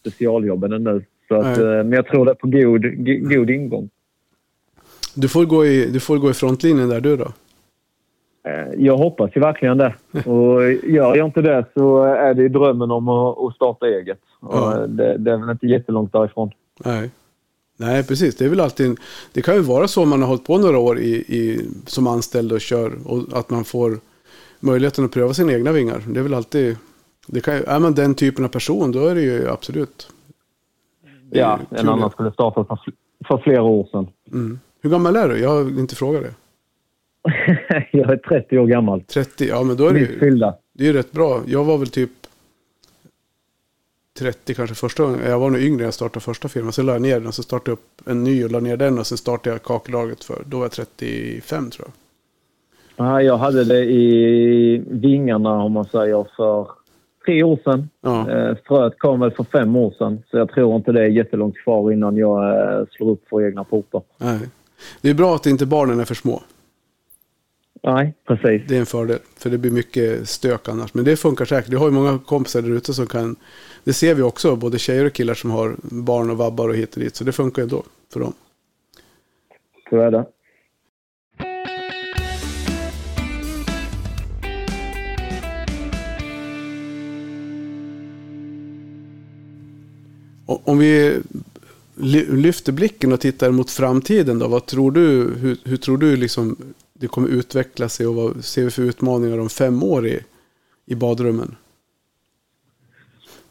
specialjobben 0.00 0.72
ännu. 0.72 1.04
Så 1.28 1.34
att, 1.34 1.58
eh, 1.58 1.64
men 1.64 1.92
jag 1.92 2.06
tror 2.06 2.24
det 2.24 2.30
är 2.30 2.34
på 2.34 2.46
god, 2.46 2.82
god 3.30 3.50
ingång. 3.50 3.90
Du 5.14 5.28
får 5.28 5.44
gå 5.44 5.66
i, 5.66 5.90
du 5.90 6.00
får 6.00 6.18
gå 6.18 6.30
i 6.30 6.34
frontlinjen 6.34 6.88
där 6.88 7.00
du 7.00 7.16
då. 7.16 7.32
Eh, 8.44 8.74
Jag 8.76 8.96
hoppas 8.96 9.36
ju 9.36 9.40
verkligen 9.40 9.78
det. 9.78 9.94
Och 10.30 10.72
gör 10.72 11.16
jag 11.16 11.26
inte 11.26 11.42
det 11.42 11.64
så 11.74 12.02
är 12.02 12.34
det 12.34 12.48
drömmen 12.48 12.90
om 12.90 13.08
att, 13.08 13.54
starta 13.54 13.86
eget. 13.86 14.20
Ja. 14.40 14.86
det, 14.88 15.18
det 15.18 15.32
är 15.32 15.36
väl 15.36 15.50
inte 15.50 15.66
jättelångt 15.66 16.12
därifrån. 16.12 16.50
Nej. 16.84 17.10
Nej, 17.76 18.04
precis. 18.04 18.36
Det 18.36 18.44
är 18.44 18.48
väl 18.48 18.60
alltid... 18.60 18.98
Det 19.32 19.42
kan 19.42 19.54
ju 19.54 19.60
vara 19.60 19.88
så 19.88 20.02
om 20.02 20.08
man 20.08 20.20
har 20.20 20.28
hållit 20.28 20.46
på 20.46 20.58
några 20.58 20.78
år 20.78 20.98
i, 20.98 21.10
i, 21.14 21.68
som 21.86 22.06
anställd 22.06 22.52
och 22.52 22.60
kör. 22.60 22.92
Och 23.06 23.38
att 23.38 23.50
man 23.50 23.64
får 23.64 23.98
möjligheten 24.60 25.04
att 25.04 25.12
pröva 25.12 25.34
sina 25.34 25.52
egna 25.52 25.72
vingar. 25.72 26.02
Det 26.08 26.20
är 26.20 26.22
väl 26.22 26.34
alltid... 26.34 26.76
Det 27.26 27.40
kan, 27.40 27.54
är 27.54 27.78
man 27.78 27.94
den 27.94 28.14
typen 28.14 28.44
av 28.44 28.48
person, 28.48 28.92
då 28.92 29.06
är 29.06 29.14
det 29.14 29.20
ju 29.20 29.48
absolut... 29.48 30.12
det 31.30 31.38
Ja, 31.38 31.58
en 31.70 31.88
annan 31.88 32.10
skulle 32.10 32.32
starta 32.32 32.64
för, 32.64 32.78
för 33.28 33.38
flera 33.38 33.62
år 33.62 33.88
sedan. 33.92 34.08
Mm. 34.32 34.58
Hur 34.82 34.90
gammal 34.90 35.16
är 35.16 35.28
du? 35.28 35.38
Jag 35.38 35.48
har 35.48 35.78
inte 35.78 35.96
frågat 35.96 36.22
det. 36.22 36.34
jag 37.90 38.10
är 38.10 38.16
30 38.16 38.58
år 38.58 38.66
gammal. 38.66 39.02
30? 39.02 39.48
Ja, 39.48 39.62
men 39.62 39.76
då 39.76 39.86
är 39.86 39.92
det 39.92 40.00
ju... 40.00 40.18
fyllda. 40.18 40.54
Det 40.72 40.84
är 40.84 40.86
ju 40.86 40.92
rätt 40.92 41.12
bra. 41.12 41.40
Jag 41.46 41.64
var 41.64 41.78
väl 41.78 41.88
typ 41.88 42.10
30 44.18 44.54
kanske 44.54 44.74
första 44.74 45.02
gången. 45.02 45.20
Jag 45.24 45.38
var 45.38 45.50
nog 45.50 45.60
yngre 45.60 45.76
när 45.76 45.84
jag 45.84 45.94
startade 45.94 46.20
första 46.20 46.48
firman. 46.48 46.72
Sen 46.72 46.86
la 46.86 46.92
jag 46.92 47.02
ner 47.02 47.14
den 47.14 47.26
och 47.26 47.34
så 47.34 47.42
startade 47.42 47.70
jag 47.70 47.72
upp 47.72 48.08
en 48.08 48.24
ny 48.24 48.44
och 48.44 48.50
la 48.50 48.60
ner 48.60 48.76
den. 48.76 48.98
Och 48.98 49.06
sen 49.06 49.18
startade 49.18 49.54
jag 49.54 49.62
kakellaget 49.62 50.24
för. 50.24 50.42
Då 50.46 50.56
var 50.56 50.64
jag 50.64 50.72
35 50.72 51.70
tror 51.70 51.88
jag. 51.88 51.94
Ja, 53.06 53.22
jag 53.22 53.36
hade 53.36 53.64
det 53.64 53.84
i 53.84 54.82
vingarna 54.90 55.62
om 55.62 55.72
man 55.72 55.84
säger 55.84 56.26
för 56.36 56.68
tre 57.24 57.42
år 57.42 57.58
sedan. 57.64 57.88
Ja. 58.00 58.30
Eh, 58.30 58.56
Fröet 58.64 58.98
kom 58.98 59.20
väl 59.20 59.30
för 59.30 59.44
fem 59.44 59.76
år 59.76 59.94
sedan. 59.98 60.22
Så 60.30 60.36
jag 60.36 60.50
tror 60.50 60.76
inte 60.76 60.92
det 60.92 61.02
är 61.02 61.06
jättelångt 61.06 61.58
kvar 61.58 61.92
innan 61.92 62.16
jag 62.16 62.64
eh, 62.78 62.86
slår 62.90 63.10
upp 63.10 63.28
för 63.28 63.46
egna 63.46 63.64
portar. 63.64 64.02
Nej. 64.18 64.38
Det 65.00 65.10
är 65.10 65.14
bra 65.14 65.34
att 65.34 65.46
inte 65.46 65.66
barnen 65.66 66.00
är 66.00 66.04
för 66.04 66.14
små. 66.14 66.42
Nej, 67.82 68.14
precis. 68.26 68.62
Det 68.68 68.76
är 68.76 68.80
en 68.80 68.86
fördel. 68.86 69.18
För 69.36 69.50
det 69.50 69.58
blir 69.58 69.70
mycket 69.70 70.28
stök 70.28 70.68
annars. 70.68 70.94
Men 70.94 71.04
det 71.04 71.16
funkar 71.16 71.44
säkert. 71.44 71.72
Jag 71.72 71.78
har 71.78 71.86
ju 71.86 71.92
många 71.92 72.18
kompisar 72.18 72.62
där 72.62 72.70
ute 72.70 72.94
som 72.94 73.06
kan. 73.06 73.36
Det 73.84 73.92
ser 73.92 74.14
vi 74.14 74.22
också. 74.22 74.56
Både 74.56 74.78
tjejer 74.78 75.04
och 75.04 75.12
killar 75.12 75.34
som 75.34 75.50
har 75.50 75.76
barn 75.82 76.30
och 76.30 76.36
vabbar 76.36 76.68
och 76.68 76.74
hit 76.74 76.94
och 76.94 77.00
dit. 77.00 77.16
Så 77.16 77.24
det 77.24 77.32
funkar 77.32 77.62
ändå 77.62 77.82
för 78.12 78.20
dem. 78.20 78.32
Så 79.90 80.00
är 80.00 80.10
det. 80.10 80.26
Om 90.46 90.78
vi 90.78 91.20
lyfter 92.02 92.72
blicken 92.72 93.12
och 93.12 93.20
tittar 93.20 93.50
mot 93.50 93.70
framtiden 93.70 94.38
då. 94.38 94.48
Vad 94.48 94.66
tror 94.66 94.90
du, 94.92 95.34
hur, 95.40 95.56
hur 95.64 95.76
tror 95.76 95.98
du 95.98 96.16
liksom 96.16 96.56
det 96.92 97.06
kommer 97.06 97.28
utveckla 97.28 97.88
sig 97.88 98.06
och 98.06 98.14
vad 98.14 98.44
ser 98.44 98.64
vi 98.64 98.70
för 98.70 98.82
utmaningar 98.82 99.38
om 99.38 99.48
fem 99.48 99.82
år 99.82 100.06
i, 100.06 100.20
i 100.86 100.94
badrummen? 100.94 101.56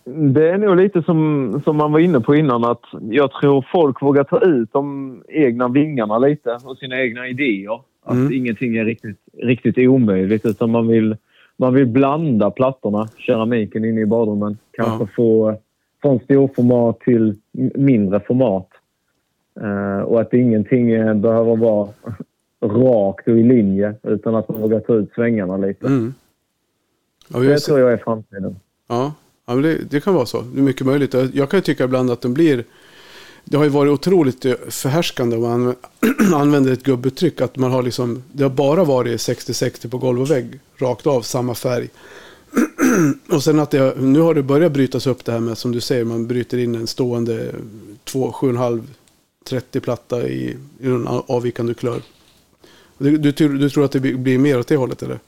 Det 0.03 0.49
är 0.49 0.57
nog 0.57 0.77
lite 0.77 1.03
som, 1.03 1.61
som 1.63 1.77
man 1.77 1.91
var 1.91 1.99
inne 1.99 2.19
på 2.19 2.35
innan 2.35 2.63
att 2.63 2.81
jag 3.09 3.31
tror 3.31 3.65
folk 3.71 4.01
vågar 4.01 4.23
ta 4.23 4.39
ut 4.41 4.69
de 4.73 5.15
egna 5.29 5.67
vingarna 5.67 6.17
lite 6.17 6.57
och 6.63 6.77
sina 6.77 7.01
egna 7.01 7.27
idéer. 7.27 7.81
Att 8.05 8.15
Mm. 8.15 8.33
ingenting 8.33 8.77
är 8.77 8.85
riktigt, 8.85 9.17
riktigt 9.37 9.77
omöjligt 9.77 10.45
utan 10.45 10.71
man 10.71 10.87
vill, 10.87 11.17
man 11.57 11.73
vill 11.73 11.85
blanda 11.85 12.51
plattorna, 12.51 13.07
keramiken 13.17 13.85
inne 13.85 14.01
i 14.01 14.05
badrummen. 14.05 14.57
Kanske 14.71 15.03
Ja. 15.03 15.07
få 15.15 15.57
från 16.01 16.19
storformat 16.19 16.99
till 16.99 17.35
mindre 17.75 18.19
format. 18.19 18.67
Eh, 19.61 19.99
och 19.99 20.21
att 20.21 20.33
ingenting 20.33 20.91
eh, 20.91 21.13
behöver 21.13 21.55
vara 21.55 21.89
rakt 22.61 23.27
och 23.27 23.37
i 23.37 23.43
linje 23.43 23.95
utan 24.03 24.35
att 24.35 24.49
man 24.49 24.61
vågar 24.61 24.79
ta 24.79 24.95
ut 24.95 25.11
svängarna 25.15 25.57
lite. 25.57 25.87
Mm. 25.87 26.13
Ja, 27.27 27.39
Det 27.39 27.59
tror 27.59 27.79
jag 27.79 27.91
är 27.93 27.97
framtiden. 27.97 28.55
Ja, 28.87 29.13
ja 29.45 29.53
men 29.53 29.63
det, 29.63 29.77
det 29.89 29.99
kan 30.03 30.13
vara 30.13 30.25
så. 30.25 30.41
Det 30.41 30.59
är 30.59 30.63
mycket 30.63 30.85
möjligt. 30.85 31.13
Jag, 31.33 31.49
kan 31.49 31.57
ju 31.57 31.61
tycka 31.61 31.83
ibland 31.83 32.11
att 32.11 32.21
de 32.21 32.33
blir... 32.33 32.63
Det 33.43 33.57
har 33.57 33.63
ju 33.63 33.69
varit 33.69 33.91
otroligt 33.91 34.45
eh, 34.45 34.53
förhärskande 34.69 35.35
om 35.35 35.41
man 35.41 35.67
anv- 35.67 36.33
använder 36.35 36.73
ett 36.73 36.83
gubbuttryck. 36.83 37.41
Att 37.41 37.57
man 37.57 37.71
har 37.71 37.83
liksom... 37.83 38.23
Det 38.31 38.43
har 38.43 38.49
bara 38.49 38.83
varit 38.83 39.17
60-60 39.19 39.89
på 39.89 39.97
golv 39.97 40.21
och 40.21 40.31
vägg. 40.31 40.59
Rakt 40.77 41.07
av, 41.07 41.21
samma 41.21 41.55
färg. 41.55 41.89
och 43.35 43.43
sen 43.43 43.59
att 43.59 43.71
det, 43.71 43.93
nu 44.01 44.19
har 44.19 44.33
det 44.33 44.43
börjat 44.43 44.71
brytas 44.71 45.07
upp 45.07 45.25
det 45.25 45.31
här 45.31 45.39
med, 45.39 45.57
som 45.57 45.71
du 45.71 45.81
säger, 45.81 46.05
man 46.05 46.27
bryter 46.27 46.57
in 46.57 46.75
en 46.75 46.87
stående 46.87 47.51
2, 48.03 48.19
7,5, 48.31 48.81
30 49.49 49.79
platta 49.79 50.27
i, 50.27 50.57
i 50.79 50.85
en 50.87 51.07
avvikande 51.27 51.73
kulör. 51.73 51.99
Du, 52.97 53.17
du, 53.17 53.31
du 53.31 53.69
tror 53.69 53.85
att 53.85 53.91
det 53.91 53.99
blir- 53.99 54.37
mer 54.39 54.59
åt 54.59 54.67
det 54.67 54.75
hållet 54.75 55.01
eller? 55.03 55.19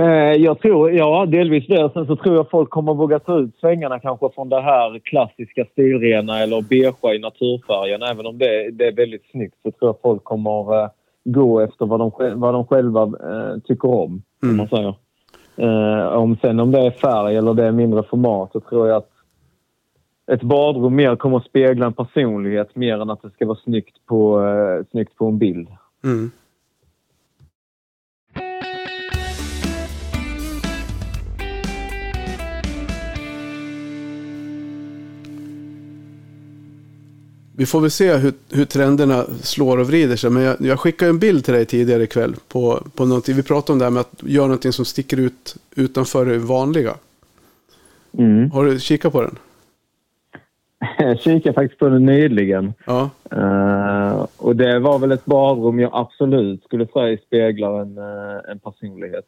Eh, 0.00 0.42
Jag 0.42 0.60
tror, 0.60 0.92
ja 0.92 1.26
delvis 1.26 1.66
det. 1.66 1.90
Sen 1.92 2.06
så 2.06 2.16
tror 2.16 2.36
jag 2.36 2.50
folk 2.50 2.70
kommer 2.70 2.94
våga 2.94 3.18
ta 3.18 3.38
ut 3.38 3.56
svängarna 3.60 4.00
kanske 4.00 4.28
från 4.34 4.48
det 4.48 4.60
här 4.62 4.98
klassiska 4.98 5.64
stilrena 5.72 6.38
eller 6.38 6.60
beigea 6.62 7.14
i 7.14 7.18
naturfärgen. 7.18 8.02
Även 8.02 8.26
om 8.26 8.38
det, 8.38 8.70
det 8.70 8.86
är 8.86 8.92
väldigt 8.96 9.24
snyggt 9.30 9.54
så 9.62 9.70
tror 9.70 9.88
jag 9.88 9.96
folk 10.02 10.24
kommer 10.24 10.82
eh, 10.82 10.88
gå 11.24 11.60
efter 11.60 11.86
vad 11.86 12.00
de, 12.00 12.10
vad 12.40 12.54
de 12.54 12.66
själva 12.66 13.02
eh, 13.02 13.58
tycker 13.64 13.88
om. 13.88 14.22
Mm. 14.42 14.50
Om 14.52 14.56
man 14.56 14.68
säger. 14.68 14.94
Eh, 15.60 16.06
om 16.06 16.36
sen 16.40 16.60
om 16.60 16.70
det 16.70 16.78
är 16.78 16.90
färg 16.90 17.36
eller 17.36 17.54
det 17.54 17.64
är 17.64 17.72
mindre 17.72 18.02
format 18.02 18.52
så 18.52 18.60
tror 18.60 18.88
jag 18.88 18.96
att 18.96 19.10
ett 20.32 20.42
badrum 20.42 20.96
mer 20.96 21.16
kommer 21.16 21.36
att 21.36 21.44
spegla 21.44 21.86
en 21.86 21.92
personlighet 21.92 22.76
mer 22.76 22.98
än 23.00 23.10
att 23.10 23.22
det 23.22 23.30
ska 23.30 23.46
vara 23.46 23.58
snyggt 23.64 24.06
på, 24.06 24.46
eh, 24.46 24.86
snyggt 24.90 25.16
på 25.16 25.26
en 25.26 25.38
bild. 25.38 25.68
Mm. 26.04 26.30
Vi 37.60 37.66
får 37.66 37.80
väl 37.80 37.90
se 37.90 38.16
hur, 38.16 38.32
hur 38.50 38.64
trenderna 38.64 39.24
slår 39.42 39.78
och 39.78 39.86
vrider 39.86 40.16
sig. 40.16 40.30
Men 40.30 40.42
jag, 40.42 40.56
jag 40.60 40.80
skickade 40.80 41.10
en 41.10 41.18
bild 41.18 41.44
till 41.44 41.54
dig 41.54 41.66
tidigare 41.66 42.02
ikväll. 42.02 42.34
På, 42.48 42.82
på 42.94 43.04
någonting. 43.04 43.36
Vi 43.36 43.42
pratade 43.42 43.72
om 43.72 43.78
det 43.78 43.84
här 43.84 43.90
med 43.90 44.00
att 44.00 44.22
göra 44.22 44.46
någonting 44.46 44.72
som 44.72 44.84
sticker 44.84 45.16
ut 45.16 45.56
utanför 45.76 46.26
det 46.26 46.38
vanliga. 46.38 46.94
Mm. 48.18 48.50
Har 48.50 48.64
du 48.64 48.80
kikat 48.80 49.12
på 49.12 49.22
den? 49.22 49.38
Jag 50.98 51.20
kikade 51.20 51.54
faktiskt 51.54 51.78
på 51.78 51.88
den 51.88 52.06
nyligen. 52.06 52.72
Ja. 52.86 53.10
Eh, 53.30 54.26
och 54.36 54.56
det 54.56 54.78
var 54.78 54.98
väl 54.98 55.12
ett 55.12 55.24
badrum 55.24 55.80
jag 55.80 55.90
absolut 55.94 56.64
skulle 56.64 56.86
säga 56.86 57.18
speglar 57.26 57.80
en, 57.80 57.98
eh, 57.98 58.50
en 58.50 58.58
personlighet. 58.58 59.24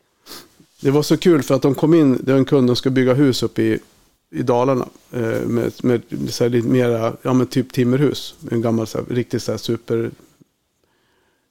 Det 0.82 0.90
var 0.90 1.02
så 1.02 1.16
kul 1.16 1.42
för 1.42 1.54
att 1.54 1.62
de 1.62 1.74
kom 1.74 1.94
in, 1.94 2.18
det 2.22 2.32
var 2.32 2.38
en 2.38 2.44
kund 2.44 2.68
som 2.68 2.76
ska 2.76 2.90
bygga 2.90 3.14
hus 3.14 3.42
uppe 3.42 3.62
i, 3.62 3.78
i 4.32 4.42
Dalarna. 4.42 4.88
Eh, 5.12 5.46
med 5.46 5.72
med 5.82 6.02
så 6.28 6.44
här 6.44 6.50
lite 6.50 6.68
mera, 6.68 7.12
ja 7.22 7.32
men 7.32 7.46
typ 7.46 7.72
timmerhus. 7.72 8.34
En 8.50 8.62
gammal 8.62 8.86
så 8.86 8.98
här, 8.98 9.14
riktigt 9.14 9.42
så 9.42 9.52
här 9.52 9.58
super... 9.58 10.10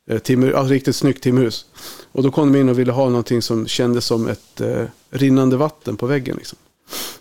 Eh, 0.09 0.17
timmer, 0.17 0.51
ja, 0.51 0.61
riktigt 0.61 0.95
snyggt 0.95 1.23
timmerhus. 1.23 1.65
Och 2.11 2.23
då 2.23 2.31
kom 2.31 2.53
de 2.53 2.59
in 2.59 2.69
och 2.69 2.79
ville 2.79 2.91
ha 2.91 3.09
någonting 3.09 3.41
som 3.41 3.67
kändes 3.67 4.05
som 4.05 4.27
ett 4.27 4.61
eh, 4.61 4.83
rinnande 5.09 5.57
vatten 5.57 5.97
på 5.97 6.05
väggen. 6.05 6.35
Liksom. 6.37 6.57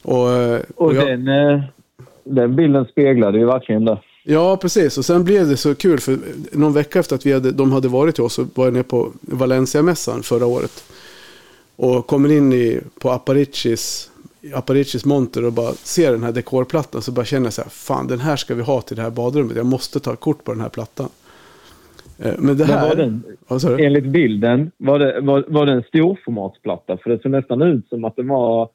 Och, 0.03 0.33
eh, 0.33 0.61
Och, 0.75 0.87
och 0.87 0.95
jag, 0.95 1.07
den, 1.07 1.63
den 2.25 2.57
bilden 2.57 2.85
speglade 2.85 3.39
ju 3.39 3.47
verkligen 3.47 3.85
det. 3.85 4.03
Ja, 4.25 4.57
precis. 4.57 4.99
Och 4.99 5.05
sen 5.05 5.25
blev 5.25 5.49
det 5.49 5.57
så 5.57 5.75
kul 5.75 6.01
för 6.01 6.19
någon 6.53 6.73
vecka 6.73 6.99
efter 6.99 7.15
att 7.17 7.27
vi 7.27 7.33
hade, 7.33 7.53
de 7.53 7.73
hade 7.73 7.89
varit 7.89 8.15
till 8.15 8.25
oss 8.25 8.35
så 8.35 8.47
var 8.55 8.65
jag 8.65 8.75
nere 8.75 8.83
på 8.83 9.13
Valencia-mässan 9.21 10.23
förra 10.23 10.47
året. 10.47 10.85
Och 11.77 12.07
kommer 12.07 12.33
in 12.33 12.53
i, 12.53 12.81
på 12.99 13.11
Aparicis, 13.11 14.10
Aparicis 14.55 15.05
monter 15.05 15.45
och 15.45 15.53
bara 15.53 15.73
ser 15.73 16.13
den 16.13 16.23
här 16.23 16.33
dekorplattan 16.33 17.03
så 17.03 17.13
bara 17.13 17.25
känner 17.25 17.47
jag 17.47 17.53
så 17.53 17.63
här, 17.63 17.69
fan 17.71 18.07
den 18.07 18.21
här 18.21 18.37
ska 18.37 18.55
vi 18.55 18.63
ha 18.63 18.81
till 18.81 18.97
det 18.97 19.03
här 19.03 19.11
badrummet. 19.11 19.57
Jag 19.57 19.67
måste 19.67 20.01
ta 20.01 20.17
kort 20.17 20.45
på 20.45 20.53
den 20.53 20.61
här 20.61 20.69
plattan. 20.69 21.09
Eh, 22.19 22.35
Men 22.39 22.57
det 22.57 22.67
Men 22.67 22.79
här... 22.79 22.89
var 22.89 22.97
den, 22.97 23.25
du? 23.77 23.87
enligt 23.87 24.05
bilden, 24.05 24.71
var 24.77 24.99
det, 24.99 25.21
var, 25.21 25.45
var 25.49 25.67
det 25.67 25.73
en 25.73 25.83
storformatsplatta? 25.83 26.97
För 26.97 27.11
det 27.11 27.23
såg 27.23 27.33
nästan 27.33 27.63
ut 27.63 27.89
som 27.89 28.05
att 28.05 28.17
den 28.17 28.29
var... 28.29 28.69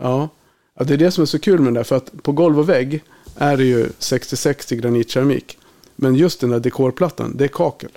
Ja. 0.00 0.28
ja, 0.74 0.84
det 0.84 0.94
är 0.94 0.98
det 0.98 1.10
som 1.10 1.22
är 1.22 1.26
så 1.26 1.38
kul 1.38 1.58
med 1.58 1.66
den 1.66 1.74
där. 1.74 1.82
För 1.82 1.96
att 1.96 2.22
på 2.22 2.32
golv 2.32 2.58
och 2.58 2.68
vägg 2.68 3.02
är 3.36 3.56
det 3.56 3.64
ju 3.64 3.86
60-60 3.86 4.74
granitkeramik. 4.74 5.58
Men 5.96 6.14
just 6.14 6.40
den 6.40 6.50
där 6.50 6.60
dekorplattan, 6.60 7.36
det 7.36 7.44
är 7.44 7.48
kakel. 7.48 7.90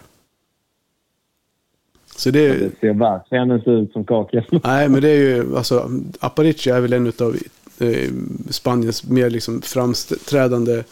Så 2.24 2.32
det 2.32 2.48
Det 2.48 2.80
ser 2.80 2.94
verkligen 2.94 3.52
inte 3.52 3.72
ut 3.72 3.92
som 3.92 4.04
kakel. 4.04 4.44
nej, 4.64 4.90
men 4.90 5.02
det 5.02 5.10
är 5.10 5.18
ju, 5.18 5.58
alltså, 5.58 5.90
Aparici 6.20 6.70
är 6.70 6.82
väl 6.82 6.94
en 6.94 7.08
av 7.08 7.36
eh, 7.80 8.10
Spaniens 8.50 9.10
mer 9.10 9.30
liksom 9.30 9.62
framträdande 9.62 10.84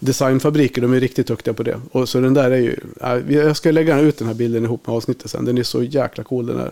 designfabriker. 0.00 0.82
De 0.82 0.92
är 0.92 1.00
riktigt 1.00 1.26
duktiga 1.26 1.54
på 1.54 1.62
det. 1.62 1.76
Och 1.92 2.08
så 2.08 2.20
den 2.20 2.34
där 2.34 2.50
är 2.50 2.56
ju, 2.56 2.76
äh, 3.02 3.36
jag 3.36 3.56
ska 3.56 3.70
lägga 3.70 4.00
ut 4.00 4.18
den 4.18 4.28
här 4.28 4.34
bilden 4.34 4.64
ihop 4.64 4.86
med 4.86 4.96
avsnittet 4.96 5.30
sen. 5.30 5.44
Den 5.44 5.58
är 5.58 5.62
så 5.62 5.82
jäkla 5.82 6.24
cool 6.24 6.46
den 6.46 6.56
där. 6.56 6.70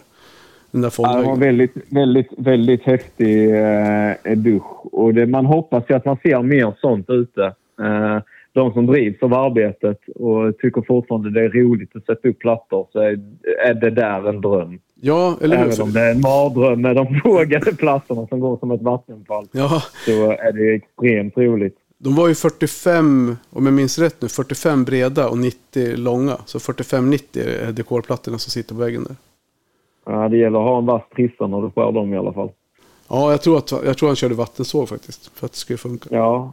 Den 0.70 0.80
där 0.80 0.92
Ja, 0.98 1.16
det 1.16 1.26
var 1.26 1.36
väldigt, 1.36 1.74
väldigt, 1.88 2.30
väldigt 2.38 2.82
häftig 2.82 3.50
eh, 3.50 4.36
dusch. 4.36 4.94
Och 4.94 5.14
det, 5.14 5.26
man 5.26 5.46
hoppas 5.46 5.84
ju 5.88 5.94
att 5.94 6.04
man 6.04 6.16
ser 6.22 6.42
mer 6.42 6.74
sånt 6.80 7.10
ute. 7.10 7.44
Eh, 7.80 8.18
de 8.56 8.72
som 8.72 8.86
drivs 8.86 9.22
av 9.22 9.34
arbetet 9.34 9.98
och 10.14 10.58
tycker 10.58 10.82
fortfarande 10.82 11.30
det 11.30 11.44
är 11.44 11.48
roligt 11.48 11.96
att 11.96 12.04
sätta 12.06 12.28
upp 12.28 12.38
plattor 12.38 12.86
så 12.92 12.98
är, 13.00 13.20
är 13.66 13.74
det 13.74 13.90
där 13.90 14.28
en 14.28 14.40
dröm. 14.40 14.78
Ja, 15.00 15.36
eller 15.42 15.56
Även 15.56 15.70
hur? 15.70 15.82
om 15.82 15.92
det 15.92 16.00
är 16.00 16.10
en 16.14 16.20
mardröm 16.20 16.80
med 16.82 16.96
de 16.96 17.20
vågade 17.24 17.72
plattorna 17.74 18.26
som 18.26 18.40
går 18.40 18.56
som 18.56 18.70
ett 18.70 18.82
vattenfall 18.82 19.46
Ja, 19.52 19.82
så 20.04 20.30
är 20.30 20.52
det 20.52 20.74
extremt 20.74 21.36
roligt. 21.38 21.76
de 21.98 22.14
var 22.14 22.28
ju 22.28 22.34
45, 22.34 23.36
om 23.50 23.66
jag 23.66 23.74
minns 23.74 23.98
rätt 23.98 24.22
nu, 24.22 24.28
45 24.28 24.84
breda 24.84 25.28
och 25.28 25.38
90 25.38 25.96
långa. 25.96 26.36
Så 26.46 26.58
45-90 26.58 27.68
är 27.68 27.72
dekorplattorna 27.72 28.38
som 28.38 28.50
sitter 28.50 28.74
på 28.74 28.80
väggen 28.80 29.04
där. 29.04 29.16
Ja, 30.06 30.28
det 30.28 30.36
gäller 30.36 30.58
att 30.58 30.64
ha 30.64 30.78
en 30.78 30.86
vass 30.86 31.02
trissa 31.16 31.46
när 31.46 31.62
du 31.62 31.70
skär 31.70 31.92
dem 31.92 32.14
i 32.14 32.16
alla 32.16 32.32
fall. 32.32 32.50
Ja, 33.08 33.30
jag 33.30 33.42
tror, 33.42 33.58
att, 33.58 33.70
jag 33.84 33.96
tror 33.98 34.08
han 34.08 34.16
körde 34.16 34.34
vattensåg 34.34 34.88
faktiskt. 34.88 35.30
För 35.38 35.46
att 35.46 35.52
det 35.52 35.58
skulle 35.58 35.76
funka. 35.76 36.08
Ja, 36.12 36.52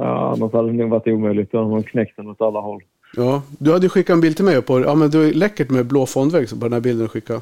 ja 0.00 0.32
annars 0.32 0.52
hade 0.52 0.72
det 0.72 0.76
nog 0.78 0.90
varit 0.90 1.06
omöjligt. 1.06 1.52
Då 1.52 1.58
hade 1.58 1.70
man 1.70 1.82
knäckt 1.82 2.16
den 2.16 2.28
åt 2.28 2.40
alla 2.40 2.60
håll. 2.60 2.82
Ja, 3.16 3.42
du 3.58 3.72
hade 3.72 3.88
skickat 3.88 4.14
en 4.14 4.20
bild 4.20 4.36
till 4.36 4.44
mig 4.44 4.62
på, 4.62 4.80
ja 4.80 4.94
men 4.94 5.10
det 5.10 5.18
var 5.18 5.26
läckert 5.26 5.70
med 5.70 5.86
blå 5.86 6.06
fondvägg 6.06 6.48
på 6.50 6.64
den 6.66 6.72
här 6.72 6.80
bilden 6.80 7.02
du 7.02 7.08
skickade. 7.08 7.40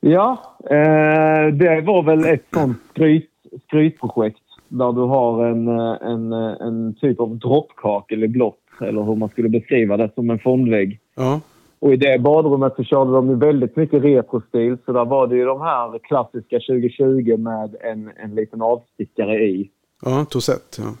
Ja, 0.00 0.56
eh, 0.70 1.54
det 1.54 1.80
var 1.80 2.02
väl 2.02 2.24
ett 2.24 2.44
sånt 2.54 2.78
skryt, 2.90 3.30
skrytprojekt 3.66 4.38
där 4.68 4.92
du 4.92 5.00
har 5.00 5.46
en, 5.46 5.68
eh, 5.68 5.96
en, 6.00 6.32
eh, 6.32 6.56
en 6.60 6.94
typ 7.00 7.20
av 7.20 7.38
droppkakel 7.38 8.24
i 8.24 8.28
blått, 8.28 8.58
eller 8.80 9.02
hur 9.02 9.16
man 9.16 9.28
skulle 9.28 9.48
beskriva 9.48 9.96
det, 9.96 10.10
som 10.14 10.30
en 10.30 10.38
fondvägg. 10.38 11.00
Ja, 11.16 11.40
Och 11.78 11.92
i 11.92 11.96
det 11.96 12.18
badrummet 12.20 12.72
så 12.76 12.84
körde 12.84 13.12
de 13.12 13.28
ju 13.28 13.36
väldigt 13.36 13.76
mycket 13.76 14.04
retrostil, 14.04 14.76
så 14.84 14.92
där 14.92 15.04
var 15.04 15.26
det 15.26 15.36
ju 15.36 15.44
de 15.44 15.60
här 15.60 15.98
klassiska 15.98 16.56
2020 16.56 17.36
med 17.36 17.76
en, 17.80 18.10
en 18.16 18.34
liten 18.34 18.62
avstickare 18.62 19.44
i. 19.44 19.70
ja, 20.04 20.24
Tosett. 20.24 20.78
Ja. 20.80 20.94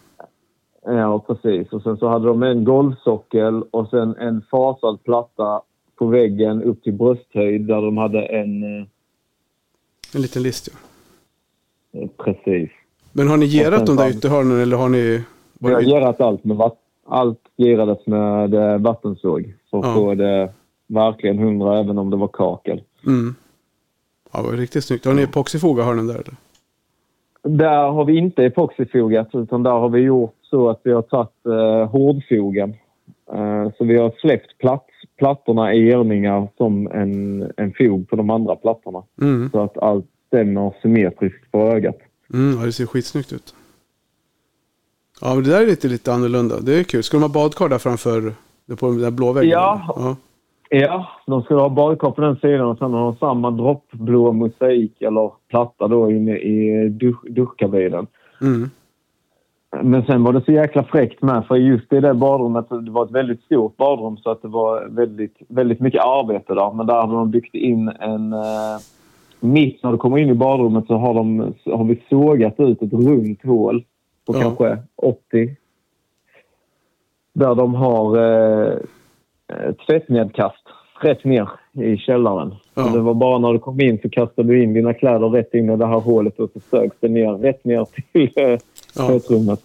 Ja, 0.84 1.18
precis. 1.18 1.72
Och 1.72 1.82
sen 1.82 1.96
så 1.96 2.08
hade 2.08 2.26
de 2.26 2.42
en 2.42 2.64
golvsockel 2.64 3.62
och 3.70 3.88
sen 3.88 4.16
en 4.16 4.42
fasad 4.50 5.02
platta 5.04 5.62
på 5.96 6.06
väggen 6.06 6.62
upp 6.62 6.82
till 6.82 6.92
brösthöjd 6.92 7.66
där 7.66 7.82
de 7.82 7.96
hade 7.96 8.22
en... 8.26 8.62
eh, 8.62 8.86
En 10.14 10.22
liten 10.22 10.42
list 10.42 10.68
ja. 10.72 10.78
Precis. 12.24 12.70
Men 13.12 13.28
har 13.28 13.36
ni 13.36 13.46
gerat 13.46 13.86
de 13.86 13.96
där 13.96 14.10
ytterhörnen 14.10 14.60
eller 14.60 14.76
har 14.76 14.88
ni... 14.88 15.24
Vi 15.58 15.72
har 15.72 15.80
gerat 15.80 16.20
allt 16.20 16.44
med 16.44 16.56
vatt- 16.56 16.78
allt 17.06 17.40
gerades 17.56 18.06
med 18.06 18.54
eh, 18.54 18.78
vattensåg. 18.78 19.54
Så 19.70 19.76
Ja. 19.84 19.94
får 19.94 20.14
det 20.14 20.52
verkligen 20.86 21.38
hundra 21.38 21.78
även 21.80 21.98
om 21.98 22.10
det 22.10 22.16
var 22.16 22.28
kakel. 22.28 22.82
Mm. 23.06 23.34
Ja, 24.32 24.42
det 24.42 24.48
var 24.48 24.56
riktigt 24.56 24.84
snyggt. 24.84 25.04
Har 25.04 25.14
ni 25.14 25.22
epoxyfogat 25.22 25.86
hörnen 25.86 26.06
där 26.06 26.14
eller? 26.14 26.34
Där 27.42 27.90
har 27.90 28.04
vi 28.04 28.18
inte 28.18 28.44
epoxyfogat 28.44 29.28
utan 29.32 29.62
där 29.62 29.70
har 29.70 29.88
vi 29.88 30.00
gjort 30.00 30.34
så 30.42 30.70
att 30.70 30.80
vi 30.84 30.92
har 30.92 31.02
tagit 31.02 31.46
eh, 31.46 31.90
hårdfogen. 31.90 32.74
Eh, 33.32 33.72
så 33.78 33.84
vi 33.84 33.98
har 33.98 34.12
släppt 34.20 34.58
plats, 34.58 34.86
plattorna 35.18 35.74
i 35.74 35.90
erningar 35.90 36.48
som 36.56 36.86
en, 36.86 37.42
en 37.56 37.72
fog 37.78 38.08
på 38.08 38.16
de 38.16 38.30
andra 38.30 38.56
plattorna. 38.56 39.02
Mm. 39.20 39.50
Så 39.50 39.60
att 39.60 39.78
allt 39.78 40.06
stämmer 40.26 40.74
symmetriskt 40.82 41.52
på 41.52 41.58
ögat. 41.58 41.98
Mm, 42.34 42.58
ja, 42.58 42.66
det 42.66 42.72
ser 42.72 42.86
skitsnyggt 42.86 43.32
ut. 43.32 43.54
Ja, 45.20 45.34
men 45.34 45.44
det 45.44 45.50
där 45.50 45.62
är 45.62 45.66
lite, 45.66 45.88
lite 45.88 46.12
annorlunda. 46.12 46.60
Det 46.60 46.78
är 46.78 46.84
kul. 46.84 47.02
Ska 47.02 47.16
de 47.16 47.22
ha 47.22 47.28
badkar 47.28 47.68
där 47.68 47.78
framför, 47.78 48.34
på 48.78 48.86
den 48.86 48.98
där 48.98 49.10
blå 49.10 49.32
väggen? 49.32 49.50
Ja. 49.50 49.94
ja. 49.96 50.16
Ja, 50.74 51.06
de 51.26 51.42
skulle 51.42 51.60
ha 51.60 51.68
badkar 51.68 52.10
på 52.10 52.20
den 52.20 52.36
sidan 52.36 52.66
och 52.66 52.78
sen 52.78 52.92
har 52.92 53.00
de 53.04 53.16
samma 53.16 53.50
droppblå 53.50 54.32
mosaik 54.32 55.02
eller 55.02 55.30
platta 55.48 55.88
då 55.88 56.10
inne 56.10 56.38
i 56.38 56.88
dusch, 56.88 57.30
duschkabinen. 57.30 58.06
Mm. 58.40 58.70
Men 59.82 60.04
sen 60.04 60.24
var 60.24 60.32
det 60.32 60.44
så 60.44 60.52
jäkla 60.52 60.84
fräckt 60.84 61.22
med 61.22 61.46
för 61.46 61.56
just 61.56 61.92
i 61.92 62.00
det 62.00 62.14
badrummet, 62.14 62.68
det 62.68 62.90
var 62.90 63.04
ett 63.04 63.10
väldigt 63.10 63.42
stort 63.42 63.76
badrum 63.76 64.16
så 64.16 64.30
att 64.30 64.42
det 64.42 64.48
var 64.48 64.88
väldigt, 64.88 65.36
väldigt 65.48 65.80
mycket 65.80 66.04
arbete 66.04 66.54
där. 66.54 66.72
Men 66.72 66.86
där 66.86 67.00
hade 67.00 67.12
de 67.12 67.30
byggt 67.30 67.54
in 67.54 67.88
en... 67.88 68.32
Eh, 68.32 68.78
mitt 69.40 69.82
när 69.82 69.92
du 69.92 69.98
kommer 69.98 70.18
in 70.18 70.30
i 70.30 70.34
badrummet 70.34 70.86
så 70.86 70.94
har, 70.96 71.14
de, 71.14 71.54
så 71.64 71.76
har 71.76 71.84
vi 71.84 72.02
sågat 72.10 72.60
ut 72.60 72.82
ett 72.82 72.92
runt 72.92 73.44
hål 73.44 73.84
på 74.26 74.34
Ja. 74.34 74.40
kanske 74.40 74.78
80. 74.96 75.56
Där 77.32 77.54
de 77.54 77.74
har 77.74 78.16
eh, 78.16 78.78
tvättnedkast 79.86 80.62
rätt 81.00 81.24
ner 81.24 81.48
i 81.72 81.96
källaren. 81.96 82.54
Ja. 82.74 82.82
Det 82.82 83.00
var 83.00 83.14
bara 83.14 83.38
när 83.38 83.52
du 83.52 83.58
kom 83.58 83.80
in 83.80 83.98
så 84.02 84.10
kastade 84.10 84.48
du 84.48 84.62
in 84.62 84.74
dina 84.74 84.94
kläder 84.94 85.28
rätt 85.28 85.54
in 85.54 85.70
i 85.70 85.76
det 85.76 85.86
här 85.86 86.00
hålet 86.00 86.38
och 86.38 86.50
så 86.52 86.60
sögs 86.70 86.96
det 87.00 87.08
ner, 87.08 87.32
rätt 87.32 87.64
ner 87.64 87.86
till 88.12 88.32
eh, 88.36 88.58
Ja. 88.96 89.08
tvättrummet. 89.08 89.60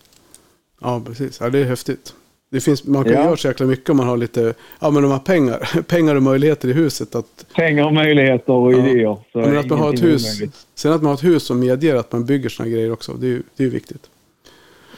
ja, 0.82 1.02
precis. 1.06 1.40
Ja, 1.42 1.50
det 1.50 1.60
är 1.60 1.64
häftigt. 1.66 2.14
Det 2.50 2.60
finns, 2.62 2.86
man 2.88 3.04
kan 3.04 3.14
Ja. 3.14 3.24
göra 3.24 3.36
så 3.38 3.48
jäkla 3.48 3.66
mycket 3.66 3.90
om 3.90 3.98
man 3.98 4.08
har 4.08 4.18
lite, 4.18 4.54
ja 4.82 4.92
men 4.92 5.04
de 5.04 5.12
har 5.12 5.20
pengar, 5.20 5.82
pengar 5.88 6.16
och 6.16 6.24
möjligheter 6.24 6.68
i 6.70 6.74
huset. 6.74 7.16
Att, 7.16 7.46
Pengar 7.56 7.86
och 7.86 7.94
möjligheter 7.94 8.54
och 8.54 8.74
Ja. 8.74 8.78
idéer. 8.88 9.18
Så 9.32 9.40
men 9.40 9.58
att 9.58 9.70
man 9.70 9.80
har 9.80 9.94
ett 9.94 10.04
hus, 10.04 10.40
sen 10.76 10.94
att 10.94 11.02
man 11.02 11.08
har 11.08 11.14
ett 11.14 11.24
hus 11.24 11.44
som 11.44 11.60
medger 11.60 11.96
att 11.96 12.12
man 12.12 12.26
bygger 12.26 12.50
såna 12.50 12.70
grejer 12.70 12.92
också. 12.92 13.12
Det 13.14 13.26
är 13.28 13.30
ju 13.30 13.42
det 13.58 13.64
är 13.64 13.70
viktigt. 13.70 14.10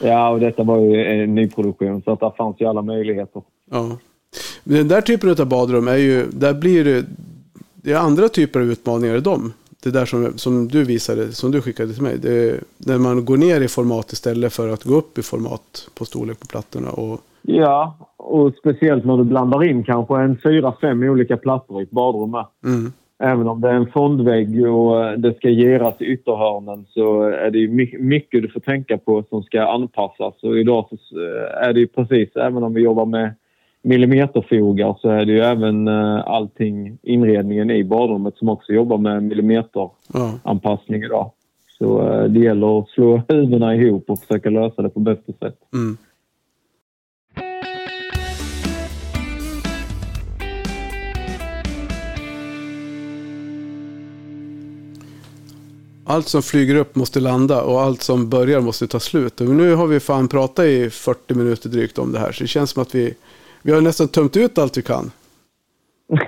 Ja, 0.03 0.29
och 0.29 0.39
detta 0.39 0.63
var 0.63 0.77
ju 0.79 1.05
en 1.05 1.35
nyproduktion 1.35 2.01
så 2.01 2.11
att 2.11 2.19
där 2.19 2.33
fanns 2.37 2.55
ju 2.61 2.65
alla 2.65 2.81
möjligheter. 2.81 3.41
Ja. 3.71 3.97
Den 4.63 4.87
där 4.87 5.01
typen 5.01 5.29
av 5.29 5.45
badrum 5.45 5.87
är 5.87 5.97
ju, 5.97 6.25
där 6.31 6.53
blir 6.53 6.83
det, 6.83 7.05
det 7.75 7.91
är 7.91 7.97
andra 7.97 8.29
typer 8.29 8.59
av 8.59 8.65
utmaningar 8.65 9.15
i 9.15 9.19
dem. 9.19 9.53
Det 9.83 9.91
där 9.91 10.05
som, 10.05 10.37
som 10.37 10.67
du 10.67 10.83
visade, 10.83 11.31
som 11.31 11.51
du 11.51 11.61
skickade 11.61 11.93
till 11.93 12.03
mig. 12.03 12.17
Det 12.21 12.33
är 12.33 12.59
när 12.77 12.97
man 12.97 13.25
går 13.25 13.37
ner 13.37 13.61
i 13.61 13.67
format 13.67 14.11
istället 14.11 14.53
för 14.53 14.69
att 14.69 14.83
gå 14.83 14.95
upp 14.95 15.17
i 15.17 15.21
format 15.21 15.89
på 15.97 16.05
storlek 16.05 16.39
på 16.39 16.47
plattorna. 16.47 16.89
Och, 16.89 17.19
Ja, 17.41 17.97
och 18.17 18.53
speciellt 18.59 19.05
när 19.05 19.17
du 19.17 19.23
blandar 19.23 19.63
in 19.63 19.83
kanske 19.83 20.17
en 20.17 20.37
fyra, 20.43 20.73
fem 20.81 21.03
olika 21.03 21.37
plattor 21.37 21.81
i 21.81 21.83
ett 21.83 21.91
badrum 21.91 22.35
mm, 22.65 22.91
Även 23.23 23.47
om 23.47 23.61
det 23.61 23.69
är 23.69 23.73
en 23.73 23.91
fondvägg 23.91 24.67
och 24.67 25.05
eh, 25.05 25.11
det 25.17 25.33
ska 25.33 25.49
geras 25.49 25.95
i 25.99 26.05
ytterhörnen 26.05 26.85
så 26.89 27.23
är 27.23 27.51
det 27.51 27.57
ju 27.57 27.67
my- 27.67 27.97
mycket 27.99 28.41
du 28.41 28.49
får 28.49 28.59
tänka 28.59 28.97
på 28.97 29.23
som 29.29 29.43
ska 29.43 29.61
anpassas. 29.61 30.43
Och 30.43 30.57
idag 30.57 30.87
så 30.89 31.15
eh, 31.17 31.67
är 31.67 31.73
det 31.73 31.79
ju 31.79 31.87
precis, 31.87 32.35
även 32.35 32.63
om 32.63 32.73
vi 32.73 32.81
jobbar 32.81 33.05
med 33.05 33.35
millimeterfogar 33.81 34.95
så 35.01 35.09
är 35.09 35.25
det 35.25 35.31
ju 35.31 35.39
även 35.39 35.87
eh, 35.87 36.27
allting, 36.27 36.97
inredningen 37.03 37.71
i 37.71 37.83
badrummet 37.83 38.37
som 38.37 38.49
också 38.49 38.73
jobbar 38.73 38.97
med 38.97 39.23
millimeteranpassning 39.23 41.03
idag. 41.03 41.31
Så 41.77 42.11
eh, 42.11 42.23
det 42.23 42.39
gäller 42.39 42.79
att 42.79 42.89
slå 42.89 43.21
huvudena 43.27 43.75
ihop 43.75 44.09
och 44.09 44.19
försöka 44.19 44.49
lösa 44.49 44.81
det 44.81 44.89
på 44.89 44.99
bästa 44.99 45.33
sätt. 45.33 45.55
mm. 45.73 45.97
Allt 56.09 56.27
som 56.27 56.43
flyger 56.43 56.75
upp 56.75 56.95
måste 56.95 57.19
landa 57.19 57.61
och 57.61 57.81
allt 57.81 58.01
som 58.01 58.29
börjar 58.29 58.61
måste 58.61 58.87
ta 58.87 58.99
slut. 58.99 59.41
Och 59.41 59.47
nu 59.47 59.75
har 59.75 59.87
vi 59.87 59.99
fan 59.99 60.27
pratat 60.27 60.65
i 60.65 60.89
40 60.89 61.33
minuter 61.33 61.69
drygt 61.69 61.97
om 61.97 62.11
det 62.11 62.19
här. 62.19 62.31
Så 62.31 62.43
det 62.43 62.47
känns 62.47 62.69
som 62.69 62.81
att 62.81 62.95
vi, 62.95 63.13
vi 63.61 63.71
har 63.71 63.81
nästan 63.81 64.07
tömt 64.07 64.37
ut 64.37 64.57
allt 64.57 64.77
vi 64.77 64.81
kan. 64.81 65.11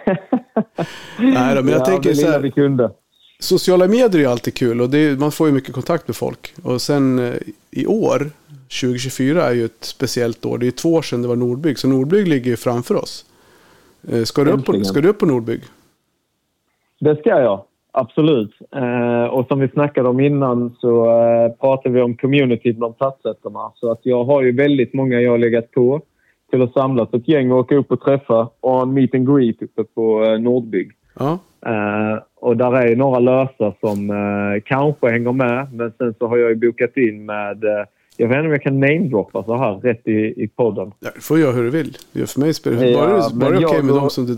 Nej 1.18 1.56
då, 1.56 1.62
men 1.62 1.68
jag 1.68 1.82
ja, 1.82 1.86
tänker 1.86 2.14
så 2.14 2.28
här. 2.28 2.92
Sociala 3.40 3.88
medier 3.88 4.24
är 4.24 4.28
alltid 4.28 4.54
kul 4.54 4.82
och 4.82 4.90
det 4.90 5.20
man 5.20 5.32
får 5.32 5.48
ju 5.48 5.54
mycket 5.54 5.74
kontakt 5.74 6.08
med 6.08 6.16
folk. 6.16 6.54
Och 6.64 6.82
sen 6.82 7.20
eh, 7.20 7.34
i 7.72 7.86
år, 7.86 8.20
2024 8.82 9.44
är 9.44 9.54
ju 9.54 9.66
ett 9.66 9.84
speciellt 9.84 10.46
år. 10.46 10.58
Det 10.58 10.68
är 10.68 10.72
två 10.72 10.94
år 10.94 11.02
sedan 11.02 11.22
det 11.22 11.28
var 11.28 11.36
Nordbygg, 11.36 11.80
så 11.80 11.88
Nordbygg 11.88 12.28
ligger 12.28 12.52
ju 12.52 12.58
framför 12.58 12.96
oss. 12.96 13.26
Eh, 14.12 14.24
Ska 14.24 14.44
du, 14.44 14.52
upp 14.52 14.66
på, 14.66 14.84
ska 14.84 15.02
du 15.02 15.10
upp 15.10 15.20
på 15.20 15.26
Nordbygg? 15.26 15.62
Det 17.00 17.16
ska 17.16 17.30
jag, 17.30 17.64
absolut. 17.92 18.54
Eh, 18.76 19.26
och 19.26 19.48
som 19.48 19.60
vi 19.60 19.68
snackade 19.68 20.10
om 20.10 20.20
innan 20.20 20.76
så 20.80 21.06
pratade 21.60 21.96
vi 21.96 22.02
om 22.02 22.18
community 22.18 22.74
bland 22.74 22.98
platsättarna. 22.98 23.72
Så 23.76 23.92
att 23.92 24.00
jag 24.04 24.24
har 24.24 24.42
ju 24.42 24.52
väldigt 24.52 24.94
många 24.94 25.22
jag 25.22 25.32
har 25.32 25.38
legat 25.38 25.72
på 25.72 26.02
till 26.52 26.62
att 26.62 26.74
samlas 26.74 27.14
ett 27.14 27.28
gäng 27.28 27.52
och 27.52 27.58
åka 27.60 27.76
upp 27.76 27.92
och 27.92 28.02
träffa 28.02 28.50
och 28.60 28.72
ha 28.72 28.82
en 28.82 28.94
meet 28.94 29.16
and 29.16 29.28
greet 29.36 29.62
uppe 29.62 29.84
på 29.84 30.24
eh, 30.24 30.40
Nordbygg. 30.40 30.92
Ja, 31.20 31.38
Eh, 31.66 32.20
och 32.40 32.58
där 32.58 32.72
är 32.74 32.96
några 32.96 33.20
lösa 33.20 33.74
som 33.80 34.10
eh, 34.10 34.62
kanske 34.66 35.10
hänger 35.10 35.32
med 35.32 35.74
men 35.74 35.92
sen 35.98 36.14
så 36.20 36.28
har 36.28 36.38
jag 36.38 36.50
ju 36.50 36.56
bokat 36.56 36.98
in 36.98 37.26
med 37.26 37.64
eh, 37.64 37.86
Jag 38.18 38.28
vet 38.28 38.36
inte 38.38 38.46
om 38.48 38.52
jag 38.52 38.62
kan 38.62 38.80
namedroppa 38.80 39.44
så 39.44 39.56
här 39.58 39.74
rätt 39.76 40.08
i, 40.08 40.44
i 40.44 40.48
podden. 40.56 40.92
Ja, 41.00 41.10
får 41.22 41.40
göra 41.40 41.52
hur 41.52 41.64
du 41.64 41.70
vill. 41.70 41.98
Det 42.14 42.30
för 42.30 42.40
mig 42.40 42.54
spelar 42.54 42.84
Ja, 42.86 42.98
bara, 42.98 43.30
bara, 43.34 43.50
okej 43.58 43.62
jag 43.76 43.86
med 43.86 43.94
då- 43.96 44.00
de 44.00 44.10
som 44.10 44.26
du, 44.26 44.36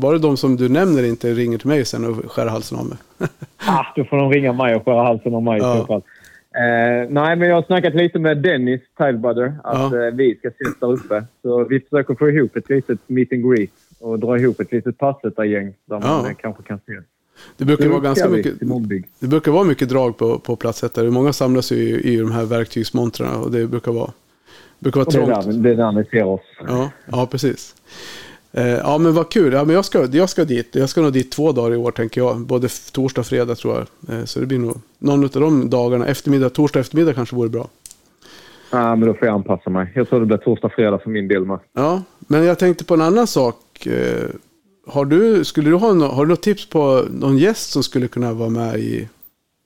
bara 0.00 0.18
de 0.18 0.36
som 0.36 0.56
du 0.56 0.68
nämner 0.68 1.08
inte 1.08 1.28
ringer 1.32 1.58
till 1.58 1.68
mig 1.68 1.84
sen 1.84 2.04
och 2.04 2.32
skär 2.32 2.46
halsen 2.46 2.78
av 2.78 2.84
mig. 2.86 2.98
Ah, 3.68 3.84
då 3.96 4.04
får 4.04 4.16
de 4.16 4.30
ringa 4.32 4.52
mig 4.52 4.76
och 4.76 4.84
skära 4.84 5.02
halsen 5.02 5.34
av 5.34 5.42
mig 5.42 5.58
i 5.58 5.62
Ja. 5.62 5.76
så 5.80 5.86
fall. 5.86 6.02
Eh, 6.56 7.08
nej, 7.10 7.36
men 7.36 7.48
jag 7.48 7.54
har 7.54 7.62
snackat 7.62 7.94
lite 7.94 8.18
med 8.18 8.38
Dennis 8.38 8.80
Tilebrother 8.98 9.52
att 9.64 9.92
Ja. 9.92 10.06
eh, 10.06 10.14
vi 10.14 10.34
ska 10.36 10.48
ses 10.48 10.78
där 10.80 10.92
uppe. 10.92 11.24
Så 11.42 11.64
vi 11.64 11.80
försöker 11.80 12.14
få 12.14 12.28
ihop 12.30 12.56
ett 12.56 12.68
litet 12.68 12.98
meet 13.06 13.32
and 13.32 13.50
greet 13.56 13.70
och 14.00 14.18
dra 14.18 14.38
ihop 14.38 14.60
ett 14.60 14.72
litet 14.72 14.98
passättargäng 14.98 15.74
där 15.84 16.00
man 16.00 16.02
Ja. 16.24 16.30
eh, 16.30 16.36
kanske 16.36 16.62
kan 16.62 16.76
ses. 16.76 17.04
Det 17.56 17.64
brukar 17.64 17.88
vara 17.88 18.00
ganska 18.00 18.28
mycket, 18.28 18.54
det 19.20 19.26
brukar 19.26 19.52
vara 19.52 19.64
mycket 19.64 19.88
drag 19.88 20.16
på, 20.18 20.38
på 20.38 20.56
platsättare. 20.56 21.10
Många 21.10 21.32
samlas 21.32 21.72
ju 21.72 21.76
i, 21.76 22.12
i 22.14 22.16
de 22.16 22.30
här 22.32 22.44
verktygsmontrarna 22.44 23.38
och 23.38 23.50
det 23.50 23.66
brukar 23.66 23.92
vara, 23.92 24.10
brukar 24.78 25.00
vara 25.00 25.06
Och 25.06 25.12
det 25.12 25.18
är, 25.18 25.42
trångt. 25.42 25.46
där, 25.46 25.62
det 25.62 25.70
är 25.70 25.76
där 25.76 25.92
ni 25.92 26.04
ser 26.04 26.24
oss. 26.24 26.40
Ja, 26.68 26.90
ja 27.12 27.28
precis. 27.30 27.74
Eh, 28.56 28.68
ja, 28.68 28.98
men 28.98 29.14
vad 29.14 29.28
kul. 29.28 29.52
Ja, 29.52 29.64
men 29.64 29.74
jag, 29.74 29.84
ska, 29.84 30.06
jag 30.12 30.28
ska 30.28 30.44
dit. 30.44 30.74
Jag 30.74 30.88
ska 30.88 31.00
nog 31.00 31.12
dit 31.12 31.30
två 31.30 31.52
dagar 31.52 31.74
i 31.74 31.76
år, 31.76 31.90
tänker 31.90 32.20
jag. 32.20 32.40
Både 32.40 32.68
torsdag 32.92 33.20
och 33.20 33.26
fredag, 33.26 33.54
tror 33.54 33.74
jag. 33.74 34.18
Eh, 34.18 34.24
så 34.24 34.40
det 34.40 34.46
blir 34.46 34.58
nog 34.58 34.80
någon 34.98 35.24
av 35.24 35.30
de 35.30 35.70
dagarna. 35.70 36.06
Eftermiddag, 36.06 36.50
torsdag 36.50 36.80
eftermiddag 36.80 37.14
kanske 37.14 37.36
vore 37.36 37.48
bra. 37.48 37.68
Ja, 38.70 38.96
men 38.96 39.08
då 39.08 39.14
får 39.14 39.26
jag 39.26 39.34
anpassa 39.34 39.70
mig. 39.70 39.92
Jag 39.94 40.08
tror 40.08 40.20
det 40.20 40.26
blir 40.26 40.36
torsdag, 40.36 40.68
fredag 40.68 40.98
för 40.98 41.10
min 41.10 41.28
del 41.28 41.44
med. 41.44 41.58
Ja, 41.72 42.02
men 42.18 42.44
jag 42.44 42.58
tänkte 42.58 42.84
på 42.84 42.94
en 42.94 43.00
annan 43.00 43.26
sak. 43.26 43.86
Eh, 43.86 44.28
har 44.86 45.04
du, 45.04 45.44
skulle 45.44 45.70
du 45.70 45.76
ha, 45.76 45.92
no, 45.92 46.04
har 46.04 46.24
du 46.24 46.28
något 46.28 46.42
tips 46.42 46.68
på 46.68 47.04
någon 47.10 47.38
gäst 47.38 47.70
som 47.70 47.82
skulle 47.82 48.08
kunna 48.08 48.32
vara 48.32 48.50
med 48.50 48.78
i... 48.78 49.08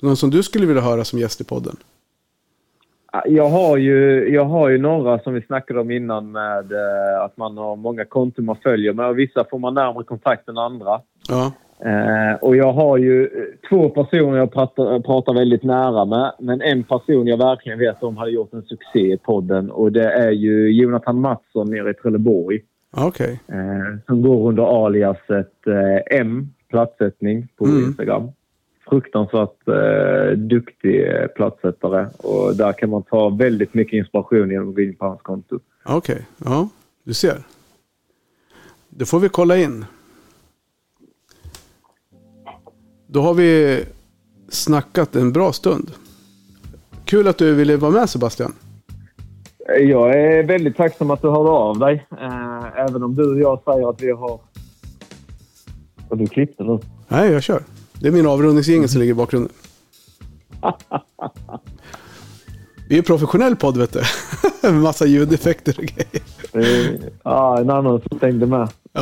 Någon 0.02 0.16
som 0.16 0.30
du 0.30 0.42
skulle 0.42 0.66
vilja 0.66 0.82
höra 0.82 1.04
som 1.04 1.18
gäst 1.18 1.40
i 1.40 1.44
podden? 1.44 1.76
Ja, 3.12 3.22
Jag 3.26 3.48
har, 3.48 3.76
ju, 3.76 4.28
jag 4.34 4.44
har 4.44 4.68
ju 4.68 4.78
några 4.78 5.18
som 5.18 5.34
vi 5.34 5.42
snackade 5.42 5.80
om 5.80 5.90
innan 5.90 6.32
med 6.32 6.72
eh, 6.72 7.24
att 7.24 7.36
man 7.36 7.56
har 7.58 7.76
många 7.76 8.04
konton 8.04 8.44
man 8.44 8.56
följer 8.62 8.92
med 8.92 9.06
och 9.06 9.18
vissa 9.18 9.44
får 9.50 9.58
man 9.58 9.74
närmare 9.74 10.04
kontakt 10.04 10.48
än 10.48 10.58
andra. 10.58 11.00
Ja, 11.28 11.52
Eh, 11.84 12.34
och 12.40 12.56
jag 12.56 12.72
har 12.72 12.96
ju 12.98 13.22
eh, 13.24 13.28
två 13.68 13.88
personer 13.88 14.38
jag 14.38 14.52
pratar, 14.52 15.00
pratar 15.00 15.34
väldigt 15.34 15.62
nära 15.62 16.04
med. 16.04 16.32
Men 16.38 16.60
en 16.62 16.84
person 16.84 17.26
jag 17.26 17.36
verkligen 17.36 17.78
vet 17.78 18.02
om 18.02 18.16
hade 18.16 18.30
gjort 18.30 18.52
en 18.52 18.62
succé 18.62 19.12
i 19.12 19.16
podden 19.16 19.70
och 19.70 19.92
det 19.92 20.12
är 20.12 20.30
ju 20.30 20.68
Jonathan 20.72 21.20
Mattsson 21.20 21.70
nere 21.70 21.90
i 21.90 21.94
Trelleborg. 21.94 22.60
ja, 22.96 23.06
okej. 23.08 23.40
Eh, 23.48 23.98
som 24.06 24.22
går 24.22 24.48
under 24.48 24.84
aliaset 24.86 25.52
eh, 25.66 26.20
M, 26.20 26.48
platssättning 26.70 27.48
på 27.58 27.64
Mm. 27.64 27.84
Instagram. 27.84 28.28
Fruktansvärt 28.90 29.68
eh, 29.68 30.36
duktig 30.38 31.08
eh, 31.08 31.26
platssättare 31.26 32.06
och 32.16 32.56
där 32.56 32.72
kan 32.72 32.90
man 32.90 33.02
ta 33.02 33.28
väldigt 33.28 33.74
mycket 33.74 33.92
inspiration 33.92 34.50
genom 34.50 34.68
att 34.68 34.74
gå 34.74 34.80
in 34.80 34.96
på 34.96 35.04
hans 35.06 35.22
konto. 35.22 35.58
Okej, 35.84 36.26
ja, 36.44 36.68
du 37.04 37.14
ser. 37.14 37.42
Det 38.88 39.06
får 39.06 39.20
vi 39.20 39.28
kolla 39.28 39.56
in. 39.56 39.84
Då 43.06 43.20
har 43.20 43.34
vi 43.34 43.80
snackat 44.48 45.16
en 45.16 45.32
bra 45.32 45.52
stund. 45.52 45.90
Kul 47.04 47.28
att 47.28 47.38
du 47.38 47.54
ville 47.54 47.76
vara 47.76 47.90
med 47.90 48.10
Sebastian. 48.10 48.52
Eh, 49.68 49.82
Jag 49.82 50.14
är 50.14 50.42
väldigt 50.42 50.76
tacksam 50.76 51.10
att 51.10 51.22
du 51.22 51.28
hörde 51.28 51.50
av 51.50 51.78
dig. 51.78 52.06
Eh, 52.20 52.80
även 52.88 53.02
om 53.02 53.14
du 53.14 53.30
och 53.30 53.40
jag 53.40 53.62
säger 53.64 53.90
att 53.90 54.02
vi 54.02 54.10
har... 54.10 54.40
Och 56.08 56.16
du 56.18 56.26
klippte 56.26 56.64
nu. 56.64 56.78
Nej, 57.08 57.32
jag 57.32 57.42
kör. 57.42 57.62
Det 58.00 58.08
är 58.08 58.12
min 58.12 58.26
avrundningsjingel 58.26 58.88
som 58.88 59.00
ligger 59.00 59.10
i 59.12 59.14
bakgrunden. 59.14 59.52
Vi 62.88 62.94
är 62.94 62.98
en 62.98 63.04
professionell 63.04 63.56
podd 63.56 63.76
vet 63.76 63.92
du. 63.92 64.00
Med 64.62 64.74
massa 64.82 65.06
ljudeffekter 65.06 65.74
och 65.78 65.84
grejer. 65.84 66.98
Ja, 67.24 67.58
en 67.60 67.70
annan 67.70 68.00
som 68.08 68.18
stängde 68.18 68.46
med. 68.46 68.68
Ja. 68.92 69.00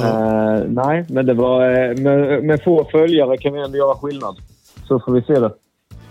Eh, 0.58 0.64
nej, 0.68 1.04
men 1.08 1.26
det 1.26 1.34
var... 1.34 1.62
eh, 1.90 1.96
Med, 1.96 2.44
med 2.44 2.62
få 2.64 2.88
följare 2.92 3.36
kan 3.36 3.52
vi 3.52 3.60
ändå 3.60 3.78
göra 3.78 3.94
skillnad. 3.94 4.36
Så 4.88 5.00
får 5.00 5.12
vi 5.12 5.22
se 5.22 5.40
det. 5.40 5.52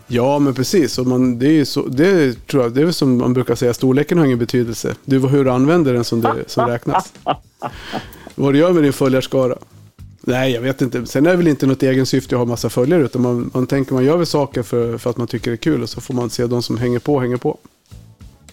Ja, 0.07 0.39
men 0.39 0.53
precis. 0.53 0.97
Och 0.99 1.07
man, 1.07 1.39
det, 1.39 1.59
är 1.59 1.65
så, 1.65 1.81
det 1.87 2.33
tror 2.47 2.63
jag, 2.63 2.73
det 2.73 2.81
är 2.81 2.91
som 2.91 3.17
man 3.17 3.33
brukar 3.33 3.55
säga, 3.55 3.73
storleken 3.73 4.17
har 4.17 4.25
ingen 4.25 4.39
betydelse. 4.39 4.95
Det 5.05 5.15
är 5.15 5.19
hur 5.19 5.43
du 5.45 5.51
använder 5.51 5.93
den 5.93 6.03
som, 6.03 6.21
det, 6.21 6.33
som 6.47 6.67
räknas. 6.67 7.13
Vad 8.35 8.53
du 8.53 8.59
gör 8.59 8.73
med 8.73 8.83
din 8.83 8.93
följarskara. 8.93 9.55
Nej, 10.27 10.51
jag 10.51 10.61
vet 10.61 10.81
inte. 10.81 11.05
Sen 11.05 11.25
är 11.25 11.31
det 11.31 11.37
väl 11.37 11.47
inte 11.47 11.67
något 11.67 11.83
egen 11.83 12.05
syfte 12.05 12.35
att 12.35 12.39
ha 12.39 12.45
massa 12.45 12.69
följare. 12.69 13.03
Utan 13.03 13.21
man, 13.21 13.51
man 13.53 13.67
tänker 13.67 13.93
man 13.93 14.05
gör 14.05 14.17
väl 14.17 14.25
saker 14.25 14.63
för, 14.63 14.97
för 14.97 15.09
att 15.09 15.17
man 15.17 15.27
tycker 15.27 15.51
det 15.51 15.55
är 15.55 15.57
kul. 15.57 15.81
Och 15.81 15.89
så 15.89 16.01
får 16.01 16.13
man 16.13 16.29
se 16.29 16.47
de 16.47 16.61
som 16.61 16.77
hänger 16.77 16.99
på, 16.99 17.19
hänger 17.19 17.37
på. 17.37 17.57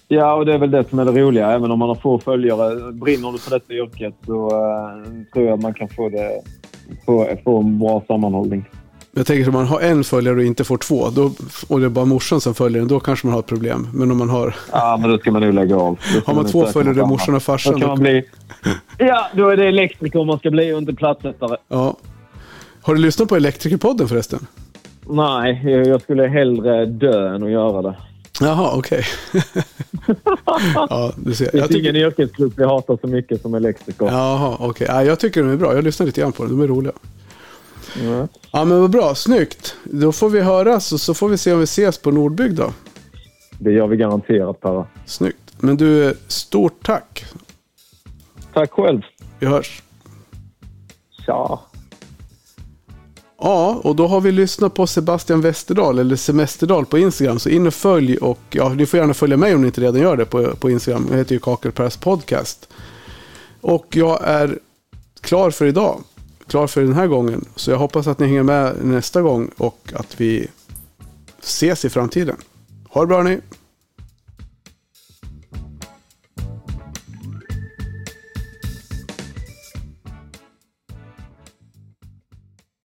Ja, 0.08 0.34
och 0.34 0.46
det 0.46 0.54
är 0.54 0.58
väl 0.58 0.70
det 0.70 0.88
som 0.88 0.98
är 0.98 1.04
det 1.04 1.12
roliga. 1.12 1.50
Även 1.50 1.70
om 1.70 1.78
man 1.78 1.88
har 1.88 1.96
få 1.96 2.18
följare. 2.18 2.92
Brinner 2.92 3.32
du 3.32 3.38
för 3.38 3.50
detta 3.50 3.72
yrket 3.72 4.14
så 4.26 4.46
uh, 4.46 5.04
tror 5.32 5.46
jag 5.46 5.54
att 5.54 5.62
man 5.62 5.74
kan 5.74 5.88
få, 5.88 6.08
det, 6.08 6.42
få, 7.06 7.28
få 7.44 7.58
en 7.58 7.78
bra 7.78 8.02
sammanhållning. 8.06 8.64
Jag 9.16 9.26
tänker 9.26 9.48
om 9.48 9.54
man 9.54 9.66
har 9.66 9.80
en 9.80 10.04
följare 10.04 10.36
och 10.36 10.42
inte 10.44 10.64
får 10.64 10.76
två. 10.78 11.10
Då, 11.10 11.32
och 11.68 11.80
det 11.80 11.86
är 11.86 11.90
bara 11.90 12.04
morsan 12.04 12.40
som 12.40 12.54
följer 12.54 12.78
den. 12.78 12.88
Då 12.88 13.00
kanske 13.00 13.26
man 13.26 13.32
har 13.34 13.40
ett 13.40 13.46
problem. 13.46 13.88
Men 13.92 14.10
om 14.10 14.18
man 14.18 14.28
har... 14.30 14.54
Ja, 14.72 14.98
men 15.00 15.10
då 15.10 15.18
ska 15.18 15.30
man 15.32 15.42
nog 15.42 15.54
lägga 15.54 15.76
av. 15.76 15.98
Har 16.26 16.34
man 16.34 16.46
två 16.46 16.66
följare, 16.66 17.06
morsan 17.06 17.34
och 17.34 17.42
farsan, 17.42 17.72
Då 17.72 17.78
kan 17.78 17.88
man 17.88 17.98
bli... 17.98 18.24
Ja, 18.98 19.26
då 19.36 19.48
är 19.48 19.56
det 19.56 19.64
elektriker 19.68 20.24
man 20.24 20.38
ska 20.38 20.50
bli 20.50 20.72
och 20.72 20.78
inte 20.78 20.94
plattsättare. 20.94 21.56
Ja. 21.68 21.96
Har 22.82 22.94
du 22.94 23.00
lyssnat 23.00 23.28
på 23.28 23.36
Elektrikerpodden 23.36 24.08
förresten? 24.08 24.46
Nej, 25.08 25.60
jag 25.64 25.86
jag 25.86 26.02
skulle 26.02 26.26
hellre 26.26 26.86
dö 26.86 27.34
än 27.34 27.42
att 27.42 27.50
göra 27.50 27.82
det. 27.82 27.94
Jaha, 28.40 28.70
okej. 28.76 29.04
ja, 30.74 31.12
du 31.16 31.34
ser. 31.34 31.48
Det 31.52 31.58
Jag 31.58 31.68
finns 31.68 31.80
ingen 31.80 31.94
tycker... 31.94 32.22
yrkesgrupp 32.22 32.52
vi 32.56 32.64
hatar 32.64 32.98
så 33.00 33.06
mycket 33.06 33.42
som 33.42 33.54
elektriker. 33.54 34.06
Jaha, 34.06 34.56
okej. 34.60 34.86
Ja, 34.90 35.04
jag 35.04 35.18
tycker 35.20 35.42
de 35.42 35.50
är 35.52 35.56
bra. 35.56 35.74
Jag 35.74 35.84
lyssnar 35.84 36.06
lite 36.06 36.20
grann 36.20 36.32
på 36.32 36.42
dem. 36.42 36.58
De 36.58 36.64
är 36.64 36.68
roliga. 36.68 36.92
Mm. 38.00 38.28
Ja, 38.50 38.64
men 38.64 38.80
vad 38.80 38.90
bra. 38.90 39.14
Snyggt. 39.14 39.76
Då 39.84 40.12
får 40.12 40.28
vi 40.28 40.40
höras 40.40 40.92
och 40.92 41.00
så 41.00 41.14
får 41.14 41.28
vi 41.28 41.38
se 41.38 41.52
om 41.52 41.58
vi 41.58 41.64
ses 41.64 41.98
på 41.98 42.10
Nordbygg 42.10 42.54
då. 42.54 42.72
Det 43.58 43.72
gör 43.72 43.86
vi 43.86 43.96
garanterat, 43.96 44.60
Per. 44.60 44.86
Snyggt. 45.06 45.52
Men 45.58 45.76
du, 45.76 46.14
stort 46.28 46.86
tack. 46.86 47.24
Tack 48.52 48.70
själv. 48.70 49.00
Vi 49.38 49.46
hörs. 49.46 49.82
Tja. 51.26 51.60
Ja, 53.38 53.80
och 53.84 53.96
då 53.96 54.06
har 54.06 54.20
vi 54.20 54.32
lyssnat 54.32 54.74
på 54.74 54.86
Sebastian 54.86 55.40
Westerdahl, 55.40 55.98
eller 55.98 56.16
Semesterdal 56.16 56.86
på 56.86 56.98
Instagram. 56.98 57.38
Så 57.38 57.48
in 57.48 57.66
och 57.66 57.74
följ 57.74 58.16
och 58.16 58.40
ja, 58.50 58.68
ni 58.68 58.86
får 58.86 59.00
gärna 59.00 59.14
följa 59.14 59.36
mig 59.36 59.54
om 59.54 59.60
ni 59.60 59.66
inte 59.66 59.80
redan 59.80 60.00
gör 60.00 60.16
det 60.16 60.24
på, 60.24 60.56
på 60.56 60.70
Instagram. 60.70 61.06
Jag 61.10 61.18
heter 61.18 61.34
ju 61.34 61.38
Kakelpress 61.38 61.96
Podcast. 61.96 62.68
Och 63.60 63.86
jag 63.90 64.18
är 64.24 64.58
klar 65.20 65.50
för 65.50 65.66
idag. 65.66 66.00
Klar 66.46 66.66
för 66.66 66.82
den 66.82 66.92
här 66.92 67.06
gången. 67.06 67.44
Så 67.56 67.70
jag 67.70 67.78
hoppas 67.78 68.06
att 68.06 68.18
ni 68.18 68.26
hänger 68.26 68.42
med 68.42 68.84
nästa 68.84 69.22
gång 69.22 69.50
och 69.56 69.92
att 69.94 70.20
vi 70.20 70.48
ses 71.42 71.84
i 71.84 71.90
framtiden. 71.90 72.36
Ha 72.88 73.00
det 73.00 73.06
bra 73.06 73.22
ni! 73.22 73.40